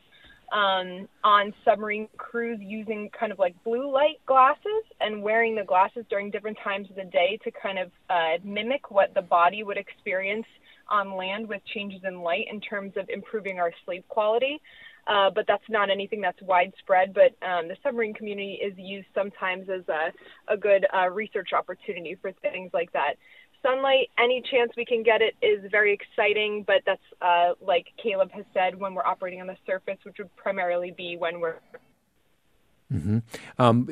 um, 0.51 1.07
on 1.23 1.53
submarine 1.65 2.07
crews 2.17 2.59
using 2.61 3.09
kind 3.17 3.31
of 3.31 3.39
like 3.39 3.55
blue 3.63 3.91
light 3.91 4.19
glasses 4.25 4.83
and 4.99 5.23
wearing 5.23 5.55
the 5.55 5.63
glasses 5.63 6.05
during 6.09 6.29
different 6.29 6.57
times 6.63 6.89
of 6.89 6.95
the 6.95 7.05
day 7.05 7.39
to 7.43 7.51
kind 7.51 7.79
of 7.79 7.91
uh, 8.09 8.37
mimic 8.43 8.91
what 8.91 9.13
the 9.13 9.21
body 9.21 9.63
would 9.63 9.77
experience 9.77 10.45
on 10.89 11.15
land 11.15 11.47
with 11.47 11.61
changes 11.73 12.01
in 12.03 12.21
light 12.21 12.45
in 12.51 12.59
terms 12.61 12.93
of 12.97 13.09
improving 13.09 13.59
our 13.59 13.71
sleep 13.85 14.07
quality. 14.07 14.61
Uh, 15.05 15.29
but 15.29 15.45
that's 15.47 15.63
not 15.69 15.89
anything 15.89 16.21
that's 16.21 16.41
widespread. 16.41 17.13
But 17.13 17.35
um, 17.45 17.67
the 17.67 17.75
submarine 17.83 18.13
community 18.13 18.59
is 18.63 18.73
used 18.77 19.07
sometimes 19.13 19.67
as 19.69 19.81
a, 19.89 20.13
a 20.53 20.55
good 20.55 20.85
uh, 20.93 21.09
research 21.09 21.49
opportunity 21.53 22.17
for 22.21 22.31
things 22.31 22.71
like 22.73 22.91
that. 22.93 23.15
Sunlight, 23.61 24.09
any 24.17 24.43
chance 24.49 24.71
we 24.75 24.85
can 24.85 25.03
get 25.03 25.21
it 25.21 25.35
is 25.41 25.69
very 25.71 25.93
exciting, 25.93 26.63
but 26.65 26.81
that's 26.85 27.01
uh, 27.21 27.53
like 27.61 27.87
Caleb 28.01 28.31
has 28.31 28.45
said, 28.53 28.77
when 28.79 28.93
we're 28.93 29.05
operating 29.05 29.41
on 29.41 29.47
the 29.47 29.57
surface, 29.65 29.97
which 30.03 30.17
would 30.19 30.33
primarily 30.35 30.91
be 30.91 31.15
when 31.17 31.39
we're. 31.39 31.55
Mm-hmm. 32.91 33.19
Um, 33.57 33.89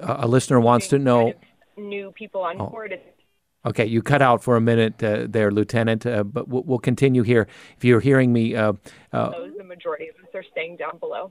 a 0.00 0.26
listener 0.26 0.60
wants 0.60 0.88
to 0.88 0.98
know. 0.98 1.24
Kind 1.24 1.34
of 1.34 1.84
new 1.84 2.12
people 2.12 2.42
on 2.42 2.58
board. 2.58 2.92
oh. 2.94 3.21
Board. 3.62 3.74
Okay, 3.74 3.86
you 3.86 4.02
cut 4.02 4.22
out 4.22 4.42
for 4.42 4.56
a 4.56 4.60
minute 4.60 5.02
uh, 5.02 5.26
there, 5.28 5.50
Lieutenant, 5.50 6.06
uh, 6.06 6.24
but 6.24 6.48
we'll, 6.48 6.62
we'll, 6.62 6.78
continue 6.78 7.22
here. 7.22 7.46
If 7.76 7.84
you're 7.84 8.00
hearing 8.00 8.32
me, 8.32 8.54
uh, 8.54 8.74
uh 9.12 9.30
the 9.56 9.64
majority 9.64 10.08
of 10.08 10.16
us 10.16 10.30
are 10.34 10.44
staying 10.50 10.76
down 10.76 10.98
below. 10.98 11.30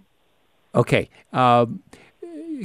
Okay, 0.74 1.10
uh, 1.34 1.66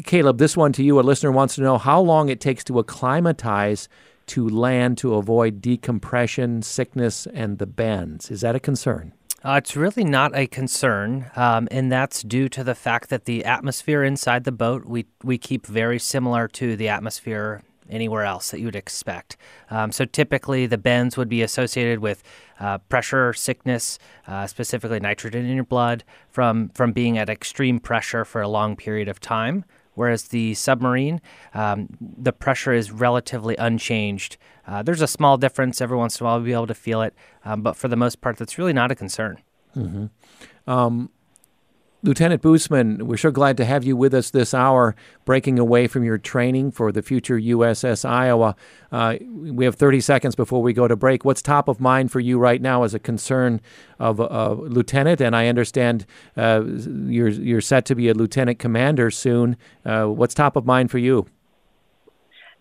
Caleb, 0.04 0.38
this 0.38 0.56
one 0.56 0.72
to 0.74 0.82
you. 0.82 1.00
A 1.00 1.02
listener 1.02 1.32
wants 1.32 1.56
to 1.56 1.62
know 1.62 1.78
how 1.78 2.00
long 2.00 2.28
it 2.28 2.40
takes 2.40 2.62
to 2.64 2.78
acclimatize 2.78 3.88
to 4.26 4.48
land 4.48 4.98
to 4.98 5.14
avoid 5.14 5.60
decompression, 5.60 6.62
sickness, 6.62 7.26
and 7.26 7.58
the 7.58 7.66
bends. 7.66 8.30
Is 8.30 8.40
that 8.40 8.56
a 8.56 8.60
concern? 8.60 9.12
Uh, 9.44 9.54
it's 9.62 9.76
really 9.76 10.02
not 10.02 10.34
a 10.34 10.46
concern, 10.46 11.30
um, 11.36 11.68
and 11.70 11.92
that's 11.92 12.22
due 12.22 12.48
to 12.48 12.64
the 12.64 12.74
fact 12.74 13.10
that 13.10 13.26
the 13.26 13.44
atmosphere 13.44 14.02
inside 14.02 14.42
the 14.42 14.52
boat 14.52 14.84
we 14.84 15.06
we 15.22 15.38
keep 15.38 15.66
very 15.66 15.98
similar 15.98 16.48
to 16.48 16.76
the 16.76 16.88
atmosphere 16.88 17.62
anywhere 17.90 18.24
else 18.24 18.50
that 18.50 18.60
you 18.60 18.66
would 18.66 18.76
expect. 18.76 19.36
Um, 19.70 19.92
so 19.92 20.04
typically, 20.04 20.66
the 20.66 20.78
bends 20.78 21.16
would 21.16 21.28
be 21.28 21.42
associated 21.42 22.00
with 22.00 22.22
uh, 22.60 22.78
pressure 22.78 23.32
sickness, 23.32 23.98
uh, 24.26 24.46
specifically 24.46 25.00
nitrogen 25.00 25.46
in 25.46 25.54
your 25.54 25.64
blood, 25.64 26.04
from 26.28 26.70
from 26.70 26.92
being 26.92 27.18
at 27.18 27.28
extreme 27.28 27.80
pressure 27.80 28.24
for 28.24 28.40
a 28.40 28.48
long 28.48 28.76
period 28.76 29.08
of 29.08 29.20
time. 29.20 29.64
Whereas 29.94 30.24
the 30.24 30.52
submarine, 30.52 31.22
um, 31.54 31.88
the 32.00 32.32
pressure 32.32 32.74
is 32.74 32.92
relatively 32.92 33.56
unchanged. 33.56 34.36
Uh, 34.66 34.82
there's 34.82 35.00
a 35.00 35.06
small 35.06 35.38
difference 35.38 35.80
every 35.80 35.96
once 35.96 36.20
in 36.20 36.24
a 36.24 36.28
while, 36.28 36.36
we'll 36.36 36.44
be 36.44 36.52
able 36.52 36.66
to 36.66 36.74
feel 36.74 37.00
it, 37.00 37.14
um, 37.46 37.62
but 37.62 37.76
for 37.76 37.88
the 37.88 37.96
most 37.96 38.20
part, 38.20 38.36
that's 38.36 38.58
really 38.58 38.74
not 38.74 38.90
a 38.90 38.94
concern. 38.94 39.38
Mm-hmm. 39.74 40.70
Lieutenant 42.06 42.40
Boosman, 42.40 43.02
we're 43.02 43.16
so 43.16 43.32
glad 43.32 43.56
to 43.56 43.64
have 43.64 43.82
you 43.82 43.96
with 43.96 44.14
us 44.14 44.30
this 44.30 44.54
hour, 44.54 44.94
breaking 45.24 45.58
away 45.58 45.88
from 45.88 46.04
your 46.04 46.18
training 46.18 46.70
for 46.70 46.92
the 46.92 47.02
future 47.02 47.36
USS 47.36 48.08
Iowa. 48.08 48.54
Uh, 48.92 49.16
we 49.28 49.64
have 49.64 49.74
30 49.74 50.00
seconds 50.00 50.36
before 50.36 50.62
we 50.62 50.72
go 50.72 50.86
to 50.86 50.94
break. 50.94 51.24
What's 51.24 51.42
top 51.42 51.66
of 51.66 51.80
mind 51.80 52.12
for 52.12 52.20
you 52.20 52.38
right 52.38 52.62
now 52.62 52.84
as 52.84 52.94
a 52.94 53.00
concern 53.00 53.60
of 53.98 54.20
a 54.20 54.54
lieutenant? 54.54 55.20
And 55.20 55.34
I 55.34 55.48
understand 55.48 56.06
uh, 56.36 56.62
you're, 56.64 57.28
you're 57.28 57.60
set 57.60 57.84
to 57.86 57.96
be 57.96 58.08
a 58.08 58.14
lieutenant 58.14 58.60
commander 58.60 59.10
soon. 59.10 59.56
Uh, 59.84 60.04
what's 60.04 60.32
top 60.32 60.54
of 60.54 60.64
mind 60.64 60.92
for 60.92 60.98
you? 60.98 61.26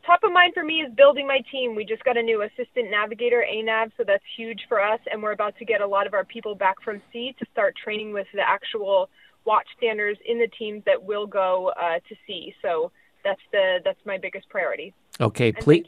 top 0.05 0.23
of 0.23 0.31
mind 0.31 0.53
for 0.53 0.63
me 0.63 0.81
is 0.81 0.93
building 0.93 1.25
my 1.25 1.39
team. 1.51 1.75
We 1.75 1.84
just 1.84 2.03
got 2.03 2.15
a 2.15 2.21
new 2.21 2.43
assistant 2.43 2.91
navigator, 2.91 3.43
ANAV, 3.51 3.91
so 3.97 4.03
that's 4.05 4.23
huge 4.38 4.62
for 4.69 4.79
us. 4.79 4.99
And 5.12 5.21
we're 5.23 5.31
about 5.31 5.58
to 5.58 5.65
get 5.65 5.81
a 5.81 5.88
lot 5.88 6.05
of 6.05 6.13
our 6.13 6.23
people 6.23 6.53
back 6.53 6.75
from 6.84 7.01
sea 7.12 7.36
to 7.39 7.45
start 7.51 7.75
training 7.84 8.13
with 8.13 8.27
the 8.34 8.47
actual 8.47 9.10
watchstanders 9.45 10.15
in 10.25 10.39
the 10.39 10.47
teams 10.47 10.84
that 10.86 11.03
will 11.03 11.27
go 11.27 11.71
uh, 11.79 11.99
to 12.08 12.15
sea. 12.27 12.53
So 12.62 12.91
that's 13.23 13.41
the 13.51 13.79
that's 13.84 13.99
my 14.05 14.17
biggest 14.17 14.49
priority. 14.49 14.93
Okay, 15.19 15.51
please. 15.51 15.86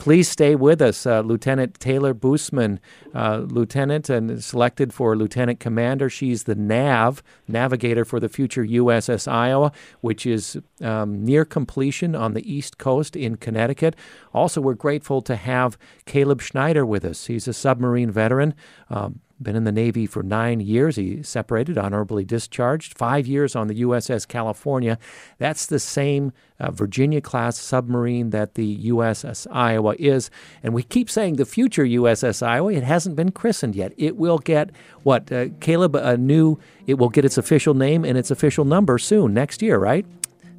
Please 0.00 0.30
stay 0.30 0.54
with 0.54 0.80
us, 0.80 1.04
uh, 1.04 1.20
Lieutenant 1.20 1.78
Taylor 1.78 2.14
Boosman, 2.14 2.78
uh, 3.14 3.44
Lieutenant 3.46 4.08
and 4.08 4.42
selected 4.42 4.94
for 4.94 5.14
Lieutenant 5.14 5.60
Commander. 5.60 6.08
She's 6.08 6.44
the 6.44 6.54
NAV, 6.54 7.22
navigator 7.46 8.06
for 8.06 8.18
the 8.18 8.30
future 8.30 8.64
USS 8.64 9.30
Iowa, 9.30 9.72
which 10.00 10.24
is 10.24 10.58
um, 10.80 11.22
near 11.22 11.44
completion 11.44 12.14
on 12.14 12.32
the 12.32 12.50
East 12.50 12.78
Coast 12.78 13.14
in 13.14 13.36
Connecticut. 13.36 13.94
Also, 14.32 14.62
we're 14.62 14.72
grateful 14.72 15.20
to 15.20 15.36
have 15.36 15.76
Caleb 16.06 16.40
Schneider 16.40 16.86
with 16.86 17.04
us. 17.04 17.26
He's 17.26 17.46
a 17.46 17.52
submarine 17.52 18.10
veteran. 18.10 18.54
Um, 18.88 19.20
been 19.42 19.56
in 19.56 19.64
the 19.64 19.72
Navy 19.72 20.06
for 20.06 20.22
nine 20.22 20.60
years. 20.60 20.96
He 20.96 21.22
separated, 21.22 21.78
honorably 21.78 22.24
discharged, 22.24 22.96
five 22.96 23.26
years 23.26 23.56
on 23.56 23.68
the 23.68 23.82
USS 23.82 24.28
California. 24.28 24.98
That's 25.38 25.66
the 25.66 25.78
same 25.78 26.32
uh, 26.58 26.70
Virginia 26.70 27.20
class 27.20 27.58
submarine 27.58 28.30
that 28.30 28.54
the 28.54 28.88
USS 28.90 29.46
Iowa 29.50 29.94
is. 29.98 30.30
And 30.62 30.74
we 30.74 30.82
keep 30.82 31.08
saying 31.08 31.36
the 31.36 31.46
future 31.46 31.84
USS 31.84 32.46
Iowa. 32.46 32.72
It 32.72 32.84
hasn't 32.84 33.16
been 33.16 33.32
christened 33.32 33.74
yet. 33.74 33.92
It 33.96 34.16
will 34.16 34.38
get, 34.38 34.70
what, 35.02 35.32
uh, 35.32 35.46
Caleb, 35.60 35.96
a 35.96 36.16
new, 36.16 36.58
it 36.86 36.94
will 36.94 37.08
get 37.08 37.24
its 37.24 37.38
official 37.38 37.74
name 37.74 38.04
and 38.04 38.18
its 38.18 38.30
official 38.30 38.64
number 38.64 38.98
soon, 38.98 39.32
next 39.32 39.62
year, 39.62 39.78
right? 39.78 40.04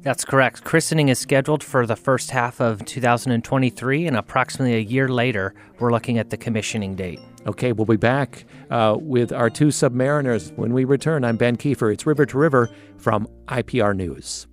That's 0.02 0.24
correct. 0.24 0.64
Christening 0.64 1.10
is 1.10 1.20
scheduled 1.20 1.62
for 1.62 1.86
the 1.86 1.94
first 1.94 2.32
half 2.32 2.60
of 2.60 2.84
2023, 2.84 4.08
and 4.08 4.16
approximately 4.16 4.74
a 4.74 4.80
year 4.80 5.08
later, 5.08 5.54
we're 5.78 5.92
looking 5.92 6.18
at 6.18 6.30
the 6.30 6.36
commissioning 6.36 6.96
date. 6.96 7.20
Okay, 7.46 7.72
we'll 7.72 7.86
be 7.86 7.96
back 7.96 8.44
uh, 8.70 8.96
with 9.00 9.32
our 9.32 9.50
two 9.50 9.68
submariners 9.68 10.56
when 10.56 10.72
we 10.72 10.84
return. 10.84 11.24
I'm 11.24 11.36
Ben 11.36 11.56
Kieffer. 11.56 11.92
It's 11.92 12.06
River 12.06 12.24
to 12.26 12.38
River 12.38 12.70
from 12.96 13.26
IPR 13.46 13.96
News. 13.96 14.46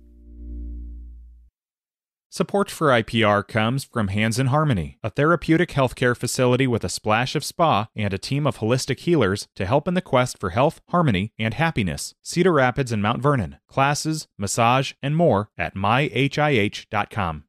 Support 2.32 2.70
for 2.70 2.88
IPR 2.88 3.46
comes 3.46 3.82
from 3.82 4.06
Hands 4.08 4.38
in 4.38 4.46
Harmony, 4.48 4.98
a 5.02 5.10
therapeutic 5.10 5.70
healthcare 5.70 6.16
facility 6.16 6.64
with 6.68 6.84
a 6.84 6.88
splash 6.88 7.34
of 7.34 7.44
spa 7.44 7.88
and 7.96 8.14
a 8.14 8.18
team 8.18 8.46
of 8.46 8.58
holistic 8.58 9.00
healers 9.00 9.48
to 9.56 9.66
help 9.66 9.88
in 9.88 9.94
the 9.94 10.00
quest 10.00 10.38
for 10.38 10.50
health, 10.50 10.80
harmony, 10.90 11.32
and 11.40 11.54
happiness. 11.54 12.14
Cedar 12.22 12.52
Rapids 12.52 12.92
and 12.92 13.02
Mount 13.02 13.20
Vernon. 13.20 13.56
Classes, 13.66 14.28
massage, 14.38 14.92
and 15.02 15.16
more 15.16 15.50
at 15.58 15.74
myhih.com. 15.74 17.44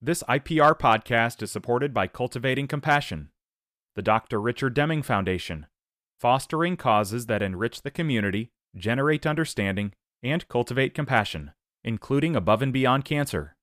This 0.00 0.22
IPR 0.22 0.78
podcast 0.78 1.42
is 1.42 1.50
supported 1.50 1.92
by 1.92 2.06
Cultivating 2.06 2.68
Compassion, 2.68 3.28
the 3.94 4.02
Dr. 4.02 4.40
Richard 4.40 4.74
Deming 4.74 5.02
Foundation, 5.02 5.66
fostering 6.18 6.76
causes 6.76 7.26
that 7.26 7.42
enrich 7.42 7.82
the 7.82 7.90
community, 7.90 8.50
generate 8.76 9.26
understanding, 9.26 9.92
and 10.22 10.46
cultivate 10.48 10.94
compassion 10.94 11.52
including 11.84 12.36
above 12.36 12.62
and 12.62 12.72
beyond 12.72 13.04
cancer. 13.04 13.56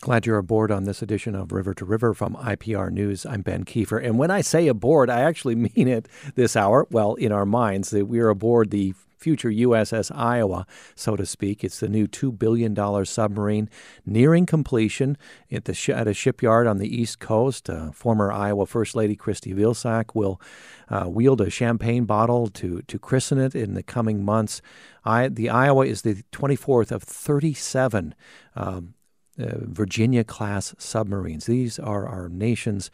Glad 0.00 0.24
you're 0.24 0.38
aboard 0.38 0.70
on 0.70 0.84
this 0.84 1.02
edition 1.02 1.34
of 1.34 1.52
River 1.52 1.74
to 1.74 1.84
River 1.84 2.14
from 2.14 2.34
IPR 2.36 2.90
News. 2.90 3.26
I'm 3.26 3.42
Ben 3.42 3.64
Kieffer. 3.64 4.02
And 4.02 4.18
when 4.18 4.30
I 4.30 4.40
say 4.40 4.66
aboard, 4.66 5.10
I 5.10 5.20
actually 5.20 5.54
mean 5.76 5.88
it 5.88 6.08
this 6.36 6.56
hour. 6.56 6.86
Well, 6.90 7.14
in 7.14 7.32
our 7.32 7.44
minds, 7.44 7.90
that 7.90 8.06
we're 8.06 8.30
aboard 8.30 8.70
the 8.70 8.94
future 9.20 9.50
USS 9.50 10.10
Iowa, 10.14 10.66
so 10.94 11.16
to 11.16 11.26
speak. 11.26 11.62
It's 11.62 11.80
the 11.80 11.88
new 11.88 12.06
$2 12.06 12.38
billion 12.38 13.04
submarine 13.04 13.68
nearing 14.06 14.46
completion 14.46 15.16
at, 15.52 15.66
the 15.66 15.74
sh- 15.74 15.90
at 15.90 16.08
a 16.08 16.14
shipyard 16.14 16.66
on 16.66 16.78
the 16.78 16.88
East 16.88 17.18
Coast. 17.18 17.68
Uh, 17.68 17.92
former 17.92 18.32
Iowa 18.32 18.66
First 18.66 18.96
Lady 18.96 19.16
Christy 19.16 19.52
Vilsack 19.52 20.14
will 20.14 20.40
uh, 20.88 21.04
wield 21.08 21.40
a 21.40 21.50
champagne 21.50 22.04
bottle 22.04 22.48
to, 22.48 22.82
to 22.82 22.98
christen 22.98 23.38
it 23.38 23.54
in 23.54 23.74
the 23.74 23.82
coming 23.82 24.24
months. 24.24 24.62
I, 25.04 25.28
the 25.28 25.50
Iowa 25.50 25.86
is 25.86 26.02
the 26.02 26.22
24th 26.32 26.90
of 26.90 27.02
37 27.02 28.14
um, 28.56 28.94
uh, 29.38 29.58
Virginia 29.62 30.24
class 30.24 30.74
submarines. 30.78 31.46
These 31.46 31.78
are 31.78 32.06
our 32.06 32.28
nation's 32.28 32.90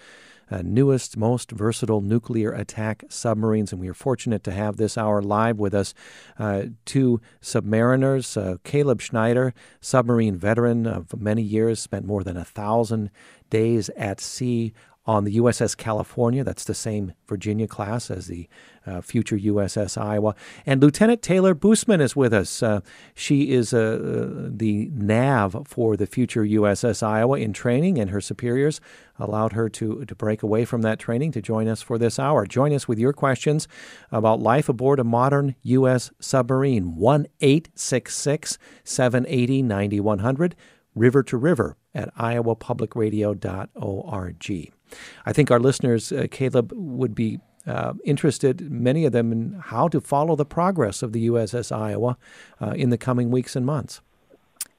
uh, 0.50 0.62
newest, 0.64 1.16
most 1.16 1.50
versatile 1.50 2.00
nuclear 2.00 2.52
attack 2.52 3.04
submarines, 3.09 3.72
and 3.72 3.80
we 3.80 3.88
are 3.88 3.94
fortunate 3.94 4.44
to 4.44 4.52
have 4.52 4.76
this 4.76 4.96
hour 4.96 5.22
live 5.22 5.59
with 5.59 5.74
us 5.74 5.94
uh, 6.38 6.64
two 6.85 7.20
submariners. 7.42 8.40
Uh, 8.40 8.59
Caleb 8.64 9.00
Schneider, 9.00 9.54
submarine 9.80 10.37
veteran 10.37 10.87
of 10.87 11.20
many 11.20 11.42
years, 11.42 11.80
spent 11.80 12.06
more 12.06 12.22
than 12.22 12.37
a 12.37 12.44
thousand 12.44 13.11
days 13.50 13.88
at 13.96 14.20
sea 14.20 14.72
on 15.07 15.25
the 15.25 15.37
USS 15.37 15.77
California. 15.77 16.42
That's 16.42 16.64
the 16.64 16.75
same 16.75 17.12
Virginia 17.27 17.69
class 17.69 18.11
as 18.11 18.27
the 18.27 18.49
uh, 18.87 19.01
future 19.01 19.37
USS 19.37 20.01
Iowa. 20.01 20.35
And 20.64 20.83
Lieutenant 20.83 21.23
Taylor 21.23 21.55
Boosman 21.55 22.01
is 22.01 22.16
with 22.16 22.33
us. 22.33 22.62
Uh, 22.62 22.81
she 23.14 23.53
is 23.53 23.73
uh, 23.73 23.79
uh 23.79 24.49
the 24.51 24.90
nav 24.92 25.66
for 25.66 25.97
the 25.97 26.07
future 26.07 26.45
USS 26.45 27.03
Iowa 27.03 27.38
in 27.38 27.53
training, 27.53 27.99
and 27.99 28.11
her 28.11 28.21
superiors 28.21 28.81
allowed 29.19 29.53
her 29.53 29.69
to, 29.69 30.05
to 30.05 30.14
break 30.14 30.42
away 30.42 30.64
from 30.64 30.83
that 30.83 30.99
training 30.99 31.33
to 31.33 31.42
join 31.42 31.69
us 31.69 31.83
for 31.83 31.99
this 31.99 32.19
hour. 32.19 32.47
Join 32.47 32.73
us 32.73 32.87
with 32.88 32.99
your 32.99 33.12
questions 33.12 33.66
about 34.11 34.40
life 34.40 34.69
aboard 34.69 34.99
a 34.99 35.05
modern 35.05 35.55
U.S. 35.62 36.11
submarine. 36.21 36.97
1 36.97 37.27
866 37.40 38.59
780 38.85 39.62
9100, 39.62 40.57
river 40.95 41.23
to 41.23 41.37
river 41.37 41.77
at 41.96 42.14
iowapublicradio.org. 42.16 44.72
I 45.24 45.32
think 45.32 45.50
our 45.50 45.59
listeners, 45.59 46.12
uh, 46.12 46.26
Caleb, 46.30 46.72
would 46.74 47.14
be 47.14 47.40
uh, 47.66 47.94
interested, 48.04 48.70
many 48.70 49.04
of 49.04 49.12
them, 49.12 49.32
in 49.32 49.59
how 49.61 49.88
to 49.88 50.00
follow 50.00 50.37
the 50.37 50.44
progress 50.44 51.02
of 51.02 51.12
the 51.12 51.28
USS 51.28 51.76
Iowa 51.76 52.16
uh, 52.61 52.74
in 52.76 52.90
the 52.90 52.98
coming 52.98 53.32
weeks 53.32 53.56
and 53.56 53.66
months. 53.66 54.00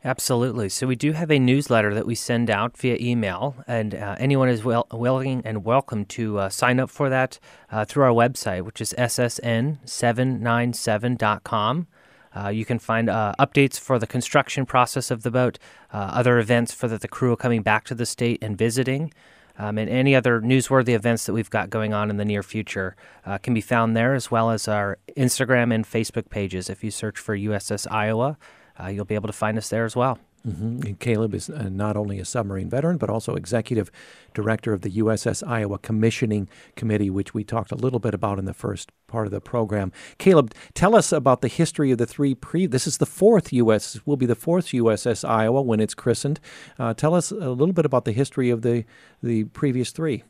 Absolutely. 0.04 0.70
So 0.70 0.86
we 0.88 0.96
do 0.96 1.12
have 1.12 1.32
a 1.32 1.40
newsletter 1.40 1.94
that 1.94 2.06
we 2.06 2.16
send 2.16 2.50
out 2.50 2.78
via 2.78 2.96
email, 3.02 3.58
and 3.68 3.94
uh, 3.94 4.16
anyone 4.20 4.48
is 4.48 4.64
willing 4.64 5.42
and 5.44 5.66
welcome 5.66 6.06
to 6.06 6.40
uh, 6.40 6.48
sign 6.50 6.80
up 6.80 6.90
for 6.90 7.10
that 7.10 7.40
uh, 7.72 7.84
through 7.84 8.06
our 8.06 8.12
website, 8.12 8.62
which 8.62 8.80
is 8.80 8.96
ssn797.com. 8.98 11.88
Uh, 12.38 12.50
you 12.50 12.66
can 12.66 12.78
find 12.78 13.10
uh, 13.10 13.34
updates 13.40 13.80
for 13.80 13.98
the 13.98 14.06
construction 14.06 14.66
process 14.66 15.10
of 15.10 15.24
the 15.24 15.32
boat, 15.32 15.58
uh, 15.94 15.98
other 15.98 16.38
events 16.38 16.74
for 16.74 16.88
the, 16.88 16.98
the 16.98 17.08
crew 17.08 17.34
are 17.34 17.38
coming 17.38 17.64
back 17.64 17.84
to 17.86 17.96
the 17.96 18.06
state 18.06 18.38
and 18.42 18.58
visiting, 18.58 19.12
um, 19.58 19.78
and 19.78 19.90
any 19.90 20.14
other 20.14 20.40
newsworthy 20.40 20.94
events 20.94 21.26
that 21.26 21.34
we've 21.34 21.50
got 21.50 21.70
going 21.70 21.94
on 21.94 22.10
in 22.12 22.18
the 22.18 22.26
near 22.26 22.44
future 22.44 22.96
uh, 23.26 23.38
can 23.40 23.54
be 23.54 23.62
found 23.62 23.98
there, 23.98 24.14
as 24.14 24.30
well 24.30 24.52
as 24.52 24.68
our 24.68 25.00
Instagram 25.16 25.74
and 25.74 25.86
Facebook 25.86 26.30
pages. 26.30 26.70
If 26.70 26.84
you 26.84 26.92
search 26.92 27.18
for 27.18 27.36
USS 27.36 27.88
Iowa, 27.90 28.38
uh, 28.80 28.88
you'll 28.88 29.06
be 29.06 29.16
able 29.16 29.28
to 29.28 29.34
find 29.34 29.58
us 29.58 29.70
there 29.70 29.86
as 29.86 29.96
well. 29.96 30.20
Mm-hmm. 30.48 30.94
Caleb 30.94 31.34
is 31.34 31.50
uh, 31.50 31.70
not 31.70 31.98
only 31.98 32.20
a 32.20 32.26
submarine 32.26 32.70
veteran, 32.70 32.98
but 32.98 33.10
also 33.10 33.36
executive 33.36 33.92
director 34.34 34.72
of 34.72 34.82
the 34.82 34.92
USS 34.92 35.46
Iowa 35.46 35.78
Commissioning 35.78 36.48
Committee, 36.76 37.10
which 37.10 37.34
we 37.34 37.44
talked 37.44 37.72
a 37.72 37.76
little 37.76 38.00
bit 38.00 38.14
about 38.14 38.40
in 38.40 38.46
the 38.46 38.54
first 38.54 38.92
part 39.08 39.28
of 39.28 39.32
the 39.32 39.42
program. 39.42 39.92
Caleb, 40.18 40.54
tell 40.74 40.96
us 40.96 41.12
about 41.12 41.42
the 41.42 41.48
history 41.48 41.92
of 41.92 41.98
the 41.98 42.06
three 42.06 42.34
pre. 42.34 42.66
This 42.66 42.88
is 42.88 42.98
the 42.98 43.06
fourth 43.06 43.52
U.S. 43.52 44.00
will 44.06 44.18
be 44.18 44.26
the 44.26 44.36
fourth 44.36 44.68
USS 44.68 45.28
Iowa 45.28 45.62
when 45.62 45.80
it's 45.80 45.94
christened. 45.94 46.40
Uh, 46.80 46.94
tell 46.94 47.14
us 47.14 47.32
a 47.32 47.52
little 47.52 47.74
bit 47.74 47.86
about 47.86 48.06
the 48.06 48.12
history 48.12 48.50
of 48.50 48.62
the 48.62 48.86
the 49.22 49.46
previous 49.46 49.92
three. 49.92 50.24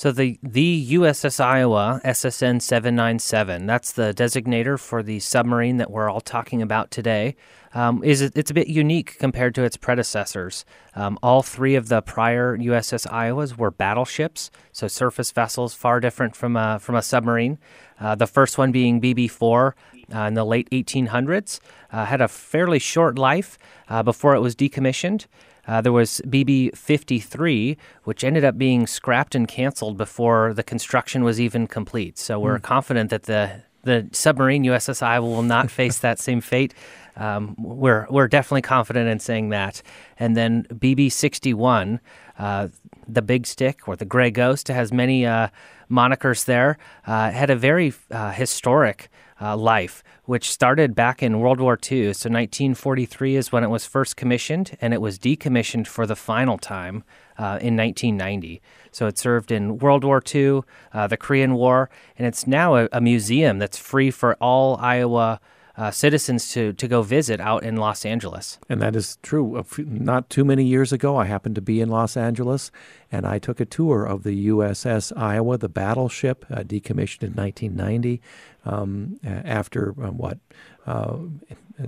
So 0.00 0.10
the 0.12 0.38
the 0.42 0.92
USS 0.92 1.44
Iowa 1.44 2.00
SSN 2.06 2.62
797, 2.62 3.66
that's 3.66 3.92
the 3.92 4.14
designator 4.14 4.80
for 4.80 5.02
the 5.02 5.20
submarine 5.20 5.76
that 5.76 5.90
we're 5.90 6.08
all 6.08 6.22
talking 6.22 6.62
about 6.62 6.90
today. 6.90 7.36
Um, 7.74 8.02
is 8.02 8.22
it's 8.22 8.50
a 8.50 8.54
bit 8.54 8.68
unique 8.68 9.18
compared 9.18 9.54
to 9.56 9.62
its 9.62 9.76
predecessors. 9.76 10.64
Um, 10.96 11.18
all 11.22 11.42
three 11.42 11.74
of 11.74 11.88
the 11.88 12.00
prior 12.00 12.56
USS 12.56 13.06
Iowas 13.08 13.58
were 13.58 13.70
battleships, 13.70 14.50
so 14.72 14.88
surface 14.88 15.32
vessels, 15.32 15.74
far 15.74 16.00
different 16.00 16.34
from 16.34 16.56
a, 16.56 16.78
from 16.78 16.94
a 16.94 17.02
submarine. 17.02 17.58
Uh, 18.00 18.14
the 18.14 18.26
first 18.26 18.56
one 18.56 18.72
being 18.72 19.02
BB 19.02 19.30
4 19.30 19.76
uh, 20.14 20.18
in 20.20 20.34
the 20.34 20.44
late 20.44 20.68
1800s, 20.70 21.60
uh, 21.92 22.06
had 22.06 22.22
a 22.22 22.28
fairly 22.28 22.78
short 22.78 23.18
life 23.18 23.58
uh, 23.88 24.02
before 24.02 24.34
it 24.34 24.40
was 24.40 24.56
decommissioned. 24.56 25.26
Uh, 25.66 25.80
there 25.80 25.92
was 25.92 26.20
BB 26.26 26.76
53, 26.76 27.76
which 28.04 28.24
ended 28.24 28.44
up 28.44 28.58
being 28.58 28.86
scrapped 28.86 29.34
and 29.34 29.46
canceled 29.46 29.96
before 29.96 30.54
the 30.54 30.62
construction 30.62 31.24
was 31.24 31.40
even 31.40 31.66
complete. 31.66 32.18
So 32.18 32.38
we're 32.38 32.58
mm. 32.58 32.62
confident 32.62 33.10
that 33.10 33.24
the 33.24 33.62
the 33.82 34.06
submarine 34.12 34.64
USS 34.64 35.02
Iowa 35.02 35.26
will 35.26 35.42
not 35.42 35.70
face 35.80 35.98
that 36.00 36.18
same 36.18 36.40
fate. 36.40 36.74
Um, 37.16 37.54
we're 37.58 38.06
we're 38.10 38.28
definitely 38.28 38.62
confident 38.62 39.08
in 39.08 39.18
saying 39.18 39.50
that. 39.50 39.82
And 40.18 40.36
then 40.36 40.64
BB 40.64 41.12
61, 41.12 42.00
uh, 42.38 42.68
the 43.08 43.22
Big 43.22 43.46
Stick 43.46 43.88
or 43.88 43.96
the 43.96 44.04
Gray 44.04 44.30
Ghost, 44.30 44.68
has 44.68 44.92
many 44.92 45.26
uh, 45.26 45.48
monikers 45.90 46.44
there. 46.44 46.78
Uh, 47.06 47.30
had 47.30 47.50
a 47.50 47.56
very 47.56 47.92
uh, 48.10 48.30
historic 48.32 49.08
uh, 49.40 49.56
life, 49.56 50.02
which 50.24 50.50
started 50.50 50.94
back 50.94 51.22
in 51.22 51.40
World 51.40 51.60
War 51.60 51.74
II. 51.74 52.12
So 52.12 52.28
1943 52.28 53.36
is 53.36 53.52
when 53.52 53.64
it 53.64 53.70
was 53.70 53.86
first 53.86 54.16
commissioned, 54.16 54.76
and 54.80 54.92
it 54.92 55.00
was 55.00 55.18
decommissioned 55.18 55.86
for 55.86 56.06
the 56.06 56.16
final 56.16 56.58
time 56.58 57.04
uh, 57.38 57.58
in 57.60 57.76
1990. 57.76 58.60
So 58.92 59.06
it 59.06 59.18
served 59.18 59.50
in 59.50 59.78
World 59.78 60.04
War 60.04 60.22
II, 60.34 60.62
uh, 60.92 61.06
the 61.06 61.16
Korean 61.16 61.54
War, 61.54 61.88
and 62.18 62.26
it's 62.26 62.46
now 62.46 62.76
a, 62.76 62.88
a 62.92 63.00
museum 63.00 63.58
that's 63.58 63.78
free 63.78 64.10
for 64.10 64.34
all 64.34 64.76
Iowa 64.76 65.40
uh, 65.76 65.90
citizens 65.90 66.52
to 66.52 66.74
to 66.74 66.86
go 66.86 67.00
visit 67.00 67.40
out 67.40 67.62
in 67.62 67.76
Los 67.76 68.04
Angeles. 68.04 68.58
And 68.68 68.82
that 68.82 68.94
is 68.94 69.16
true. 69.22 69.64
Not 69.78 70.28
too 70.28 70.44
many 70.44 70.64
years 70.64 70.92
ago, 70.92 71.16
I 71.16 71.24
happened 71.24 71.54
to 71.54 71.62
be 71.62 71.80
in 71.80 71.88
Los 71.88 72.18
Angeles, 72.18 72.70
and 73.12 73.26
I 73.26 73.38
took 73.38 73.60
a 73.60 73.64
tour 73.64 74.04
of 74.04 74.22
the 74.22 74.48
USS 74.48 75.12
Iowa, 75.16 75.58
the 75.58 75.68
battleship, 75.68 76.44
uh, 76.50 76.58
decommissioned 76.58 77.24
in 77.24 77.34
1990. 77.34 78.20
Um, 78.62 79.18
after 79.24 79.94
um, 80.02 80.18
what 80.18 80.38
uh, 80.86 81.16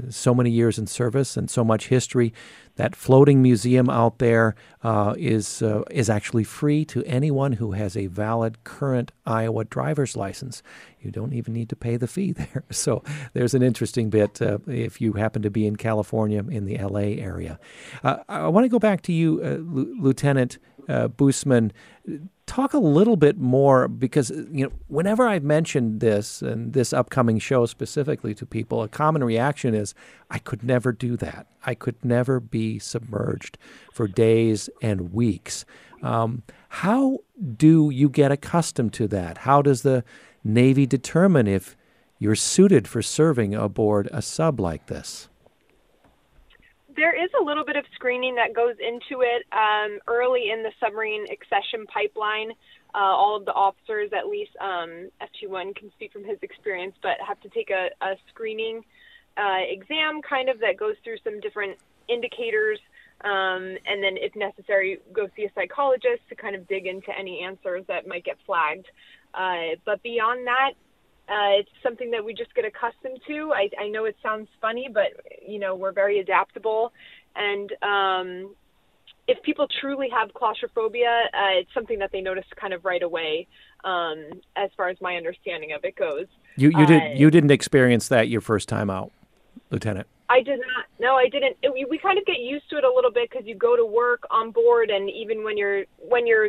so 0.09 0.35
many 0.35 0.51
years 0.51 0.79
in 0.79 0.87
service 0.87 1.37
and 1.37 1.51
so 1.51 1.65
much 1.65 1.89
history. 1.89 2.33
That 2.77 2.97
floating 2.97 3.43
museum 3.43 3.91
out 3.91 4.19
there 4.19 4.55
uh, 4.83 5.15
is 5.19 5.61
uh, 5.61 5.83
is 5.91 6.09
actually 6.09 6.45
free 6.45 6.87
to 6.87 7.05
anyone 7.05 7.53
who 7.55 7.73
has 7.73 7.97
a 7.97 8.07
valid 8.07 8.65
current 8.65 9.13
Iowa 9.27 9.65
driver's 9.65 10.17
license. 10.17 10.63
You 11.03 11.11
don't 11.11 11.35
even 11.35 11.53
need 11.53 11.69
to 11.69 11.77
pay 11.77 11.99
the 11.99 12.07
fee 12.07 12.33
there. 12.33 12.65
So 12.71 13.03
there's 13.35 13.53
an 13.53 13.63
interesting 13.63 14.09
bit 14.09 14.41
uh, 14.41 14.59
if 14.67 15.01
you 15.03 15.15
happen 15.15 15.43
to 15.43 15.51
be 15.51 15.67
in 15.67 15.77
California 15.77 16.43
in 16.49 16.65
the 16.65 16.79
LA 16.79 17.21
area. 17.23 17.59
Uh, 18.03 18.19
I 18.29 18.49
want 18.49 18.65
to 18.65 18.71
go 18.71 18.79
back 18.79 19.03
to 19.03 19.13
you, 19.13 19.41
uh, 19.43 19.47
L- 19.49 20.01
Lieutenant 20.01 20.59
uh, 20.89 21.09
Boosman 21.09 21.73
talk 22.47 22.75
a 22.75 22.79
little 22.79 23.17
bit 23.17 23.39
more 23.39 23.89
because 23.89 24.31
you 24.31 24.65
know 24.65 24.73
whenever 24.89 25.27
I've 25.27 25.45
mentioned 25.45 26.01
this 26.01 26.43
and 26.43 26.73
this 26.73 26.93
upcoming 26.93 27.39
show 27.39 27.67
specifically 27.67 28.35
to 28.35 28.47
people, 28.47 28.83
a 28.83 28.89
common 28.89 29.25
reaction 29.25 29.75
is, 29.75 29.95
"I 30.31 30.39
could 30.39 30.63
never 30.63 30.93
do 30.93 31.17
that. 31.19 31.47
I 31.65 31.75
could 31.75 32.05
never 32.05 32.41
be 32.41 32.79
submerged 32.79 33.59
for 33.93 34.07
days 34.09 34.69
and 34.83 35.13
weeks." 35.13 35.65
Um, 36.03 36.43
how 36.69 37.19
do 37.57 37.91
you 37.91 38.09
get 38.09 38.33
accustomed 38.33 38.93
to 38.95 39.07
that? 39.09 39.39
How 39.39 39.63
does 39.63 39.83
the 39.83 40.05
Navy 40.43 40.85
determine 40.85 41.47
if 41.47 41.77
you're 42.19 42.35
suited 42.35 42.89
for 42.89 43.03
serving 43.03 43.55
aboard 43.55 44.09
a 44.13 44.21
sub 44.21 44.59
like 44.59 44.87
this? 44.87 45.29
There 46.97 47.15
is 47.15 47.31
a 47.41 47.43
little 47.43 47.65
bit 47.65 47.77
of 47.77 47.85
screening 47.95 48.35
that 48.37 48.55
goes 48.55 48.75
into 48.79 49.23
it 49.23 49.45
um, 49.53 49.99
early 50.07 50.51
in 50.51 50.63
the 50.63 50.73
submarine 50.81 51.25
accession 51.31 51.87
pipeline. 51.87 52.53
Uh, 52.95 52.99
all 52.99 53.37
of 53.37 53.45
the 53.45 53.53
officers, 53.53 54.11
at 54.17 54.27
least 54.27 54.51
um, 54.61 55.09
FT1 55.21 55.75
can 55.75 55.91
speak 55.93 56.13
from 56.13 56.25
his 56.25 56.39
experience, 56.43 56.95
but 57.03 57.13
have 57.27 57.41
to 57.41 57.49
take 57.49 57.71
a, 57.71 57.89
a 58.05 58.17
screening 58.29 58.83
uh, 59.37 59.65
exam 59.69 60.21
kind 60.23 60.49
of 60.49 60.61
that 60.61 60.77
goes 60.77 60.95
through 61.03 61.17
some 61.25 61.41
different 61.41 61.79
indicators. 62.09 62.79
Um, 63.23 63.79
and 63.87 64.03
then, 64.03 64.17
if 64.17 64.35
necessary, 64.35 64.99
go 65.13 65.29
see 65.37 65.45
a 65.45 65.53
psychologist 65.55 66.23
to 66.29 66.35
kind 66.35 66.57
of 66.57 66.67
dig 66.67 66.87
into 66.87 67.17
any 67.17 67.41
answers 67.41 67.85
that 67.89 68.07
might 68.07 68.25
get 68.25 68.37
flagged. 68.45 68.87
Uh, 69.33 69.79
but 69.87 70.03
beyond 70.03 70.47
that, 70.47 70.73
uh, 71.29 71.61
it's 71.61 71.71
something 71.83 72.11
that 72.11 72.25
we 72.25 72.35
just 72.35 72.55
get 72.55 72.65
accustomed 72.65 73.21
to. 73.27 73.53
I, 73.55 73.69
I 73.81 73.89
know 73.89 74.05
it 74.05 74.17
sounds 74.23 74.49
funny, 74.61 74.89
but 74.93 75.09
you 75.47 75.59
know 75.59 75.75
we're 75.75 75.93
very 75.93 76.19
adaptable, 76.19 76.93
and 77.37 77.73
um, 77.83 78.55
if 79.29 79.41
people 79.43 79.67
truly 79.81 80.09
have 80.11 80.35
claustrophobia, 80.35 81.25
uh, 81.33 81.61
it's 81.61 81.73
something 81.73 81.99
that 82.01 82.11
they 82.13 82.21
notice 82.21 82.45
kind 82.61 82.75
of 82.75 82.85
right 82.85 83.03
away. 83.03 83.47
Um, 83.85 84.41
as 84.57 84.71
far 84.77 84.89
as 84.89 84.97
my 85.01 85.17
understanding 85.17 85.73
of 85.73 85.85
it 85.85 85.97
goes, 85.97 86.27
you 86.57 86.71
you 86.71 86.87
did 86.87 87.03
uh, 87.03 87.15
you 87.15 87.31
didn't 87.31 87.51
experience 87.51 88.09
that 88.09 88.29
your 88.29 88.41
first 88.41 88.69
time 88.69 88.91
out, 88.91 89.13
Lieutenant. 89.71 90.07
I 90.29 90.43
did 90.43 90.61
not. 90.61 90.87
No, 90.99 91.15
I 91.15 91.29
didn't. 91.29 91.57
It, 91.63 91.73
we, 91.73 91.85
we 91.89 91.99
kind 91.99 92.19
of 92.19 92.25
get 92.25 92.41
used 92.41 92.69
to 92.71 92.79
it 92.79 92.85
a 92.85 92.93
little 92.93 93.13
bit 93.13 93.31
because 93.31 93.47
you 93.47 93.55
go 93.55 93.77
to 93.77 93.85
work 93.85 94.23
on 94.31 94.51
board, 94.51 94.91
and 94.91 95.09
even 95.11 95.45
when 95.45 95.57
you're 95.57 95.85
when 95.99 96.27
you're 96.27 96.49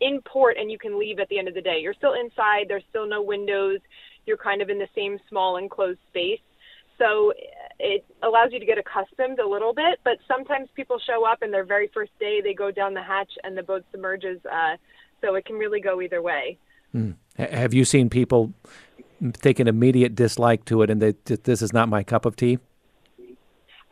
in 0.00 0.20
port 0.22 0.56
and 0.58 0.70
you 0.70 0.78
can 0.78 0.98
leave 0.98 1.18
at 1.18 1.28
the 1.28 1.38
end 1.38 1.48
of 1.48 1.54
the 1.54 1.60
day, 1.60 1.78
you're 1.80 1.94
still 1.94 2.14
inside. 2.14 2.66
There's 2.68 2.82
still 2.90 3.06
no 3.06 3.22
windows 3.22 3.80
you're 4.26 4.36
kind 4.36 4.62
of 4.62 4.68
in 4.68 4.78
the 4.78 4.88
same 4.94 5.18
small 5.28 5.56
enclosed 5.56 6.00
space. 6.08 6.40
So 6.98 7.32
it 7.78 8.04
allows 8.22 8.52
you 8.52 8.60
to 8.60 8.66
get 8.66 8.76
accustomed 8.76 9.38
a 9.38 9.48
little 9.48 9.72
bit, 9.72 10.00
but 10.04 10.18
sometimes 10.28 10.68
people 10.76 10.98
show 10.98 11.24
up 11.24 11.40
and 11.40 11.52
their 11.52 11.64
very 11.64 11.90
first 11.94 12.12
day 12.20 12.40
they 12.42 12.52
go 12.52 12.70
down 12.70 12.92
the 12.92 13.02
hatch 13.02 13.32
and 13.42 13.56
the 13.56 13.62
boat 13.62 13.84
submerges. 13.90 14.38
Uh, 14.44 14.76
so 15.20 15.34
it 15.34 15.44
can 15.44 15.56
really 15.56 15.80
go 15.80 16.00
either 16.00 16.22
way. 16.22 16.58
Mm. 16.94 17.14
Have 17.36 17.74
you 17.74 17.84
seen 17.84 18.10
people 18.10 18.52
take 19.40 19.58
an 19.60 19.68
immediate 19.68 20.14
dislike 20.14 20.64
to 20.66 20.82
it 20.82 20.90
and 20.90 21.00
they, 21.00 21.14
this 21.24 21.62
is 21.62 21.72
not 21.72 21.88
my 21.88 22.02
cup 22.02 22.24
of 22.24 22.36
tea? 22.36 22.58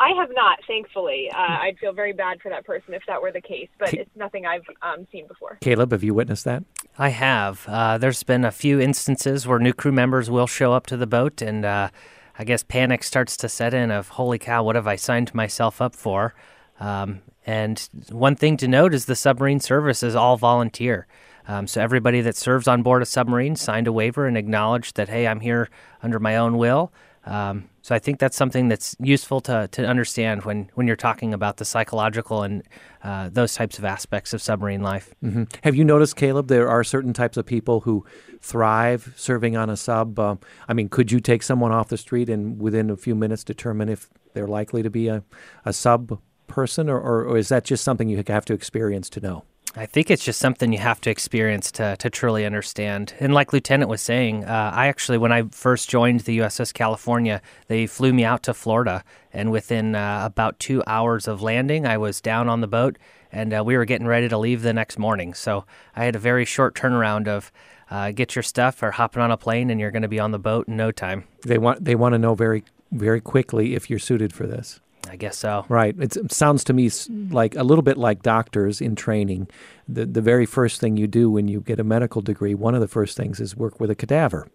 I 0.01 0.11
have 0.11 0.31
not, 0.33 0.59
thankfully. 0.67 1.29
Uh, 1.31 1.37
I'd 1.37 1.79
feel 1.79 1.93
very 1.93 2.13
bad 2.13 2.41
for 2.41 2.49
that 2.51 2.65
person 2.65 2.95
if 2.95 3.03
that 3.09 3.21
were 3.21 3.33
the 3.33 3.41
case, 3.41 3.69
but 3.79 3.93
it's 3.93 4.11
nothing 4.15 4.47
I've 4.47 4.65
um, 4.83 5.07
seen 5.11 5.27
before. 5.27 5.59
Caleb, 5.61 5.91
have 5.91 6.05
you 6.05 6.15
witnessed 6.15 6.45
that? 6.45 6.63
I 6.97 7.09
have. 7.09 7.65
Uh, 7.67 7.99
there's 7.99 8.23
been 8.23 8.45
a 8.45 8.53
few 8.53 8.81
instances 8.81 9.47
where 9.47 9.59
new 9.59 9.73
crew 9.73 9.93
members 9.93 10.31
will 10.31 10.47
show 10.47 10.73
up 10.73 10.87
to 10.87 10.97
the 10.97 11.07
boat, 11.07 11.43
and 11.43 11.65
uh, 11.65 11.91
I 12.39 12.45
guess 12.45 12.63
panic 12.63 13.03
starts 13.03 13.37
to 13.39 13.49
set 13.49 13.75
in 13.75 13.91
of, 13.91 14.11
holy 14.11 14.39
cow, 14.39 14.63
what 14.63 14.77
have 14.77 14.87
I 14.87 14.95
signed 14.97 15.35
myself 15.35 15.83
up 15.83 15.97
for? 15.97 16.35
Um, 16.79 17.23
and 17.45 17.89
one 18.11 18.37
thing 18.37 18.57
to 18.59 18.69
note 18.69 18.95
is 18.95 19.07
the 19.07 19.17
submarine 19.17 19.59
service 19.61 20.03
is 20.03 20.15
all 20.15 20.37
volunteer. 20.37 21.09
Um, 21.49 21.67
so 21.67 21.81
everybody 21.81 22.21
that 22.21 22.37
serves 22.37 22.69
on 22.69 22.83
board 22.83 23.03
a 23.03 23.07
submarine 23.07 23.57
signed 23.57 23.87
a 23.87 23.93
waiver 23.93 24.27
and 24.27 24.37
acknowledged 24.37 24.97
that, 24.97 25.09
hey, 25.09 25.27
I'm 25.27 25.41
here 25.41 25.71
under 26.03 26.21
my 26.21 26.37
own 26.37 26.59
will. 26.59 26.93
Um, 27.25 27.71
so 27.89 27.95
I 27.95 27.99
think 27.99 28.19
that's 28.19 28.37
something 28.37 28.69
that's 28.69 28.95
useful 29.01 29.41
to, 29.41 29.67
to 29.73 29.87
understand 29.87 30.45
when, 30.45 30.71
when 30.75 30.87
you're 30.87 30.95
talking 30.95 31.33
about 31.33 31.57
the 31.57 31.65
psychological 31.65 32.43
and 32.43 32.63
uh, 33.03 33.31
those 33.31 33.55
types 33.55 33.79
of 33.79 33.87
aspects 33.87 34.35
of 34.35 34.43
submarine 34.43 34.83
life. 34.83 35.15
Mm-hmm. 35.25 35.45
Have 35.65 35.75
you 35.75 35.87
noticed, 35.87 36.15
Caleb, 36.15 36.49
there 36.49 36.69
are 36.69 36.85
certain 36.85 37.15
types 37.15 37.39
of 37.39 37.47
people 37.47 37.81
who 37.81 38.05
thrive 38.43 39.15
serving 39.17 39.57
on 39.57 39.71
a 39.71 39.77
sub? 39.79 40.19
Uh, 40.19 40.37
I 40.69 40.75
mean, 40.75 40.91
could 40.91 41.11
you 41.11 41.19
take 41.19 41.43
someone 41.43 41.73
off 41.73 41.89
the 41.89 41.97
street 41.97 42.29
and 42.29 42.61
within 42.61 42.91
a 42.91 42.97
few 42.99 43.15
minutes 43.15 43.43
determine 43.43 43.89
if 43.89 44.11
they're 44.35 44.47
likely 44.47 44.83
to 44.83 44.91
be 44.91 45.09
a, 45.09 45.25
a 45.65 45.73
sub 45.73 46.21
person, 46.47 46.91
or, 46.91 47.01
or, 47.01 47.25
or 47.25 47.39
is 47.39 47.49
that 47.49 47.65
just 47.65 47.83
something 47.83 48.11
you 48.11 48.23
have 48.29 48.45
to 48.45 48.53
experience 48.53 49.09
to 49.09 49.21
know? 49.21 49.45
I 49.79 49.87
think 49.87 50.11
it's 50.11 50.25
just 50.25 50.41
something 50.41 50.73
you 50.73 50.81
have 50.81 51.01
to 51.03 51.11
experience 51.11 51.71
to, 51.73 51.97
to 51.99 52.11
truly 52.11 52.45
understand. 52.45 53.15
And 53.21 53.33
like 53.33 53.53
Lieutenant 53.53 53.89
was 53.89 54.03
saying, 54.03 54.45
uh, 54.45 54.73
I 54.75 54.89
actually, 54.89 55.19
when 55.19 55.31
I 55.31 55.45
first 55.53 55.89
joined 55.89 56.21
the 56.21 56.39
USS 56.39 56.75
California, 56.75 57.41
they 57.69 57.87
flew 57.87 58.13
me 58.13 58.25
out 58.25 58.43
to 58.43 58.55
Florida. 58.55 59.05
And 59.33 59.53
within 59.53 59.95
uh, 59.95 60.23
about 60.25 60.59
two 60.59 60.83
hours 60.89 61.29
of 61.29 61.43
landing, 61.43 61.87
I 61.87 61.97
was 61.97 62.21
down 62.21 62.49
on 62.49 62.61
the 62.61 62.67
boat 62.67 62.99
and 63.31 63.55
uh, 63.55 63.63
we 63.65 63.77
were 63.77 63.85
getting 63.85 64.09
ready 64.09 64.29
to 64.29 64.37
leave 64.37 64.63
the 64.63 64.73
next 64.73 64.99
morning. 64.99 65.33
So 65.33 65.65
I 65.95 66.05
had 66.05 66.17
a 66.17 66.19
very 66.19 66.45
short 66.45 66.75
turnaround 66.75 67.29
of 67.29 67.53
uh, 67.89 68.11
get 68.11 68.35
your 68.35 68.43
stuff 68.43 68.83
or 68.83 68.91
hopping 68.91 69.23
on 69.23 69.31
a 69.31 69.37
plane 69.37 69.71
and 69.71 69.79
you're 69.79 69.93
going 69.93 70.03
to 70.03 70.09
be 70.09 70.19
on 70.19 70.33
the 70.33 70.41
boat 70.41 70.67
in 70.67 70.77
no 70.77 70.91
time. 70.91 71.23
They 71.43 71.59
want, 71.59 71.85
they 71.85 71.95
want 71.95 72.15
to 72.15 72.19
know 72.19 72.35
very, 72.35 72.65
very 72.91 73.21
quickly 73.21 73.77
if 73.77 73.89
you're 73.89 74.01
suited 74.01 74.33
for 74.33 74.45
this. 74.45 74.81
I 75.11 75.17
guess 75.17 75.37
so. 75.37 75.65
Right. 75.69 75.95
It's, 75.99 76.17
it 76.17 76.33
sounds 76.33 76.65
to 76.65 76.73
me 76.73 76.91
like 77.31 77.57
a 77.57 77.63
little 77.63 77.83
bit 77.83 77.97
like 77.97 78.23
doctors 78.23 78.81
in 78.81 78.95
training. 78.95 79.49
The 79.89 80.07
the 80.07 80.21
very 80.21 80.47
first 80.47 80.81
thing 80.81 80.97
you 80.97 81.07
do 81.07 81.31
when 81.31 81.49
you 81.49 81.61
get 81.61 81.81
a 81.81 81.85
medical 81.85 82.23
degree, 82.23 82.55
one 82.55 82.75
of 82.75 82.81
the 82.81 82.89
first 82.89 83.17
things 83.17 83.41
is 83.41 83.57
work 83.57 83.81
with 83.81 83.91
a 83.91 83.95
cadaver. 83.95 84.49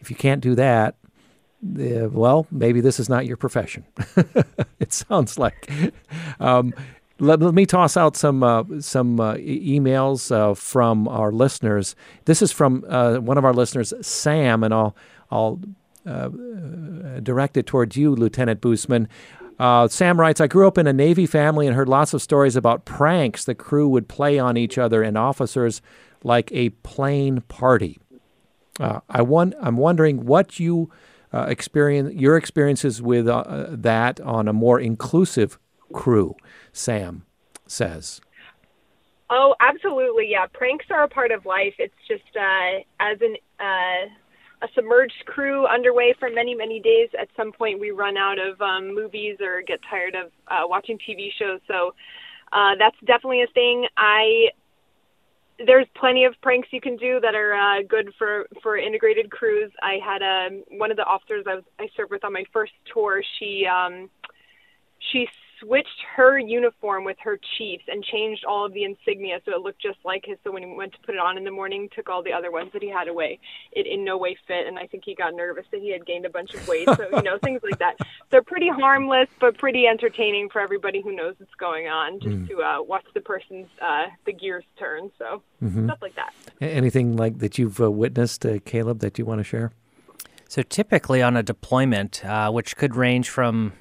If 0.00 0.10
you 0.10 0.16
can't 0.16 0.40
do 0.40 0.54
that, 0.56 0.96
uh, 1.64 2.08
well, 2.10 2.46
maybe 2.50 2.80
this 2.80 2.98
is 2.98 3.08
not 3.08 3.26
your 3.26 3.36
profession. 3.36 3.84
it 4.80 4.92
sounds 4.92 5.38
like. 5.38 5.70
Um, 6.40 6.74
let, 7.18 7.40
let, 7.40 7.54
me 7.54 7.66
toss 7.66 7.96
out 7.96 8.16
some 8.16 8.42
uh, 8.42 8.64
some 8.80 9.20
uh, 9.20 9.34
emails 9.34 10.32
uh, 10.32 10.54
from 10.54 11.06
our 11.06 11.30
listeners. 11.30 11.94
This 12.24 12.42
is 12.42 12.50
from 12.50 12.84
uh, 12.88 13.18
one 13.18 13.38
of 13.38 13.44
our 13.44 13.52
listeners, 13.52 13.94
Sam, 14.00 14.64
and 14.64 14.74
I'll 14.74 14.96
I'll 15.30 15.60
uh, 16.04 16.28
direct 17.22 17.56
it 17.56 17.66
towards 17.66 17.96
you, 17.96 18.14
Lieutenant 18.14 18.60
Boosman. 18.60 19.08
Uh, 19.62 19.86
Sam 19.86 20.18
writes, 20.18 20.40
I 20.40 20.48
grew 20.48 20.66
up 20.66 20.76
in 20.76 20.88
a 20.88 20.92
Navy 20.92 21.24
family 21.24 21.68
and 21.68 21.76
heard 21.76 21.88
lots 21.88 22.12
of 22.12 22.20
stories 22.20 22.56
about 22.56 22.84
pranks 22.84 23.44
the 23.44 23.54
crew 23.54 23.88
would 23.90 24.08
play 24.08 24.36
on 24.36 24.56
each 24.56 24.76
other 24.76 25.04
and 25.04 25.16
officers 25.16 25.80
like 26.24 26.50
a 26.50 26.70
plane 26.70 27.42
party. 27.42 28.00
Uh, 28.80 28.98
I 29.08 29.22
want, 29.22 29.54
I'm 29.62 29.76
wondering 29.76 30.26
what 30.26 30.58
you 30.58 30.90
uh, 31.32 31.46
experience, 31.48 32.12
your 32.12 32.36
experiences 32.36 33.00
with 33.00 33.28
uh, 33.28 33.68
that 33.70 34.18
on 34.22 34.48
a 34.48 34.52
more 34.52 34.80
inclusive 34.80 35.60
crew, 35.92 36.34
Sam 36.72 37.24
says. 37.68 38.20
Oh, 39.30 39.54
absolutely. 39.60 40.28
Yeah. 40.28 40.46
Pranks 40.52 40.86
are 40.90 41.04
a 41.04 41.08
part 41.08 41.30
of 41.30 41.46
life. 41.46 41.74
It's 41.78 41.94
just 42.08 42.36
uh, 42.36 42.80
as 42.98 43.18
an 43.20 43.36
uh, 43.60 44.08
a 44.62 44.68
submerged 44.74 45.24
crew 45.26 45.66
underway 45.66 46.14
for 46.18 46.30
many, 46.30 46.54
many 46.54 46.80
days. 46.80 47.08
At 47.20 47.28
some 47.36 47.52
point, 47.52 47.80
we 47.80 47.90
run 47.90 48.16
out 48.16 48.38
of 48.38 48.60
um, 48.60 48.94
movies 48.94 49.38
or 49.40 49.62
get 49.62 49.80
tired 49.88 50.14
of 50.14 50.30
uh, 50.48 50.66
watching 50.66 50.98
TV 50.98 51.30
shows. 51.36 51.60
So 51.66 51.94
uh, 52.52 52.76
that's 52.78 52.96
definitely 53.04 53.42
a 53.42 53.48
thing. 53.48 53.86
I 53.96 54.50
there's 55.66 55.86
plenty 55.94 56.24
of 56.24 56.34
pranks 56.42 56.68
you 56.72 56.80
can 56.80 56.96
do 56.96 57.20
that 57.20 57.34
are 57.34 57.54
uh, 57.54 57.82
good 57.88 58.12
for 58.18 58.46
for 58.62 58.76
integrated 58.76 59.30
crews. 59.30 59.70
I 59.82 59.98
had 60.04 60.22
a 60.22 60.46
um, 60.46 60.78
one 60.78 60.90
of 60.90 60.96
the 60.96 61.04
officers 61.04 61.44
I 61.48 61.56
was 61.56 61.64
I 61.78 61.88
served 61.96 62.10
with 62.10 62.24
on 62.24 62.32
my 62.32 62.44
first 62.52 62.72
tour. 62.92 63.22
She 63.38 63.66
um, 63.66 64.08
she 65.10 65.28
switched 65.62 65.88
her 66.16 66.38
uniform 66.38 67.04
with 67.04 67.16
her 67.22 67.38
chief's 67.56 67.84
and 67.88 68.04
changed 68.04 68.44
all 68.44 68.66
of 68.66 68.72
the 68.72 68.84
insignia 68.84 69.40
so 69.44 69.52
it 69.52 69.60
looked 69.60 69.80
just 69.80 69.98
like 70.04 70.24
his. 70.26 70.36
So 70.44 70.50
when 70.50 70.62
he 70.62 70.74
went 70.74 70.92
to 70.92 70.98
put 71.00 71.14
it 71.14 71.20
on 71.20 71.38
in 71.38 71.44
the 71.44 71.50
morning, 71.50 71.88
took 71.94 72.08
all 72.08 72.22
the 72.22 72.32
other 72.32 72.50
ones 72.50 72.70
that 72.72 72.82
he 72.82 72.88
had 72.88 73.08
away. 73.08 73.38
It 73.72 73.86
in 73.86 74.04
no 74.04 74.16
way 74.16 74.36
fit, 74.46 74.66
and 74.66 74.78
I 74.78 74.86
think 74.86 75.04
he 75.04 75.14
got 75.14 75.34
nervous 75.34 75.64
that 75.70 75.80
he 75.80 75.92
had 75.92 76.04
gained 76.04 76.26
a 76.26 76.30
bunch 76.30 76.54
of 76.54 76.66
weight. 76.66 76.88
So 76.88 77.08
you 77.12 77.22
know 77.22 77.38
things 77.38 77.60
like 77.62 77.78
that. 77.78 77.96
They're 78.30 78.42
pretty 78.42 78.68
harmless, 78.68 79.28
but 79.40 79.56
pretty 79.58 79.86
entertaining 79.86 80.48
for 80.50 80.60
everybody 80.60 81.00
who 81.00 81.14
knows 81.14 81.34
what's 81.38 81.54
going 81.54 81.88
on, 81.88 82.20
just 82.20 82.34
mm. 82.34 82.48
to 82.48 82.62
uh, 82.62 82.82
watch 82.82 83.04
the 83.14 83.20
person's 83.20 83.68
uh, 83.80 84.06
the 84.26 84.32
gears 84.32 84.64
turn. 84.78 85.10
So 85.18 85.42
mm-hmm. 85.62 85.86
stuff 85.86 85.98
like 86.02 86.14
that. 86.16 86.32
Anything 86.60 87.16
like 87.16 87.38
that 87.38 87.58
you've 87.58 87.80
uh, 87.80 87.90
witnessed, 87.90 88.44
uh, 88.44 88.58
Caleb, 88.64 89.00
that 89.00 89.18
you 89.18 89.24
want 89.24 89.40
to 89.40 89.44
share? 89.44 89.72
So 90.48 90.62
typically 90.62 91.22
on 91.22 91.36
a 91.36 91.42
deployment, 91.42 92.24
uh, 92.24 92.50
which 92.50 92.76
could 92.76 92.94
range 92.94 93.30
from 93.30 93.72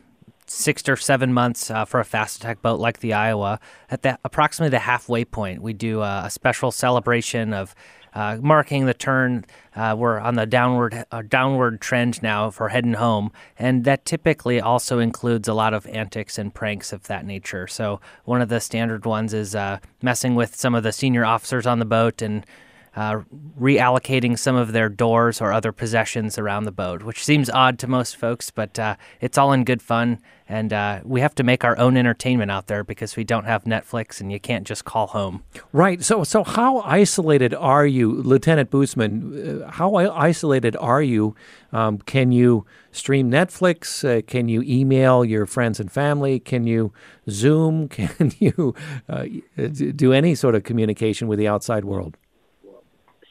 six 0.51 0.87
or 0.89 0.95
seven 0.95 1.33
months 1.33 1.71
uh, 1.71 1.85
for 1.85 1.99
a 1.99 2.05
fast 2.05 2.37
attack 2.37 2.61
boat 2.61 2.79
like 2.79 2.99
the 2.99 3.13
Iowa. 3.13 3.59
At 3.89 4.01
the, 4.01 4.19
approximately 4.23 4.69
the 4.69 4.79
halfway 4.79 5.25
point, 5.25 5.61
we 5.61 5.73
do 5.73 6.01
a, 6.01 6.23
a 6.25 6.29
special 6.29 6.71
celebration 6.71 7.53
of 7.53 7.73
uh, 8.13 8.37
marking 8.41 8.85
the 8.85 8.93
turn. 8.93 9.45
Uh, 9.73 9.95
we're 9.97 10.19
on 10.19 10.35
the 10.35 10.45
downward 10.45 11.05
uh, 11.11 11.21
downward 11.21 11.79
trend 11.79 12.21
now 12.21 12.49
for 12.49 12.67
heading 12.67 12.95
home, 12.95 13.31
and 13.57 13.85
that 13.85 14.05
typically 14.05 14.59
also 14.59 14.99
includes 14.99 15.47
a 15.47 15.53
lot 15.53 15.73
of 15.73 15.87
antics 15.87 16.37
and 16.37 16.53
pranks 16.53 16.91
of 16.91 17.03
that 17.07 17.25
nature. 17.25 17.67
So 17.67 18.01
one 18.25 18.41
of 18.41 18.49
the 18.49 18.59
standard 18.59 19.05
ones 19.05 19.33
is 19.33 19.55
uh, 19.55 19.79
messing 20.01 20.35
with 20.35 20.55
some 20.55 20.75
of 20.75 20.83
the 20.83 20.91
senior 20.91 21.25
officers 21.25 21.65
on 21.65 21.79
the 21.79 21.85
boat 21.85 22.21
and 22.21 22.45
uh, 22.95 23.21
reallocating 23.59 24.37
some 24.37 24.55
of 24.55 24.73
their 24.73 24.89
doors 24.89 25.39
or 25.39 25.53
other 25.53 25.71
possessions 25.71 26.37
around 26.37 26.65
the 26.65 26.71
boat, 26.71 27.03
which 27.03 27.23
seems 27.23 27.49
odd 27.49 27.79
to 27.79 27.87
most 27.87 28.17
folks, 28.17 28.51
but 28.51 28.77
uh, 28.77 28.95
it's 29.21 29.37
all 29.37 29.53
in 29.53 29.63
good 29.63 29.81
fun. 29.81 30.19
And 30.49 30.73
uh, 30.73 30.99
we 31.05 31.21
have 31.21 31.33
to 31.35 31.43
make 31.43 31.63
our 31.63 31.77
own 31.77 31.95
entertainment 31.95 32.51
out 32.51 32.67
there 32.67 32.83
because 32.83 33.15
we 33.15 33.23
don't 33.23 33.45
have 33.45 33.63
Netflix 33.63 34.19
and 34.19 34.29
you 34.29 34.39
can't 34.39 34.67
just 34.67 34.83
call 34.83 35.07
home. 35.07 35.43
Right. 35.71 36.03
So, 36.03 36.25
so 36.25 36.43
how 36.43 36.79
isolated 36.81 37.53
are 37.53 37.85
you, 37.85 38.11
Lieutenant 38.11 38.69
Boosman? 38.69 39.61
Uh, 39.63 39.71
how 39.71 39.95
isolated 39.95 40.75
are 40.75 41.01
you? 41.01 41.35
Um, 41.71 41.99
can 41.99 42.33
you 42.33 42.65
stream 42.91 43.31
Netflix? 43.31 44.03
Uh, 44.03 44.21
can 44.23 44.49
you 44.49 44.61
email 44.63 45.23
your 45.23 45.45
friends 45.45 45.79
and 45.79 45.89
family? 45.89 46.41
Can 46.41 46.67
you 46.67 46.91
Zoom? 47.29 47.87
Can 47.87 48.33
you 48.39 48.75
uh, 49.07 49.25
do 49.55 50.11
any 50.11 50.35
sort 50.35 50.55
of 50.55 50.63
communication 50.63 51.29
with 51.29 51.39
the 51.39 51.47
outside 51.47 51.85
world? 51.85 52.17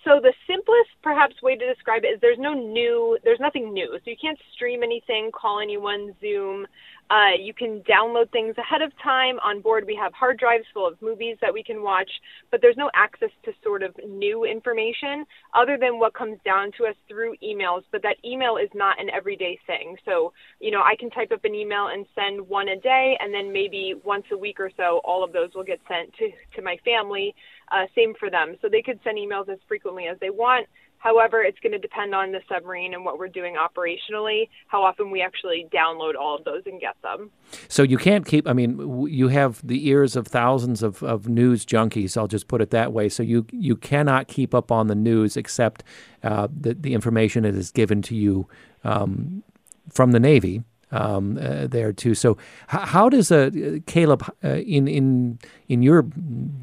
So 0.04 0.18
the 0.20 0.32
simplest, 0.46 0.90
perhaps, 1.02 1.42
way 1.42 1.56
to 1.56 1.74
describe 1.74 2.04
it 2.04 2.08
is 2.08 2.20
there's 2.20 2.38
no 2.38 2.54
new, 2.54 3.18
there's 3.22 3.40
nothing 3.40 3.72
new. 3.72 3.98
So 4.02 4.10
you 4.10 4.16
can't 4.20 4.38
stream 4.54 4.82
anything, 4.82 5.30
call 5.32 5.60
anyone, 5.60 6.14
Zoom. 6.20 6.66
Uh, 7.10 7.34
you 7.38 7.52
can 7.52 7.82
download 7.82 8.30
things 8.30 8.56
ahead 8.56 8.82
of 8.82 8.92
time. 9.02 9.38
On 9.40 9.60
board, 9.60 9.84
we 9.84 9.96
have 9.96 10.14
hard 10.14 10.38
drives 10.38 10.64
full 10.72 10.86
of 10.86 11.00
movies 11.02 11.36
that 11.40 11.52
we 11.52 11.62
can 11.62 11.82
watch, 11.82 12.10
but 12.52 12.62
there's 12.62 12.76
no 12.76 12.88
access 12.94 13.30
to 13.44 13.52
sort 13.64 13.82
of 13.82 13.94
new 14.08 14.44
information 14.44 15.26
other 15.52 15.76
than 15.76 15.98
what 15.98 16.14
comes 16.14 16.38
down 16.44 16.70
to 16.78 16.86
us 16.86 16.94
through 17.08 17.34
emails. 17.42 17.82
But 17.90 18.02
that 18.02 18.16
email 18.24 18.56
is 18.56 18.70
not 18.74 19.00
an 19.00 19.10
everyday 19.10 19.58
thing. 19.66 19.96
So, 20.04 20.32
you 20.60 20.70
know, 20.70 20.82
I 20.82 20.94
can 20.94 21.10
type 21.10 21.32
up 21.32 21.44
an 21.44 21.54
email 21.54 21.88
and 21.88 22.06
send 22.14 22.48
one 22.48 22.68
a 22.68 22.76
day, 22.76 23.18
and 23.20 23.34
then 23.34 23.52
maybe 23.52 23.94
once 24.04 24.24
a 24.32 24.38
week 24.38 24.60
or 24.60 24.70
so, 24.76 25.00
all 25.04 25.24
of 25.24 25.32
those 25.32 25.50
will 25.54 25.64
get 25.64 25.80
sent 25.88 26.14
to, 26.14 26.30
to 26.54 26.62
my 26.62 26.78
family. 26.84 27.34
Uh, 27.70 27.86
same 27.94 28.14
for 28.18 28.30
them. 28.30 28.56
So 28.60 28.68
they 28.68 28.82
could 28.82 28.98
send 29.04 29.18
emails 29.18 29.48
as 29.48 29.58
frequently 29.68 30.06
as 30.06 30.18
they 30.20 30.30
want. 30.30 30.66
However, 30.98 31.42
it's 31.42 31.58
going 31.60 31.72
to 31.72 31.78
depend 31.78 32.14
on 32.14 32.30
the 32.30 32.40
submarine 32.46 32.92
and 32.92 33.06
what 33.06 33.18
we're 33.18 33.28
doing 33.28 33.56
operationally, 33.56 34.50
how 34.66 34.82
often 34.82 35.10
we 35.10 35.22
actually 35.22 35.66
download 35.72 36.14
all 36.14 36.36
of 36.36 36.44
those 36.44 36.62
and 36.66 36.78
get 36.78 36.94
them. 37.02 37.30
So 37.68 37.82
you 37.82 37.96
can't 37.96 38.26
keep, 38.26 38.46
I 38.46 38.52
mean, 38.52 39.06
you 39.08 39.28
have 39.28 39.66
the 39.66 39.88
ears 39.88 40.14
of 40.14 40.26
thousands 40.26 40.82
of, 40.82 41.02
of 41.02 41.26
news 41.26 41.64
junkies, 41.64 42.18
I'll 42.18 42.26
just 42.26 42.48
put 42.48 42.60
it 42.60 42.68
that 42.70 42.92
way. 42.92 43.08
So 43.08 43.22
you, 43.22 43.46
you 43.50 43.76
cannot 43.76 44.28
keep 44.28 44.54
up 44.54 44.70
on 44.70 44.88
the 44.88 44.94
news 44.94 45.38
except 45.38 45.84
uh, 46.22 46.48
the, 46.54 46.74
the 46.74 46.92
information 46.92 47.44
that 47.44 47.54
is 47.54 47.70
given 47.70 48.02
to 48.02 48.14
you 48.14 48.46
um, 48.84 49.42
from 49.88 50.12
the 50.12 50.20
Navy 50.20 50.64
um, 50.92 51.38
uh, 51.40 51.66
there 51.66 51.92
too. 51.92 52.14
So, 52.14 52.32
h- 52.72 52.88
how 52.88 53.08
does 53.08 53.30
a 53.30 53.80
Caleb 53.86 54.24
uh, 54.44 54.48
in 54.48 54.88
in 54.88 55.38
in 55.68 55.82
your 55.82 56.06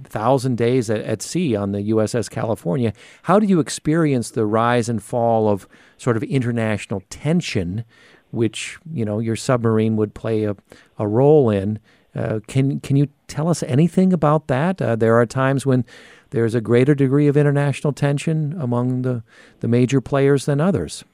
thousand 0.03 0.57
days 0.57 0.89
at, 0.89 1.01
at, 1.01 1.21
sea 1.21 1.55
on 1.55 1.71
the 1.71 1.89
USS 1.89 2.30
California? 2.30 2.93
How 3.23 3.39
do 3.39 3.45
you 3.45 3.59
experience 3.59 4.32
the 4.32 4.45
rise 4.45 4.89
and 4.89 5.01
fall 5.01 5.49
of 5.49 5.67
sort 5.97 6.17
of 6.17 6.23
international 6.23 7.01
tension 7.09 7.86
which 8.32 8.78
you 8.91 9.05
know 9.05 9.19
your 9.19 9.36
submarine 9.36 9.95
would 9.95 10.13
play 10.13 10.43
a, 10.43 10.55
a 10.97 11.07
role 11.07 11.49
in. 11.49 11.80
Uh, 12.15 12.39
can 12.47 12.80
can 12.80 12.95
you 12.95 13.07
tell 13.28 13.47
us 13.47 13.63
anything 13.63 14.11
about 14.11 14.47
that? 14.47 14.82
Uh, 14.82 14.95
there 14.95 15.15
are 15.15 15.25
times 15.25 15.65
when 15.65 15.86
there's 16.32 16.55
a 16.55 16.61
greater 16.61 16.95
degree 16.95 17.28
of 17.28 17.38
international 17.38 17.93
tension 17.93 18.55
among 18.59 19.03
the, 19.03 19.23
the 19.59 19.67
major 19.67 20.01
players 20.01 20.45
than 20.45 20.59
others. 20.59 21.05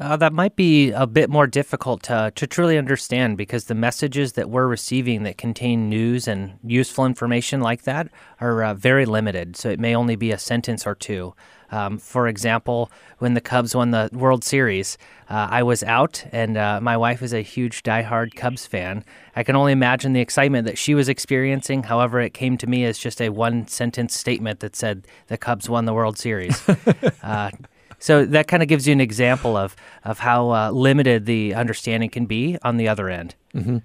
Uh, 0.00 0.16
that 0.16 0.32
might 0.32 0.56
be 0.56 0.90
a 0.90 1.06
bit 1.06 1.30
more 1.30 1.46
difficult 1.46 2.02
to, 2.02 2.32
to 2.34 2.46
truly 2.46 2.76
understand 2.76 3.36
because 3.36 3.66
the 3.66 3.74
messages 3.74 4.32
that 4.32 4.50
we're 4.50 4.66
receiving 4.66 5.22
that 5.22 5.38
contain 5.38 5.88
news 5.88 6.26
and 6.26 6.58
useful 6.64 7.06
information 7.06 7.60
like 7.60 7.82
that 7.82 8.08
are 8.40 8.64
uh, 8.64 8.74
very 8.74 9.06
limited. 9.06 9.56
So 9.56 9.70
it 9.70 9.78
may 9.78 9.94
only 9.94 10.16
be 10.16 10.32
a 10.32 10.38
sentence 10.38 10.84
or 10.84 10.96
two. 10.96 11.34
Um, 11.70 11.98
for 11.98 12.28
example, 12.28 12.90
when 13.18 13.34
the 13.34 13.40
Cubs 13.40 13.74
won 13.74 13.92
the 13.92 14.10
World 14.12 14.44
Series, 14.44 14.98
uh, 15.28 15.48
I 15.50 15.62
was 15.62 15.82
out, 15.82 16.24
and 16.30 16.56
uh, 16.56 16.80
my 16.80 16.96
wife 16.96 17.22
is 17.22 17.32
a 17.32 17.40
huge 17.40 17.82
diehard 17.82 18.34
Cubs 18.34 18.66
fan. 18.66 19.04
I 19.34 19.42
can 19.42 19.56
only 19.56 19.72
imagine 19.72 20.12
the 20.12 20.20
excitement 20.20 20.66
that 20.66 20.78
she 20.78 20.94
was 20.94 21.08
experiencing. 21.08 21.84
However, 21.84 22.20
it 22.20 22.34
came 22.34 22.58
to 22.58 22.66
me 22.66 22.84
as 22.84 22.98
just 22.98 23.20
a 23.20 23.30
one 23.30 23.66
sentence 23.66 24.16
statement 24.16 24.60
that 24.60 24.76
said 24.76 25.06
the 25.28 25.38
Cubs 25.38 25.68
won 25.68 25.84
the 25.84 25.94
World 25.94 26.18
Series. 26.18 26.62
so 27.98 28.24
that 28.24 28.48
kind 28.48 28.62
of 28.62 28.68
gives 28.68 28.86
you 28.86 28.92
an 28.92 29.00
example 29.00 29.56
of 29.56 29.76
of 30.04 30.18
how 30.18 30.50
uh, 30.50 30.70
limited 30.70 31.26
the 31.26 31.54
understanding 31.54 32.10
can 32.10 32.26
be 32.26 32.58
on 32.62 32.76
the 32.76 32.88
other 32.88 33.08
end. 33.08 33.34
Mm-hmm. 33.54 33.76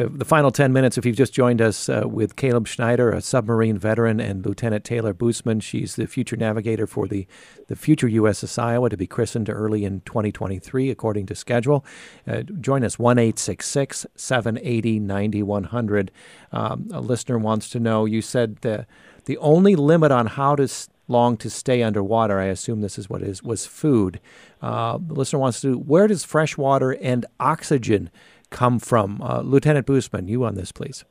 Uh, 0.00 0.08
the 0.10 0.24
final 0.24 0.50
10 0.50 0.72
minutes, 0.72 0.96
if 0.96 1.04
you've 1.04 1.16
just 1.16 1.34
joined 1.34 1.60
us 1.60 1.88
uh, 1.88 2.04
with 2.06 2.36
Caleb 2.36 2.66
Schneider, 2.66 3.10
a 3.10 3.20
submarine 3.20 3.76
veteran, 3.76 4.20
and 4.20 4.44
Lieutenant 4.44 4.84
Taylor 4.84 5.12
Boosman. 5.12 5.60
She's 5.60 5.96
the 5.96 6.06
future 6.06 6.36
navigator 6.36 6.86
for 6.86 7.06
the, 7.06 7.26
the 7.66 7.76
future 7.76 8.08
USS 8.08 8.58
Iowa 8.58 8.88
to 8.88 8.96
be 8.96 9.06
christened 9.06 9.50
early 9.50 9.84
in 9.84 10.00
2023, 10.00 10.90
according 10.90 11.26
to 11.26 11.34
schedule. 11.34 11.84
Uh, 12.26 12.42
join 12.42 12.84
us 12.84 12.98
1 12.98 13.18
780 13.36 14.98
9100. 15.00 16.10
Um, 16.50 16.88
a 16.92 17.00
listener 17.00 17.38
wants 17.38 17.68
to 17.70 17.80
know 17.80 18.06
you 18.06 18.22
said 18.22 18.56
the, 18.62 18.86
the 19.26 19.36
only 19.38 19.76
limit 19.76 20.10
on 20.10 20.26
how 20.26 20.56
to 20.56 20.68
long 21.08 21.36
to 21.38 21.50
stay 21.50 21.82
underwater, 21.82 22.38
I 22.38 22.44
assume 22.44 22.80
this 22.80 22.98
is 22.98 23.08
what 23.10 23.22
it 23.22 23.28
is, 23.28 23.42
was 23.42 23.66
food. 23.66 24.20
Uh, 24.62 24.98
the 25.00 25.14
listener 25.14 25.40
wants 25.40 25.60
to 25.62 25.68
know 25.68 25.76
where 25.76 26.06
does 26.06 26.24
fresh 26.24 26.56
water 26.56 26.92
and 26.92 27.26
oxygen 27.40 28.10
come 28.50 28.78
from? 28.78 29.20
Uh, 29.22 29.40
Lieutenant 29.40 29.86
Boosman, 29.86 30.28
you 30.28 30.44
on 30.44 30.54
this, 30.54 30.72
please. 30.72 31.04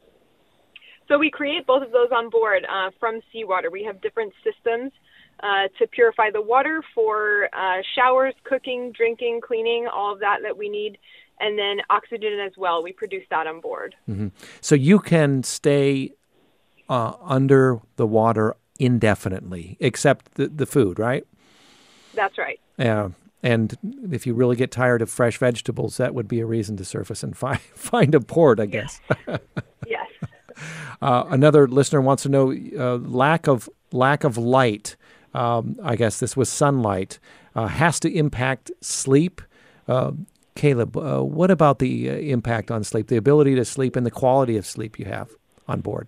So 1.07 1.17
we 1.17 1.31
create 1.31 1.65
both 1.65 1.83
of 1.83 1.91
those 1.91 2.09
on 2.11 2.29
board 2.29 2.65
uh, 2.69 2.91
from 2.99 3.21
seawater. 3.31 3.71
We 3.71 3.83
have 3.85 4.01
different 4.01 4.33
systems 4.43 4.91
uh, 5.41 5.67
to 5.79 5.87
purify 5.87 6.31
the 6.31 6.41
water 6.41 6.83
for 6.93 7.49
uh, 7.53 7.81
showers, 7.95 8.33
cooking, 8.43 8.91
drinking, 8.91 9.41
cleaning, 9.41 9.87
all 9.87 10.13
of 10.13 10.19
that 10.19 10.39
that 10.43 10.57
we 10.57 10.67
need, 10.67 10.97
and 11.39 11.57
then 11.57 11.77
oxygen 11.89 12.39
as 12.45 12.53
well. 12.57 12.83
We 12.83 12.91
produce 12.91 13.23
that 13.29 13.47
on 13.47 13.61
board. 13.61 13.95
Mm-hmm. 14.09 14.29
So 14.59 14.75
you 14.75 14.99
can 14.99 15.43
stay 15.43 16.13
uh, 16.89 17.13
under 17.21 17.79
the 17.95 18.07
water 18.07 18.55
indefinitely, 18.79 19.77
except 19.79 20.35
the, 20.35 20.47
the 20.47 20.65
food, 20.65 20.99
right? 20.99 21.25
That's 22.13 22.37
right. 22.37 22.59
Yeah. 22.77 23.09
And 23.43 23.77
if 24.11 24.25
you 24.25 24.33
really 24.33 24.55
get 24.55 24.71
tired 24.71 25.01
of 25.01 25.09
fresh 25.09 25.37
vegetables, 25.37 25.97
that 25.97 26.15
would 26.15 26.27
be 26.27 26.39
a 26.39 26.45
reason 26.45 26.75
to 26.77 26.85
surface 26.85 27.23
and 27.23 27.37
find 27.37 27.59
find 27.75 28.15
a 28.15 28.19
port, 28.19 28.59
I 28.59 28.65
guess. 28.65 28.99
yes. 29.87 30.07
Uh, 31.01 31.25
another 31.29 31.67
listener 31.67 32.01
wants 32.01 32.23
to 32.23 32.29
know 32.29 32.51
uh, 32.51 32.97
lack 32.97 33.47
of 33.47 33.69
lack 33.91 34.23
of 34.23 34.37
light. 34.37 34.95
Um, 35.33 35.75
I 35.83 35.95
guess 35.95 36.19
this 36.19 36.35
was 36.35 36.49
sunlight 36.49 37.19
uh, 37.57 37.67
has 37.67 37.99
to 37.99 38.13
impact 38.13 38.71
sleep. 38.81 39.41
Uh, 39.87 40.11
Caleb, 40.55 40.95
uh, 40.95 41.21
what 41.21 41.51
about 41.51 41.79
the 41.79 42.09
uh, 42.09 42.13
impact 42.13 42.71
on 42.71 42.83
sleep, 42.83 43.07
the 43.07 43.17
ability 43.17 43.55
to 43.55 43.65
sleep, 43.65 43.95
and 43.95 44.05
the 44.05 44.11
quality 44.11 44.57
of 44.57 44.65
sleep 44.65 44.97
you 44.99 45.05
have 45.05 45.31
on 45.67 45.81
board? 45.81 46.07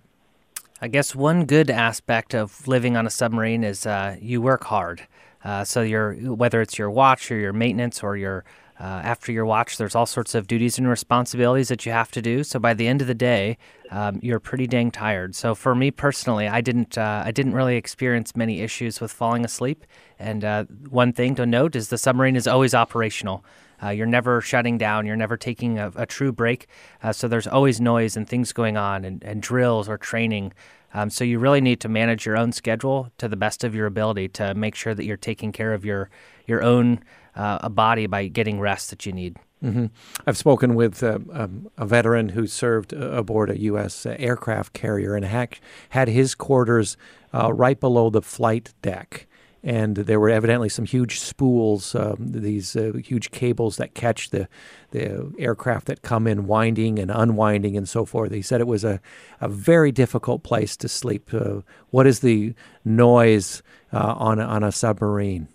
I 0.82 0.88
guess 0.88 1.14
one 1.14 1.44
good 1.44 1.70
aspect 1.70 2.34
of 2.34 2.66
living 2.66 2.96
on 2.96 3.06
a 3.06 3.10
submarine 3.10 3.64
is 3.64 3.86
you 4.20 4.40
work 4.40 4.64
hard. 4.64 5.06
Uh, 5.44 5.64
so 5.64 5.82
your 5.82 6.14
whether 6.34 6.60
it's 6.60 6.78
your 6.78 6.90
watch 6.90 7.30
or 7.30 7.38
your 7.38 7.52
maintenance 7.52 8.02
or 8.02 8.16
your 8.16 8.44
uh, 8.78 9.02
after 9.04 9.30
your 9.30 9.44
watch, 9.44 9.76
there's 9.76 9.94
all 9.94 10.06
sorts 10.06 10.34
of 10.34 10.46
duties 10.46 10.78
and 10.78 10.88
responsibilities 10.88 11.68
that 11.68 11.84
you 11.84 11.92
have 11.92 12.10
to 12.10 12.22
do. 12.22 12.42
So 12.42 12.58
by 12.58 12.72
the 12.72 12.88
end 12.88 13.02
of 13.02 13.08
the 13.08 13.14
day, 13.14 13.58
um, 13.90 14.18
you're 14.22 14.40
pretty 14.40 14.66
dang 14.66 14.90
tired. 14.90 15.34
So 15.34 15.54
for 15.54 15.74
me 15.74 15.90
personally, 15.90 16.48
I 16.48 16.62
didn't 16.62 16.96
uh, 16.96 17.22
I 17.24 17.30
didn't 17.30 17.52
really 17.52 17.76
experience 17.76 18.34
many 18.34 18.62
issues 18.62 19.00
with 19.00 19.12
falling 19.12 19.44
asleep. 19.44 19.84
And 20.18 20.44
uh, 20.44 20.64
one 20.88 21.12
thing 21.12 21.34
to 21.34 21.44
note 21.44 21.76
is 21.76 21.88
the 21.88 21.98
submarine 21.98 22.36
is 22.36 22.46
always 22.46 22.74
operational. 22.74 23.44
Uh, 23.82 23.88
you're 23.90 24.06
never 24.06 24.40
shutting 24.40 24.78
down. 24.78 25.06
You're 25.06 25.16
never 25.16 25.36
taking 25.36 25.78
a, 25.78 25.92
a 25.96 26.06
true 26.06 26.32
break. 26.32 26.66
Uh, 27.02 27.12
so 27.12 27.28
there's 27.28 27.46
always 27.46 27.80
noise 27.80 28.16
and 28.16 28.28
things 28.28 28.52
going 28.52 28.76
on, 28.76 29.04
and, 29.04 29.22
and 29.24 29.42
drills 29.42 29.88
or 29.88 29.98
training. 29.98 30.52
Um, 30.92 31.08
so 31.10 31.24
you 31.24 31.38
really 31.38 31.60
need 31.60 31.80
to 31.80 31.88
manage 31.88 32.26
your 32.26 32.36
own 32.36 32.52
schedule 32.52 33.10
to 33.18 33.28
the 33.28 33.36
best 33.36 33.62
of 33.62 33.74
your 33.74 33.86
ability 33.86 34.28
to 34.30 34.54
make 34.54 34.74
sure 34.74 34.94
that 34.94 35.04
you're 35.04 35.16
taking 35.16 35.52
care 35.52 35.72
of 35.72 35.84
your 35.84 36.10
your 36.46 36.62
own 36.62 37.00
uh, 37.36 37.68
body 37.68 38.06
by 38.06 38.26
getting 38.26 38.60
rest 38.60 38.90
that 38.90 39.06
you 39.06 39.12
need. 39.12 39.36
Mm-hmm. 39.62 39.86
I've 40.26 40.38
spoken 40.38 40.74
with 40.74 41.02
uh, 41.02 41.18
um, 41.32 41.70
a 41.76 41.84
veteran 41.84 42.30
who 42.30 42.46
served 42.46 42.94
uh, 42.94 43.10
aboard 43.10 43.50
a 43.50 43.60
U.S. 43.60 44.06
Uh, 44.06 44.16
aircraft 44.18 44.72
carrier 44.72 45.14
and 45.14 45.24
had, 45.24 45.58
had 45.90 46.08
his 46.08 46.34
quarters 46.34 46.96
uh, 47.34 47.52
right 47.52 47.78
below 47.78 48.08
the 48.08 48.22
flight 48.22 48.72
deck 48.80 49.26
and 49.62 49.94
there 49.96 50.18
were 50.18 50.30
evidently 50.30 50.68
some 50.68 50.86
huge 50.86 51.20
spools, 51.20 51.94
um, 51.94 52.16
these 52.18 52.74
uh, 52.76 52.92
huge 53.04 53.30
cables 53.30 53.76
that 53.76 53.94
catch 53.94 54.30
the 54.30 54.48
the 54.90 55.32
aircraft 55.38 55.86
that 55.86 56.02
come 56.02 56.26
in 56.26 56.46
winding 56.46 56.98
and 56.98 57.10
unwinding 57.10 57.76
and 57.76 57.88
so 57.88 58.04
forth. 58.04 58.32
He 58.32 58.42
said 58.42 58.60
it 58.60 58.66
was 58.66 58.84
a, 58.84 59.00
a 59.40 59.48
very 59.48 59.92
difficult 59.92 60.42
place 60.42 60.76
to 60.78 60.88
sleep. 60.88 61.32
Uh, 61.32 61.60
what 61.90 62.06
is 62.06 62.20
the 62.20 62.54
noise 62.84 63.62
uh, 63.92 64.14
on 64.16 64.40
on 64.40 64.64
a 64.64 64.72
submarine, 64.72 65.48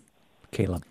Caleb? 0.52 0.84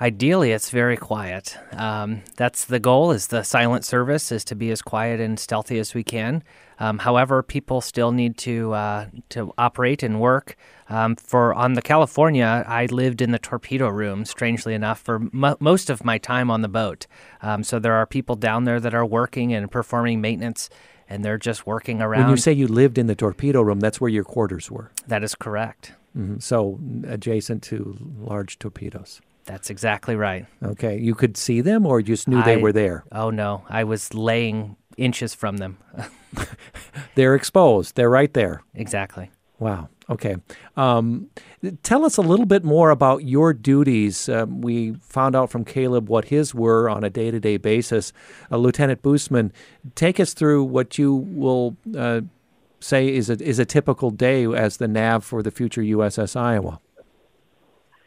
Ideally, 0.00 0.52
it's 0.52 0.70
very 0.70 0.96
quiet. 0.96 1.56
Um, 1.72 2.22
that's 2.36 2.64
the 2.64 2.78
goal. 2.78 3.10
Is 3.10 3.28
the 3.28 3.42
silent 3.42 3.84
service 3.84 4.30
is 4.30 4.44
to 4.44 4.54
be 4.54 4.70
as 4.70 4.80
quiet 4.80 5.18
and 5.18 5.40
stealthy 5.40 5.78
as 5.80 5.92
we 5.92 6.04
can. 6.04 6.44
Um, 6.78 6.98
however, 6.98 7.42
people 7.42 7.80
still 7.80 8.12
need 8.12 8.36
to 8.38 8.72
uh, 8.74 9.06
to 9.30 9.52
operate 9.58 10.04
and 10.04 10.20
work. 10.20 10.56
Um, 10.88 11.16
for 11.16 11.52
on 11.52 11.72
the 11.72 11.82
California, 11.82 12.64
I 12.66 12.86
lived 12.86 13.20
in 13.20 13.32
the 13.32 13.40
torpedo 13.40 13.88
room. 13.88 14.24
Strangely 14.24 14.72
enough, 14.72 15.00
for 15.00 15.20
most 15.32 15.90
of 15.90 16.04
my 16.04 16.18
time 16.18 16.48
on 16.48 16.62
the 16.62 16.68
boat, 16.68 17.08
um, 17.42 17.64
so 17.64 17.80
there 17.80 17.94
are 17.94 18.06
people 18.06 18.36
down 18.36 18.64
there 18.64 18.78
that 18.78 18.94
are 18.94 19.04
working 19.04 19.52
and 19.52 19.68
performing 19.68 20.20
maintenance, 20.20 20.70
and 21.08 21.24
they're 21.24 21.38
just 21.38 21.66
working 21.66 22.00
around. 22.00 22.22
When 22.22 22.30
you 22.30 22.36
say 22.36 22.52
you 22.52 22.68
lived 22.68 22.98
in 22.98 23.08
the 23.08 23.16
torpedo 23.16 23.62
room, 23.62 23.80
that's 23.80 24.00
where 24.00 24.10
your 24.10 24.24
quarters 24.24 24.70
were. 24.70 24.92
That 25.08 25.24
is 25.24 25.34
correct. 25.34 25.94
Mm-hmm. 26.16 26.38
So 26.38 26.78
adjacent 27.08 27.64
to 27.64 27.96
large 28.16 28.60
torpedoes. 28.60 29.20
That's 29.48 29.70
exactly 29.70 30.14
right. 30.14 30.44
Okay. 30.62 30.98
You 30.98 31.14
could 31.14 31.38
see 31.38 31.62
them 31.62 31.86
or 31.86 32.00
you 32.00 32.06
just 32.06 32.28
knew 32.28 32.40
I, 32.40 32.44
they 32.44 32.56
were 32.58 32.72
there? 32.72 33.04
Oh, 33.10 33.30
no. 33.30 33.64
I 33.68 33.82
was 33.84 34.12
laying 34.12 34.76
inches 34.98 35.34
from 35.34 35.56
them. 35.56 35.78
They're 37.14 37.34
exposed. 37.34 37.96
They're 37.96 38.10
right 38.10 38.32
there. 38.34 38.62
Exactly. 38.74 39.30
Wow. 39.58 39.88
Okay. 40.10 40.36
Um, 40.76 41.30
tell 41.82 42.04
us 42.04 42.18
a 42.18 42.22
little 42.22 42.44
bit 42.44 42.62
more 42.62 42.90
about 42.90 43.24
your 43.24 43.54
duties. 43.54 44.28
Um, 44.28 44.60
we 44.60 44.96
found 45.00 45.34
out 45.34 45.50
from 45.50 45.64
Caleb 45.64 46.10
what 46.10 46.26
his 46.26 46.54
were 46.54 46.90
on 46.90 47.02
a 47.02 47.10
day 47.10 47.30
to 47.30 47.40
day 47.40 47.56
basis. 47.56 48.12
Uh, 48.50 48.58
Lieutenant 48.58 49.00
Boosman, 49.02 49.50
take 49.94 50.20
us 50.20 50.34
through 50.34 50.64
what 50.64 50.98
you 50.98 51.14
will 51.14 51.74
uh, 51.96 52.20
say 52.80 53.08
is 53.08 53.30
a, 53.30 53.42
is 53.42 53.58
a 53.58 53.64
typical 53.64 54.10
day 54.10 54.44
as 54.44 54.76
the 54.76 54.88
nav 54.88 55.24
for 55.24 55.42
the 55.42 55.50
future 55.50 55.82
USS 55.82 56.36
Iowa. 56.36 56.80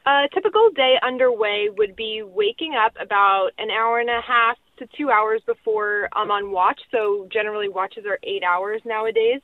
A 0.05 0.27
typical 0.33 0.69
day 0.75 0.95
underway 1.03 1.69
would 1.77 1.95
be 1.95 2.23
waking 2.23 2.73
up 2.73 2.93
about 2.99 3.51
an 3.59 3.69
hour 3.69 3.99
and 3.99 4.09
a 4.09 4.19
half 4.25 4.57
to 4.77 4.87
two 4.97 5.11
hours 5.11 5.41
before 5.45 6.09
I'm 6.13 6.31
on 6.31 6.51
watch. 6.51 6.79
So 6.91 7.27
generally, 7.31 7.69
watches 7.69 8.05
are 8.07 8.17
eight 8.23 8.43
hours 8.43 8.81
nowadays. 8.83 9.41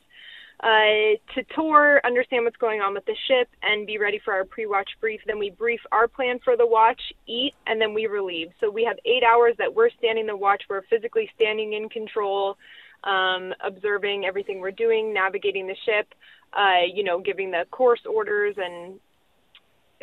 Uh, 0.60 1.14
to 1.36 1.43
tour, 1.53 2.01
understand 2.03 2.43
what's 2.43 2.58
going 2.58 2.82
on 2.82 2.95
with 2.95 3.05
the 3.05 3.16
ship, 3.28 3.47
and 3.62 3.86
be 3.86 3.99
ready 3.99 4.20
for 4.26 4.34
our 4.34 4.43
pre-watch 4.43 4.89
brief. 4.99 5.22
Then 5.28 5.38
we 5.38 5.51
brief 5.51 5.80
our 5.91 6.08
plan 6.08 6.39
for 6.43 6.58
the 6.58 6.66
watch, 6.66 7.01
eat, 7.28 7.53
and 7.68 7.80
then 7.80 7.93
we 7.93 8.08
relieve. 8.08 8.47
So 8.60 8.72
we 8.72 8.84
have 8.86 8.97
eight 9.05 9.22
hours 9.24 9.53
that 9.60 9.76
we're 9.76 9.91
standing 9.99 10.26
the 10.26 10.36
watch. 10.36 10.64
We're 10.68 10.82
physically 10.89 11.30
standing 11.36 11.74
in 11.74 11.88
control, 11.89 12.58
um, 13.03 13.53
observing 13.64 14.26
everything 14.26 14.60
we're 14.60 14.72
doing, 14.72 15.14
navigating 15.14 15.68
the 15.68 15.76
ship. 15.86 16.08
Uh, 16.53 16.88
you 16.91 17.03
know, 17.03 17.20
giving 17.20 17.51
the 17.51 17.66
course 17.70 17.99
orders 18.10 18.55
and 18.58 18.99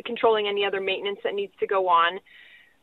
controlling 0.05 0.49
any 0.49 0.64
other 0.64 0.80
maintenance 0.80 1.18
that 1.24 1.34
needs 1.34 1.53
to 1.61 1.66
go 1.66 1.88
on. 1.88 2.20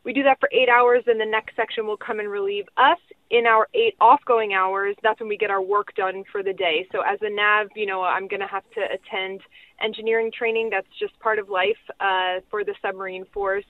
We 0.04 0.14
do 0.14 0.24
that 0.24 0.40
for 0.40 0.50
eight 0.52 0.68
hours, 0.68 1.04
and 1.06 1.20
the 1.20 1.26
next 1.26 1.56
section 1.56 1.86
will 1.86 1.98
come 1.98 2.20
and 2.20 2.30
relieve 2.30 2.66
us. 2.76 2.98
In 3.30 3.46
our 3.46 3.68
eight 3.76 3.96
off-going 4.02 4.52
hours, 4.52 4.96
that's 5.04 5.20
when 5.20 5.30
we 5.30 5.38
get 5.38 5.52
our 5.52 5.62
work 5.62 5.94
done 5.96 6.24
for 6.32 6.42
the 6.42 6.54
day. 6.54 6.88
So 6.92 7.02
as 7.02 7.20
a 7.22 7.30
nav, 7.30 7.68
you 7.76 7.86
know, 7.86 8.02
I'm 8.02 8.28
going 8.28 8.40
to 8.40 8.48
have 8.48 8.64
to 8.74 8.82
attend 8.82 9.42
engineering 9.80 10.32
training. 10.36 10.70
That's 10.72 10.88
just 11.00 11.18
part 11.20 11.38
of 11.38 11.50
life 11.50 11.78
uh, 12.00 12.40
for 12.50 12.64
the 12.64 12.74
submarine 12.82 13.26
force. 13.32 13.66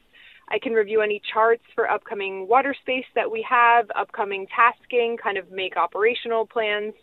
I 0.48 0.58
can 0.60 0.74
review 0.74 1.02
any 1.02 1.22
charts 1.34 1.64
for 1.76 1.89
upcoming 1.89 2.48
water 2.48 2.76
space 2.82 3.06
that 3.16 3.30
we 3.30 3.46
have, 3.50 3.88
upcoming 3.96 4.48
tasking, 4.56 5.18
kind 5.22 5.38
of 5.38 5.52
make 5.52 5.76
operational 5.78 6.46
plans. 6.46 6.94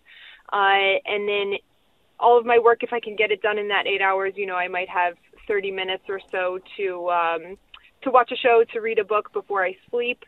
Uh, 0.53 1.01
and 1.05 1.28
then 1.28 1.53
all 2.18 2.39
of 2.39 2.47
my 2.47 2.59
work, 2.59 2.82
if 2.82 2.93
I 2.93 3.01
can 3.01 3.14
get 3.14 3.30
it 3.30 3.43
done 3.43 3.59
in 3.59 3.68
that 3.68 3.86
eight 3.86 4.01
hours, 4.01 4.32
you 4.36 4.47
know, 4.47 4.57
I 4.57 4.68
might 4.68 4.89
have 4.89 5.14
30 5.49 5.70
minutes 5.72 6.05
or 6.09 6.20
so 6.30 6.61
to 6.76 7.11
um, 7.11 7.59
to 8.03 8.11
watch 8.11 8.30
a 8.30 8.36
show, 8.36 8.62
to 8.72 8.80
read 8.80 8.99
a 8.99 9.05
book 9.05 9.32
before 9.32 9.64
I 9.64 9.76
sleep. 9.90 10.24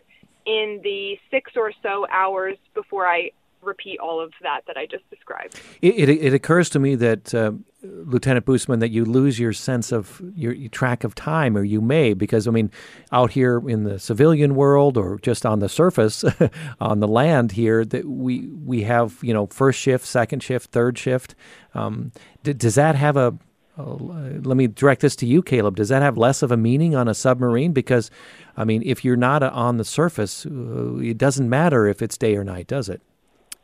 In 0.46 0.80
the 0.82 1.18
six 1.30 1.52
or 1.54 1.70
so 1.82 2.06
hours 2.10 2.56
before 2.74 3.06
I 3.06 3.30
repeat 3.62 3.98
all 4.00 4.20
of 4.20 4.32
that 4.42 4.62
that 4.66 4.76
I 4.76 4.86
just 4.86 5.08
described. 5.10 5.60
It, 5.82 6.08
it, 6.08 6.08
it 6.08 6.34
occurs 6.34 6.70
to 6.70 6.78
me 6.78 6.94
that 6.96 7.34
uh, 7.34 7.52
Lieutenant 7.82 8.46
Boosman, 8.46 8.80
that 8.80 8.90
you 8.90 9.04
lose 9.04 9.38
your 9.38 9.52
sense 9.52 9.92
of 9.92 10.20
your, 10.34 10.52
your, 10.52 10.68
track 10.68 11.04
of 11.04 11.14
time, 11.14 11.56
or 11.56 11.64
you 11.64 11.80
may, 11.80 12.14
because 12.14 12.46
I 12.46 12.50
mean, 12.50 12.70
out 13.12 13.32
here 13.32 13.62
in 13.68 13.84
the 13.84 13.98
civilian 13.98 14.54
world, 14.54 14.96
or 14.96 15.18
just 15.18 15.44
on 15.46 15.60
the 15.60 15.68
surface, 15.68 16.24
on 16.80 17.00
the 17.00 17.08
land 17.08 17.52
here, 17.52 17.84
that 17.84 18.06
we 18.06 18.46
we 18.48 18.82
have 18.82 19.18
you 19.22 19.32
know 19.32 19.46
first 19.46 19.80
shift, 19.80 20.06
second 20.06 20.42
shift, 20.42 20.70
third 20.70 20.98
shift. 20.98 21.34
Um, 21.74 22.12
d- 22.42 22.52
does 22.52 22.74
that 22.74 22.96
have 22.96 23.16
a 23.16 23.38
let 23.82 24.56
me 24.56 24.66
direct 24.66 25.02
this 25.02 25.16
to 25.16 25.26
you, 25.26 25.42
Caleb. 25.42 25.76
Does 25.76 25.88
that 25.88 26.02
have 26.02 26.16
less 26.16 26.42
of 26.42 26.50
a 26.50 26.56
meaning 26.56 26.94
on 26.94 27.08
a 27.08 27.14
submarine? 27.14 27.72
Because, 27.72 28.10
I 28.56 28.64
mean, 28.64 28.82
if 28.84 29.04
you're 29.04 29.16
not 29.16 29.42
on 29.42 29.76
the 29.76 29.84
surface, 29.84 30.46
uh, 30.46 30.96
it 30.96 31.18
doesn't 31.18 31.48
matter 31.48 31.86
if 31.86 32.02
it's 32.02 32.16
day 32.16 32.36
or 32.36 32.44
night, 32.44 32.66
does 32.66 32.88
it? 32.88 33.00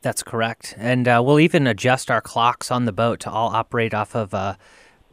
That's 0.02 0.22
correct. 0.22 0.74
And 0.76 1.08
uh, 1.08 1.22
we'll 1.24 1.40
even 1.40 1.66
adjust 1.66 2.10
our 2.10 2.20
clocks 2.20 2.70
on 2.70 2.84
the 2.84 2.92
boat 2.92 3.20
to 3.20 3.30
all 3.30 3.48
operate 3.48 3.94
off 3.94 4.14
of 4.14 4.34
uh, 4.34 4.54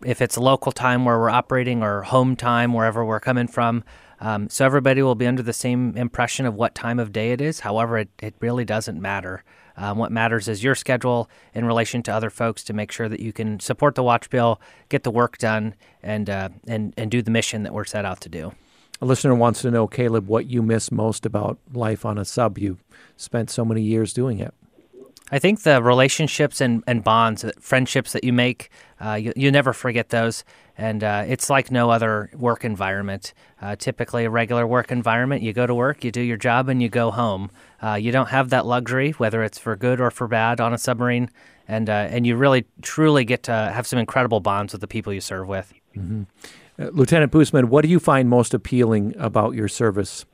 if 0.05 0.21
it's 0.21 0.37
local 0.37 0.71
time 0.71 1.05
where 1.05 1.17
we're 1.17 1.29
operating 1.29 1.81
or 1.81 2.03
home 2.03 2.35
time 2.35 2.73
wherever 2.73 3.03
we're 3.03 3.19
coming 3.19 3.47
from. 3.47 3.83
Um, 4.19 4.49
so 4.49 4.65
everybody 4.65 5.01
will 5.01 5.15
be 5.15 5.27
under 5.27 5.43
the 5.43 5.53
same 5.53 5.97
impression 5.97 6.45
of 6.45 6.53
what 6.53 6.75
time 6.75 6.99
of 6.99 7.11
day 7.11 7.31
it 7.31 7.41
is. 7.41 7.61
However, 7.61 7.97
it, 7.97 8.09
it 8.21 8.35
really 8.39 8.65
doesn't 8.65 9.01
matter. 9.01 9.43
Um, 9.75 9.97
what 9.97 10.11
matters 10.11 10.47
is 10.47 10.63
your 10.63 10.75
schedule 10.75 11.29
in 11.53 11.65
relation 11.65 12.03
to 12.03 12.13
other 12.13 12.29
folks 12.29 12.63
to 12.65 12.73
make 12.73 12.91
sure 12.91 13.09
that 13.09 13.19
you 13.19 13.33
can 13.33 13.59
support 13.59 13.95
the 13.95 14.03
watch 14.03 14.29
bill, 14.29 14.61
get 14.89 15.03
the 15.03 15.11
work 15.11 15.37
done, 15.37 15.75
and 16.01 16.29
uh, 16.29 16.49
and 16.67 16.93
and 16.97 17.09
do 17.09 17.21
the 17.21 17.31
mission 17.31 17.63
that 17.63 17.73
we're 17.73 17.85
set 17.85 18.05
out 18.05 18.21
to 18.21 18.29
do. 18.29 18.53
A 19.01 19.05
listener 19.05 19.35
wants 19.35 19.61
to 19.63 19.71
know, 19.71 19.87
Caleb, 19.87 20.27
what 20.27 20.45
you 20.45 20.61
miss 20.61 20.91
most 20.91 21.25
about 21.25 21.57
life 21.73 22.05
on 22.05 22.17
a 22.17 22.25
sub. 22.25 22.57
You 22.57 22.77
spent 23.17 23.49
so 23.49 23.65
many 23.65 23.81
years 23.81 24.13
doing 24.13 24.39
it. 24.39 24.53
I 25.31 25.39
think 25.39 25.63
the 25.63 25.81
relationships 25.81 26.61
and, 26.61 26.83
and 26.85 27.03
bonds, 27.03 27.43
uh, 27.43 27.51
friendships 27.59 28.13
that 28.13 28.23
you 28.23 28.33
make, 28.33 28.69
uh, 28.99 29.13
you, 29.13 29.33
you 29.35 29.51
never 29.51 29.73
forget 29.73 30.09
those. 30.09 30.43
And 30.77 31.03
uh, 31.03 31.23
it's 31.27 31.49
like 31.49 31.71
no 31.71 31.89
other 31.89 32.29
work 32.33 32.65
environment. 32.65 33.33
Uh, 33.61 33.75
typically, 33.75 34.25
a 34.25 34.29
regular 34.29 34.65
work 34.67 34.91
environment, 34.91 35.41
you 35.41 35.53
go 35.53 35.65
to 35.65 35.73
work, 35.73 36.03
you 36.03 36.11
do 36.11 36.21
your 36.21 36.37
job, 36.37 36.67
and 36.67 36.81
you 36.81 36.89
go 36.89 37.11
home. 37.11 37.51
Uh, 37.81 37.93
you 37.93 38.11
don't 38.11 38.29
have 38.29 38.49
that 38.49 38.65
luxury, 38.65 39.11
whether 39.11 39.43
it's 39.43 39.57
for 39.57 39.75
good 39.75 40.01
or 40.01 40.11
for 40.11 40.27
bad, 40.27 40.59
on 40.59 40.73
a 40.73 40.77
submarine. 40.77 41.29
And, 41.67 41.89
uh, 41.89 42.07
and 42.09 42.27
you 42.27 42.35
really, 42.35 42.65
truly 42.81 43.23
get 43.23 43.43
to 43.43 43.51
have 43.51 43.87
some 43.87 43.99
incredible 43.99 44.39
bonds 44.39 44.73
with 44.73 44.81
the 44.81 44.87
people 44.87 45.13
you 45.13 45.21
serve 45.21 45.47
with. 45.47 45.73
Mm-hmm. 45.95 46.23
Lieutenant 46.77 47.31
Boosman, 47.31 47.65
what 47.65 47.83
do 47.83 47.87
you 47.87 47.99
find 47.99 48.27
most 48.27 48.53
appealing 48.53 49.15
about 49.17 49.53
your 49.53 49.67
service? 49.67 50.25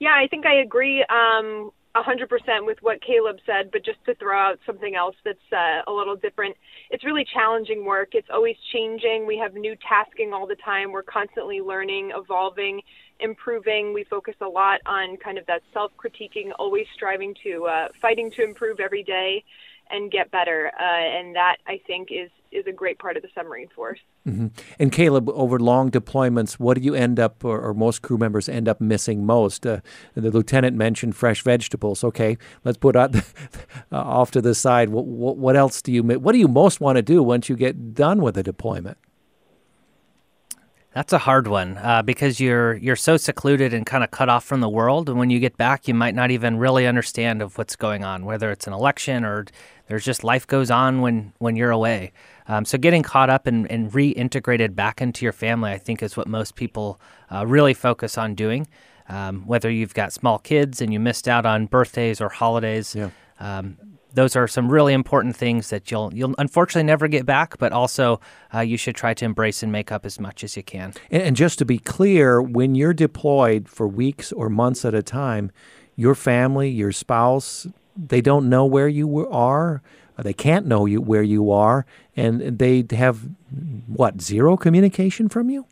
Yeah, 0.00 0.14
I 0.14 0.26
think 0.26 0.46
I 0.46 0.54
agree. 0.54 1.04
Um, 1.04 1.70
100% 1.96 2.66
with 2.66 2.78
what 2.82 3.02
Caleb 3.02 3.36
said, 3.44 3.70
but 3.72 3.84
just 3.84 3.98
to 4.06 4.14
throw 4.14 4.38
out 4.38 4.58
something 4.64 4.94
else 4.94 5.16
that's 5.24 5.38
uh, 5.52 5.90
a 5.90 5.92
little 5.92 6.14
different, 6.14 6.56
it's 6.90 7.04
really 7.04 7.26
challenging 7.34 7.84
work. 7.84 8.10
It's 8.12 8.28
always 8.32 8.56
changing. 8.72 9.26
We 9.26 9.36
have 9.38 9.54
new 9.54 9.74
tasking 9.88 10.32
all 10.32 10.46
the 10.46 10.56
time. 10.64 10.92
We're 10.92 11.02
constantly 11.02 11.60
learning, 11.60 12.12
evolving, 12.14 12.80
improving. 13.18 13.92
We 13.92 14.04
focus 14.04 14.36
a 14.40 14.46
lot 14.46 14.80
on 14.86 15.16
kind 15.16 15.36
of 15.36 15.46
that 15.46 15.62
self 15.72 15.90
critiquing, 15.98 16.50
always 16.58 16.86
striving 16.94 17.34
to, 17.42 17.66
uh, 17.66 17.88
fighting 18.00 18.30
to 18.36 18.44
improve 18.44 18.78
every 18.78 19.02
day 19.02 19.42
and 19.90 20.12
get 20.12 20.30
better. 20.30 20.70
Uh, 20.78 20.84
and 20.84 21.34
that, 21.34 21.56
I 21.66 21.80
think, 21.88 22.10
is 22.12 22.30
is 22.52 22.66
a 22.66 22.72
great 22.72 22.98
part 22.98 23.16
of 23.16 23.22
the 23.22 23.28
submarine 23.34 23.68
force. 23.68 24.00
Mm-hmm. 24.26 24.48
And 24.78 24.92
Caleb, 24.92 25.28
over 25.30 25.58
long 25.58 25.90
deployments, 25.90 26.54
what 26.54 26.76
do 26.76 26.82
you 26.82 26.94
end 26.94 27.20
up, 27.20 27.44
or, 27.44 27.60
or 27.60 27.74
most 27.74 28.02
crew 28.02 28.18
members 28.18 28.48
end 28.48 28.68
up 28.68 28.80
missing 28.80 29.24
most? 29.24 29.66
Uh, 29.66 29.80
the 30.14 30.30
lieutenant 30.30 30.76
mentioned 30.76 31.16
fresh 31.16 31.42
vegetables. 31.42 32.02
Okay, 32.02 32.36
let's 32.64 32.78
put 32.78 32.96
out 32.96 33.14
uh, 33.16 33.22
off 33.92 34.30
to 34.32 34.40
the 34.40 34.54
side. 34.54 34.88
What, 34.88 35.06
what, 35.06 35.36
what 35.36 35.56
else 35.56 35.80
do 35.82 35.92
you? 35.92 36.02
What 36.02 36.32
do 36.32 36.38
you 36.38 36.48
most 36.48 36.80
want 36.80 36.96
to 36.96 37.02
do 37.02 37.22
once 37.22 37.48
you 37.48 37.56
get 37.56 37.94
done 37.94 38.20
with 38.20 38.36
a 38.36 38.42
deployment? 38.42 38.98
That's 40.92 41.12
a 41.12 41.18
hard 41.18 41.46
one 41.46 41.78
uh, 41.78 42.02
because 42.02 42.40
you're 42.40 42.74
you're 42.74 42.96
so 42.96 43.16
secluded 43.16 43.72
and 43.72 43.86
kind 43.86 44.02
of 44.02 44.10
cut 44.10 44.28
off 44.28 44.44
from 44.44 44.60
the 44.60 44.68
world. 44.68 45.08
And 45.08 45.18
when 45.18 45.30
you 45.30 45.38
get 45.38 45.56
back, 45.56 45.86
you 45.86 45.94
might 45.94 46.16
not 46.16 46.32
even 46.32 46.58
really 46.58 46.84
understand 46.84 47.42
of 47.42 47.56
what's 47.56 47.76
going 47.76 48.02
on, 48.02 48.24
whether 48.24 48.50
it's 48.50 48.66
an 48.66 48.72
election 48.72 49.24
or 49.24 49.46
there's 49.86 50.04
just 50.04 50.24
life 50.24 50.48
goes 50.48 50.68
on 50.68 51.00
when 51.00 51.32
when 51.38 51.54
you're 51.54 51.70
away. 51.70 52.12
Um, 52.50 52.64
so 52.64 52.76
getting 52.78 53.04
caught 53.04 53.30
up 53.30 53.46
and, 53.46 53.70
and, 53.70 53.92
reintegrated 53.92 54.74
back 54.74 55.00
into 55.00 55.24
your 55.24 55.32
family, 55.32 55.70
I 55.70 55.78
think, 55.78 56.02
is 56.02 56.16
what 56.16 56.26
most 56.26 56.56
people 56.56 57.00
uh, 57.30 57.46
really 57.46 57.74
focus 57.74 58.18
on 58.18 58.34
doing. 58.34 58.66
Um, 59.08 59.46
whether 59.46 59.70
you've 59.70 59.94
got 59.94 60.12
small 60.12 60.40
kids 60.40 60.82
and 60.82 60.92
you 60.92 60.98
missed 60.98 61.28
out 61.28 61.46
on 61.46 61.66
birthdays 61.66 62.20
or 62.20 62.28
holidays, 62.28 62.96
yeah. 62.96 63.10
um, 63.38 63.76
those 64.14 64.34
are 64.34 64.48
some 64.48 64.68
really 64.68 64.92
important 64.92 65.36
things 65.36 65.70
that 65.70 65.92
you'll 65.92 66.12
you'll 66.12 66.34
unfortunately 66.38 66.86
never 66.86 67.06
get 67.06 67.24
back, 67.24 67.56
but 67.58 67.72
also 67.72 68.20
uh, 68.52 68.58
you 68.60 68.76
should 68.76 68.96
try 68.96 69.14
to 69.14 69.24
embrace 69.24 69.62
and 69.62 69.70
make 69.70 69.92
up 69.92 70.04
as 70.04 70.18
much 70.18 70.42
as 70.42 70.56
you 70.56 70.64
can. 70.64 70.92
And, 71.12 71.22
and 71.22 71.36
just 71.36 71.56
to 71.60 71.64
be 71.64 71.78
clear, 71.78 72.42
when 72.42 72.74
you're 72.74 72.94
deployed 72.94 73.68
for 73.68 73.86
weeks 73.86 74.32
or 74.32 74.48
months 74.48 74.84
at 74.84 74.92
a 74.92 75.04
time, 75.04 75.52
your 75.94 76.16
family, 76.16 76.68
your 76.68 76.90
spouse, 76.90 77.68
they 77.96 78.20
don't 78.20 78.48
know 78.48 78.66
where 78.66 78.88
you 78.88 79.28
are 79.28 79.82
they 80.22 80.32
can't 80.32 80.66
know 80.66 80.86
you 80.86 81.00
where 81.00 81.22
you 81.22 81.50
are, 81.50 81.86
and 82.16 82.58
they 82.58 82.84
have 82.90 83.28
what 83.86 84.20
zero 84.20 84.56
communication 84.56 85.28
from 85.28 85.50
you. 85.50 85.66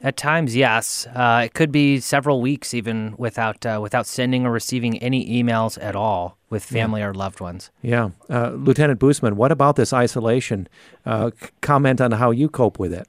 At 0.00 0.16
times, 0.16 0.54
yes. 0.54 1.06
Uh, 1.08 1.42
it 1.46 1.54
could 1.54 1.72
be 1.72 1.98
several 1.98 2.40
weeks 2.40 2.72
even 2.72 3.14
without 3.18 3.66
uh, 3.66 3.80
without 3.82 4.06
sending 4.06 4.46
or 4.46 4.52
receiving 4.52 4.98
any 4.98 5.42
emails 5.42 5.76
at 5.82 5.96
all 5.96 6.38
with 6.50 6.64
family 6.64 7.00
yeah. 7.00 7.08
or 7.08 7.14
loved 7.14 7.40
ones. 7.40 7.70
Yeah, 7.82 8.10
uh, 8.30 8.50
Lieutenant 8.50 9.00
Boosman, 9.00 9.34
what 9.34 9.50
about 9.50 9.76
this 9.76 9.92
isolation? 9.92 10.68
Uh, 11.04 11.32
comment 11.60 12.00
on 12.00 12.12
how 12.12 12.30
you 12.30 12.48
cope 12.48 12.78
with 12.78 12.92
it. 12.92 13.08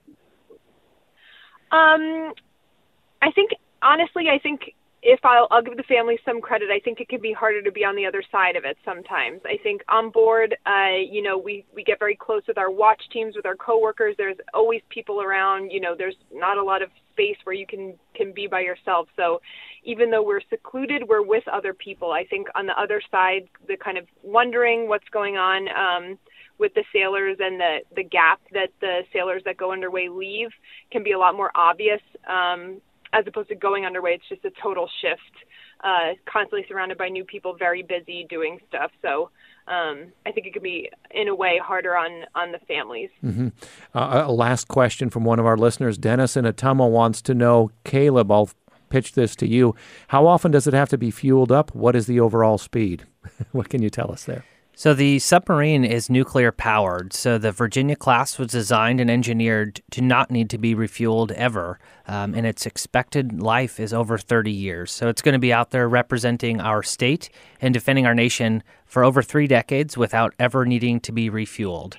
Um, 1.71 2.33
I 3.21 3.31
think 3.35 3.51
honestly, 3.83 4.29
I 4.29 4.39
think 4.39 4.73
if 5.01 5.19
I'll, 5.23 5.47
I'll 5.49 5.61
give 5.61 5.77
the 5.77 5.83
family 5.83 6.19
some 6.25 6.41
credit, 6.41 6.69
I 6.71 6.79
think 6.79 6.99
it 6.99 7.07
can 7.07 7.21
be 7.21 7.31
harder 7.31 7.61
to 7.61 7.71
be 7.71 7.85
on 7.85 7.95
the 7.95 8.05
other 8.05 8.23
side 8.31 8.55
of 8.55 8.65
it 8.65 8.77
sometimes. 8.83 9.41
I 9.45 9.57
think 9.63 9.81
on 9.87 10.09
board, 10.09 10.55
uh, 10.65 10.97
you 11.09 11.21
know, 11.21 11.37
we, 11.37 11.65
we 11.73 11.83
get 11.83 11.99
very 11.99 12.15
close 12.15 12.41
with 12.47 12.57
our 12.57 12.69
watch 12.69 13.01
teams, 13.11 13.35
with 13.35 13.45
our 13.45 13.55
coworkers. 13.55 14.15
There's 14.17 14.37
always 14.53 14.81
people 14.89 15.21
around. 15.21 15.71
You 15.71 15.79
know, 15.79 15.95
there's 15.97 16.17
not 16.33 16.57
a 16.57 16.63
lot 16.63 16.81
of 16.81 16.89
space 17.13 17.37
where 17.43 17.55
you 17.55 17.65
can 17.65 17.95
can 18.15 18.33
be 18.33 18.47
by 18.47 18.61
yourself. 18.61 19.07
So 19.15 19.41
even 19.83 20.11
though 20.11 20.23
we're 20.23 20.41
secluded, 20.49 21.03
we're 21.07 21.23
with 21.23 21.47
other 21.47 21.73
people. 21.73 22.11
I 22.11 22.25
think 22.25 22.47
on 22.55 22.65
the 22.65 22.77
other 22.79 23.01
side, 23.09 23.47
the 23.67 23.77
kind 23.77 23.97
of 23.97 24.05
wondering 24.23 24.89
what's 24.89 25.07
going 25.11 25.37
on. 25.37 25.67
Um, 25.69 26.17
with 26.57 26.73
the 26.73 26.83
sailors 26.91 27.37
and 27.39 27.57
the 27.57 27.77
the 27.95 28.03
gap 28.03 28.41
that 28.51 28.67
the 28.81 29.03
sailors 29.13 29.41
that 29.45 29.55
go 29.55 29.71
underway 29.71 30.09
leave 30.09 30.49
can 30.91 31.03
be 31.03 31.13
a 31.13 31.17
lot 31.17 31.33
more 31.33 31.51
obvious 31.55 32.01
um, 32.27 32.81
as 33.13 33.25
opposed 33.27 33.49
to 33.49 33.55
going 33.55 33.85
underway. 33.85 34.11
It's 34.11 34.29
just 34.29 34.45
a 34.45 34.51
total 34.61 34.89
shift. 35.01 35.21
Uh, 35.81 36.13
constantly 36.25 36.65
surrounded 36.67 36.97
by 36.97 37.07
new 37.07 37.23
people, 37.23 37.55
very 37.55 37.83
busy 37.83 38.25
doing 38.29 38.59
stuff. 38.67 38.91
So 39.01 39.29
um, 39.67 40.11
I 40.25 40.31
think 40.31 40.45
it 40.45 40.53
could 40.53 40.63
be, 40.63 40.89
in 41.11 41.29
a 41.29 41.35
way, 41.35 41.57
harder 41.63 41.95
on 41.95 42.25
on 42.35 42.51
the 42.51 42.59
families. 42.67 43.09
Mm-hmm. 43.23 43.49
Uh, 43.95 44.23
a 44.25 44.31
last 44.31 44.67
question 44.67 45.09
from 45.09 45.23
one 45.23 45.39
of 45.39 45.45
our 45.45 45.55
listeners, 45.55 45.97
Dennis 45.97 46.35
in 46.35 46.43
Ottumwa 46.43 46.89
wants 46.89 47.21
to 47.23 47.33
know, 47.33 47.71
Caleb. 47.85 48.29
I'll 48.29 48.49
pitch 48.89 49.13
this 49.13 49.35
to 49.37 49.47
you. 49.47 49.75
How 50.09 50.27
often 50.27 50.51
does 50.51 50.67
it 50.67 50.73
have 50.73 50.89
to 50.89 50.97
be 50.97 51.11
fueled 51.11 51.51
up? 51.51 51.73
What 51.73 51.95
is 51.95 52.07
the 52.07 52.19
overall 52.19 52.57
speed? 52.57 53.05
what 53.51 53.69
can 53.69 53.81
you 53.81 53.89
tell 53.89 54.11
us 54.11 54.25
there? 54.25 54.43
So 54.79 54.93
the 54.93 55.19
submarine 55.19 55.83
is 55.83 56.09
nuclear 56.09 56.53
powered. 56.53 57.11
So 57.11 57.37
the 57.37 57.51
Virginia 57.51 57.97
class 57.97 58.39
was 58.39 58.53
designed 58.53 59.01
and 59.01 59.11
engineered 59.11 59.81
to 59.91 59.99
not 59.99 60.31
need 60.31 60.49
to 60.51 60.57
be 60.57 60.73
refueled 60.73 61.31
ever, 61.31 61.79
um, 62.07 62.33
and 62.33 62.47
its 62.47 62.65
expected 62.65 63.41
life 63.41 63.77
is 63.77 63.93
over 63.93 64.17
30 64.17 64.53
years. 64.53 64.89
So 64.89 65.09
it's 65.09 65.21
going 65.21 65.33
to 65.33 65.37
be 65.37 65.51
out 65.51 65.71
there 65.71 65.89
representing 65.89 66.61
our 66.61 66.81
state 66.81 67.29
and 67.59 67.73
defending 67.73 68.05
our 68.05 68.15
nation 68.15 68.63
for 68.85 69.03
over 69.03 69.21
three 69.21 69.47
decades 69.47 69.97
without 69.97 70.33
ever 70.39 70.65
needing 70.65 71.01
to 71.01 71.11
be 71.11 71.29
refueled. 71.29 71.97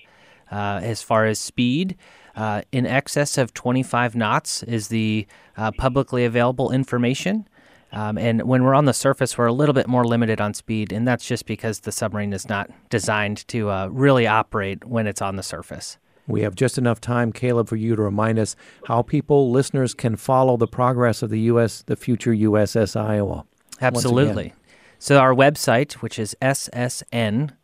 Uh, 0.51 0.81
as 0.83 1.03
far 1.03 1.27
as 1.27 1.39
speed, 1.39 1.99
uh, 2.35 2.63
in 2.73 2.87
excess 2.87 3.37
of 3.37 3.53
25 3.53 4.17
knots 4.17 4.63
is 4.63 4.89
the 4.89 5.27
uh, 5.59 5.71
publicly 5.73 6.25
available 6.25 6.71
information. 6.71 7.47
Um, 7.93 8.19
and 8.19 8.43
when 8.43 8.63
we're 8.63 8.75
on 8.75 8.85
the 8.85 8.95
surface, 8.95 9.37
we're 9.37 9.47
a 9.47 9.53
little 9.53 9.73
bit 9.73 9.89
more 9.89 10.05
limited 10.05 10.41
on 10.41 10.55
speed, 10.55 10.93
and 10.93 11.07
that's 11.07 11.27
just 11.27 11.47
because 11.47 11.81
the 11.81 11.93
submarine 11.93 12.33
is 12.33 12.49
not 12.49 12.71
designed 12.89 13.47
to 13.49 13.71
uh, 13.71 13.89
really 13.89 14.27
operate 14.27 14.85
when 14.85 15.07
it's 15.07 15.21
on 15.21 15.37
the 15.37 15.43
surface. 15.43 15.99
We 16.27 16.43
have 16.43 16.55
just 16.55 16.79
enough 16.79 17.01
time, 17.01 17.33
Caleb, 17.33 17.69
for 17.69 17.77
you 17.77 17.97
to 17.97 18.03
remind 18.03 18.39
us 18.39 18.55
how 18.87 19.03
people, 19.03 19.51
listeners, 19.51 19.95
can 19.95 20.15
follow 20.15 20.57
the 20.57 20.69
progress 20.69 21.23
of 21.23 21.31
the 21.31 21.41
U.S., 21.41 21.83
the 21.83 21.97
future 21.97 22.33
USS 22.33 22.99
Iowa. 22.99 23.45
Absolutely. 23.81 24.55
So 24.99 25.19
our 25.19 25.35
website, 25.35 25.95
which 25.95 26.19
is 26.19 26.37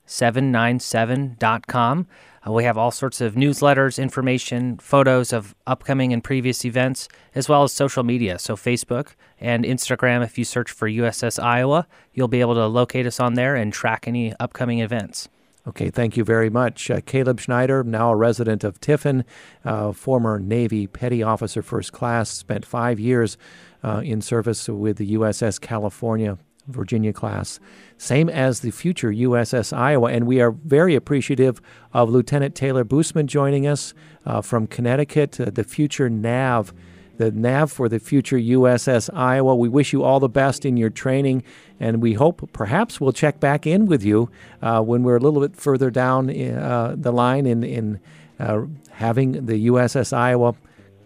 ssn797.com, 0.07 2.07
uh, 2.47 2.53
we 2.53 2.65
have 2.65 2.79
all 2.79 2.91
sorts 2.91 3.21
of 3.21 3.35
newsletters, 3.35 4.01
information, 4.01 4.79
photos 4.79 5.33
of 5.33 5.55
upcoming 5.67 6.13
and 6.13 6.23
previous 6.23 6.65
events, 6.65 7.09
as 7.35 7.49
well 7.49 7.63
as 7.63 7.73
social 7.73 8.05
media. 8.05 8.39
So 8.39 8.57
Facebook 8.57 9.15
and 9.41 9.65
Instagram, 9.65 10.23
if 10.23 10.39
you 10.39 10.45
search 10.45 10.71
for 10.71 10.89
USS 10.89 11.43
Iowa, 11.43 11.87
you'll 12.15 12.29
be 12.29 12.41
able 12.41 12.55
to 12.55 12.67
locate 12.67 13.07
us 13.07 13.19
on 13.19 13.35
there 13.35 13.57
and 13.57 13.73
track 13.73 14.07
any 14.07 14.33
upcoming 14.39 14.81
events. 14.81 15.29
Okay, 15.67 15.91
thank 15.91 16.17
you 16.17 16.23
very 16.23 16.49
much. 16.49 16.93
Uh, 16.93 17.01
Caleb 17.05 17.41
Schneider, 17.41 17.83
now 17.83 18.13
a 18.13 18.17
resident 18.17 18.63
of 18.63 18.81
Tiffin, 18.81 19.25
uh, 19.65 19.91
former 19.91 20.39
Navy 20.39 20.87
Petty 20.87 21.25
Officer 21.25 21.61
First 21.61 21.93
Class, 21.93 22.31
spent 22.31 22.65
five 22.65 23.01
years 23.01 23.37
uh, 23.83 24.01
in 24.05 24.21
service 24.21 24.69
with 24.69 24.99
the 24.99 25.15
USS 25.15 25.61
California 25.61 26.39
Virginia 26.69 27.13
class, 27.13 27.61
same 27.99 28.29
as 28.29 28.61
the 28.61 28.71
future 28.71 29.11
USS 29.11 29.77
Iowa. 29.77 30.11
And 30.11 30.27
we 30.27 30.41
are 30.41 30.51
very 30.51 30.95
appreciative 30.95 31.61
of 31.93 32.11
Lieutenant 32.11 32.55
Taylor 32.55 32.85
Boosman 32.85 33.27
joining 33.27 33.67
us 33.67 33.95
uh, 34.25 34.41
from 34.41 34.67
Connecticut, 34.67 35.41
uh, 35.41 35.51
the 35.51 35.65
future 35.65 36.09
NAV, 36.09 36.73
the 37.19 37.31
NAV 37.31 37.71
for 37.73 37.89
the 37.89 37.99
future 37.99 38.37
USS 38.37 39.09
Iowa. 39.15 39.55
We 39.55 39.69
wish 39.69 39.93
you 39.93 40.03
all 40.03 40.21
the 40.21 40.29
best 40.29 40.65
in 40.65 40.77
your 40.77 40.91
training, 40.91 41.43
and 41.81 42.03
we 42.03 42.15
hope 42.15 42.51
perhaps 42.53 43.01
we'll 43.01 43.13
check 43.13 43.41
back 43.41 43.67
in 43.67 43.87
with 43.87 44.05
you 44.05 44.31
uh, 44.63 44.83
when 44.83 45.03
we're 45.03 45.17
a 45.17 45.21
little 45.21 45.41
bit 45.41 45.57
further 45.57 45.91
down 45.91 46.31
uh, 46.31 46.95
the 46.97 47.13
line 47.13 47.47
in, 47.47 47.63
in 47.65 48.01
uh, 48.39 48.63
having 48.91 49.47
the 49.47 49.67
USS 49.69 50.13
Iowa 50.13 50.55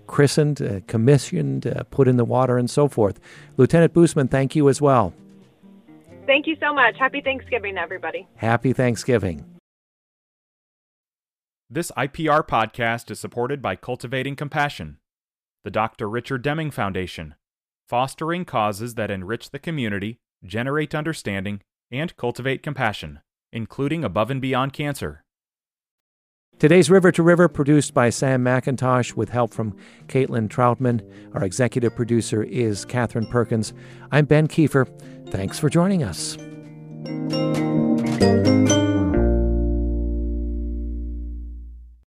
christened, 0.07 0.61
uh, 0.61 0.81
commissioned, 0.89 1.73
put 1.91 2.09
in 2.09 2.17
the 2.17 2.25
water, 2.25 2.59
and 2.59 2.69
so 2.69 2.89
forth. 2.89 3.21
Lieutenant 3.57 3.95
Boosman, 3.95 4.29
thank 4.29 4.57
you 4.57 4.69
as 4.69 4.81
well. 4.81 5.15
Thank 6.31 6.47
you 6.47 6.55
so 6.61 6.73
much. 6.73 6.95
Happy 6.97 7.21
Thanksgiving, 7.21 7.77
everybody. 7.77 8.29
Happy 8.37 8.73
Thanksgiving. 8.73 9.45
This 11.69 11.91
IPR 11.97 12.47
podcast 12.47 13.11
is 13.11 13.19
supported 13.19 13.61
by 13.61 13.75
Cultivating 13.75 14.37
Compassion, 14.37 14.99
the 15.65 15.73
Dr. 15.73 16.09
Richard 16.09 16.43
Deming 16.43 16.71
Foundation, 16.71 17.35
fostering 17.89 18.45
causes 18.45 18.95
that 18.95 19.11
enrich 19.11 19.51
the 19.51 19.59
community, 19.59 20.19
generate 20.45 20.95
understanding, 20.95 21.63
and 21.91 22.17
cultivate 22.17 22.63
compassion, 22.63 23.19
including 23.53 24.05
above 24.05 24.31
and 24.31 24.41
beyond 24.41 24.73
cancer. 24.73 25.25
Today's 26.61 26.91
River 26.91 27.11
to 27.13 27.23
River, 27.23 27.49
produced 27.49 27.95
by 27.95 28.11
Sam 28.11 28.45
McIntosh 28.45 29.15
with 29.15 29.31
help 29.31 29.55
from 29.55 29.75
Caitlin 30.09 30.47
Troutman. 30.47 31.01
Our 31.35 31.43
executive 31.43 31.97
producer 31.97 32.43
is 32.43 32.85
Katherine 32.85 33.27
Perkins. 33.29 33.73
I'm 34.13 34.27
Ben 34.27 34.47
Kieffer. 34.47 34.87
Thanks 35.31 35.59
for 35.59 35.71
joining 35.71 36.03
us. 36.03 36.37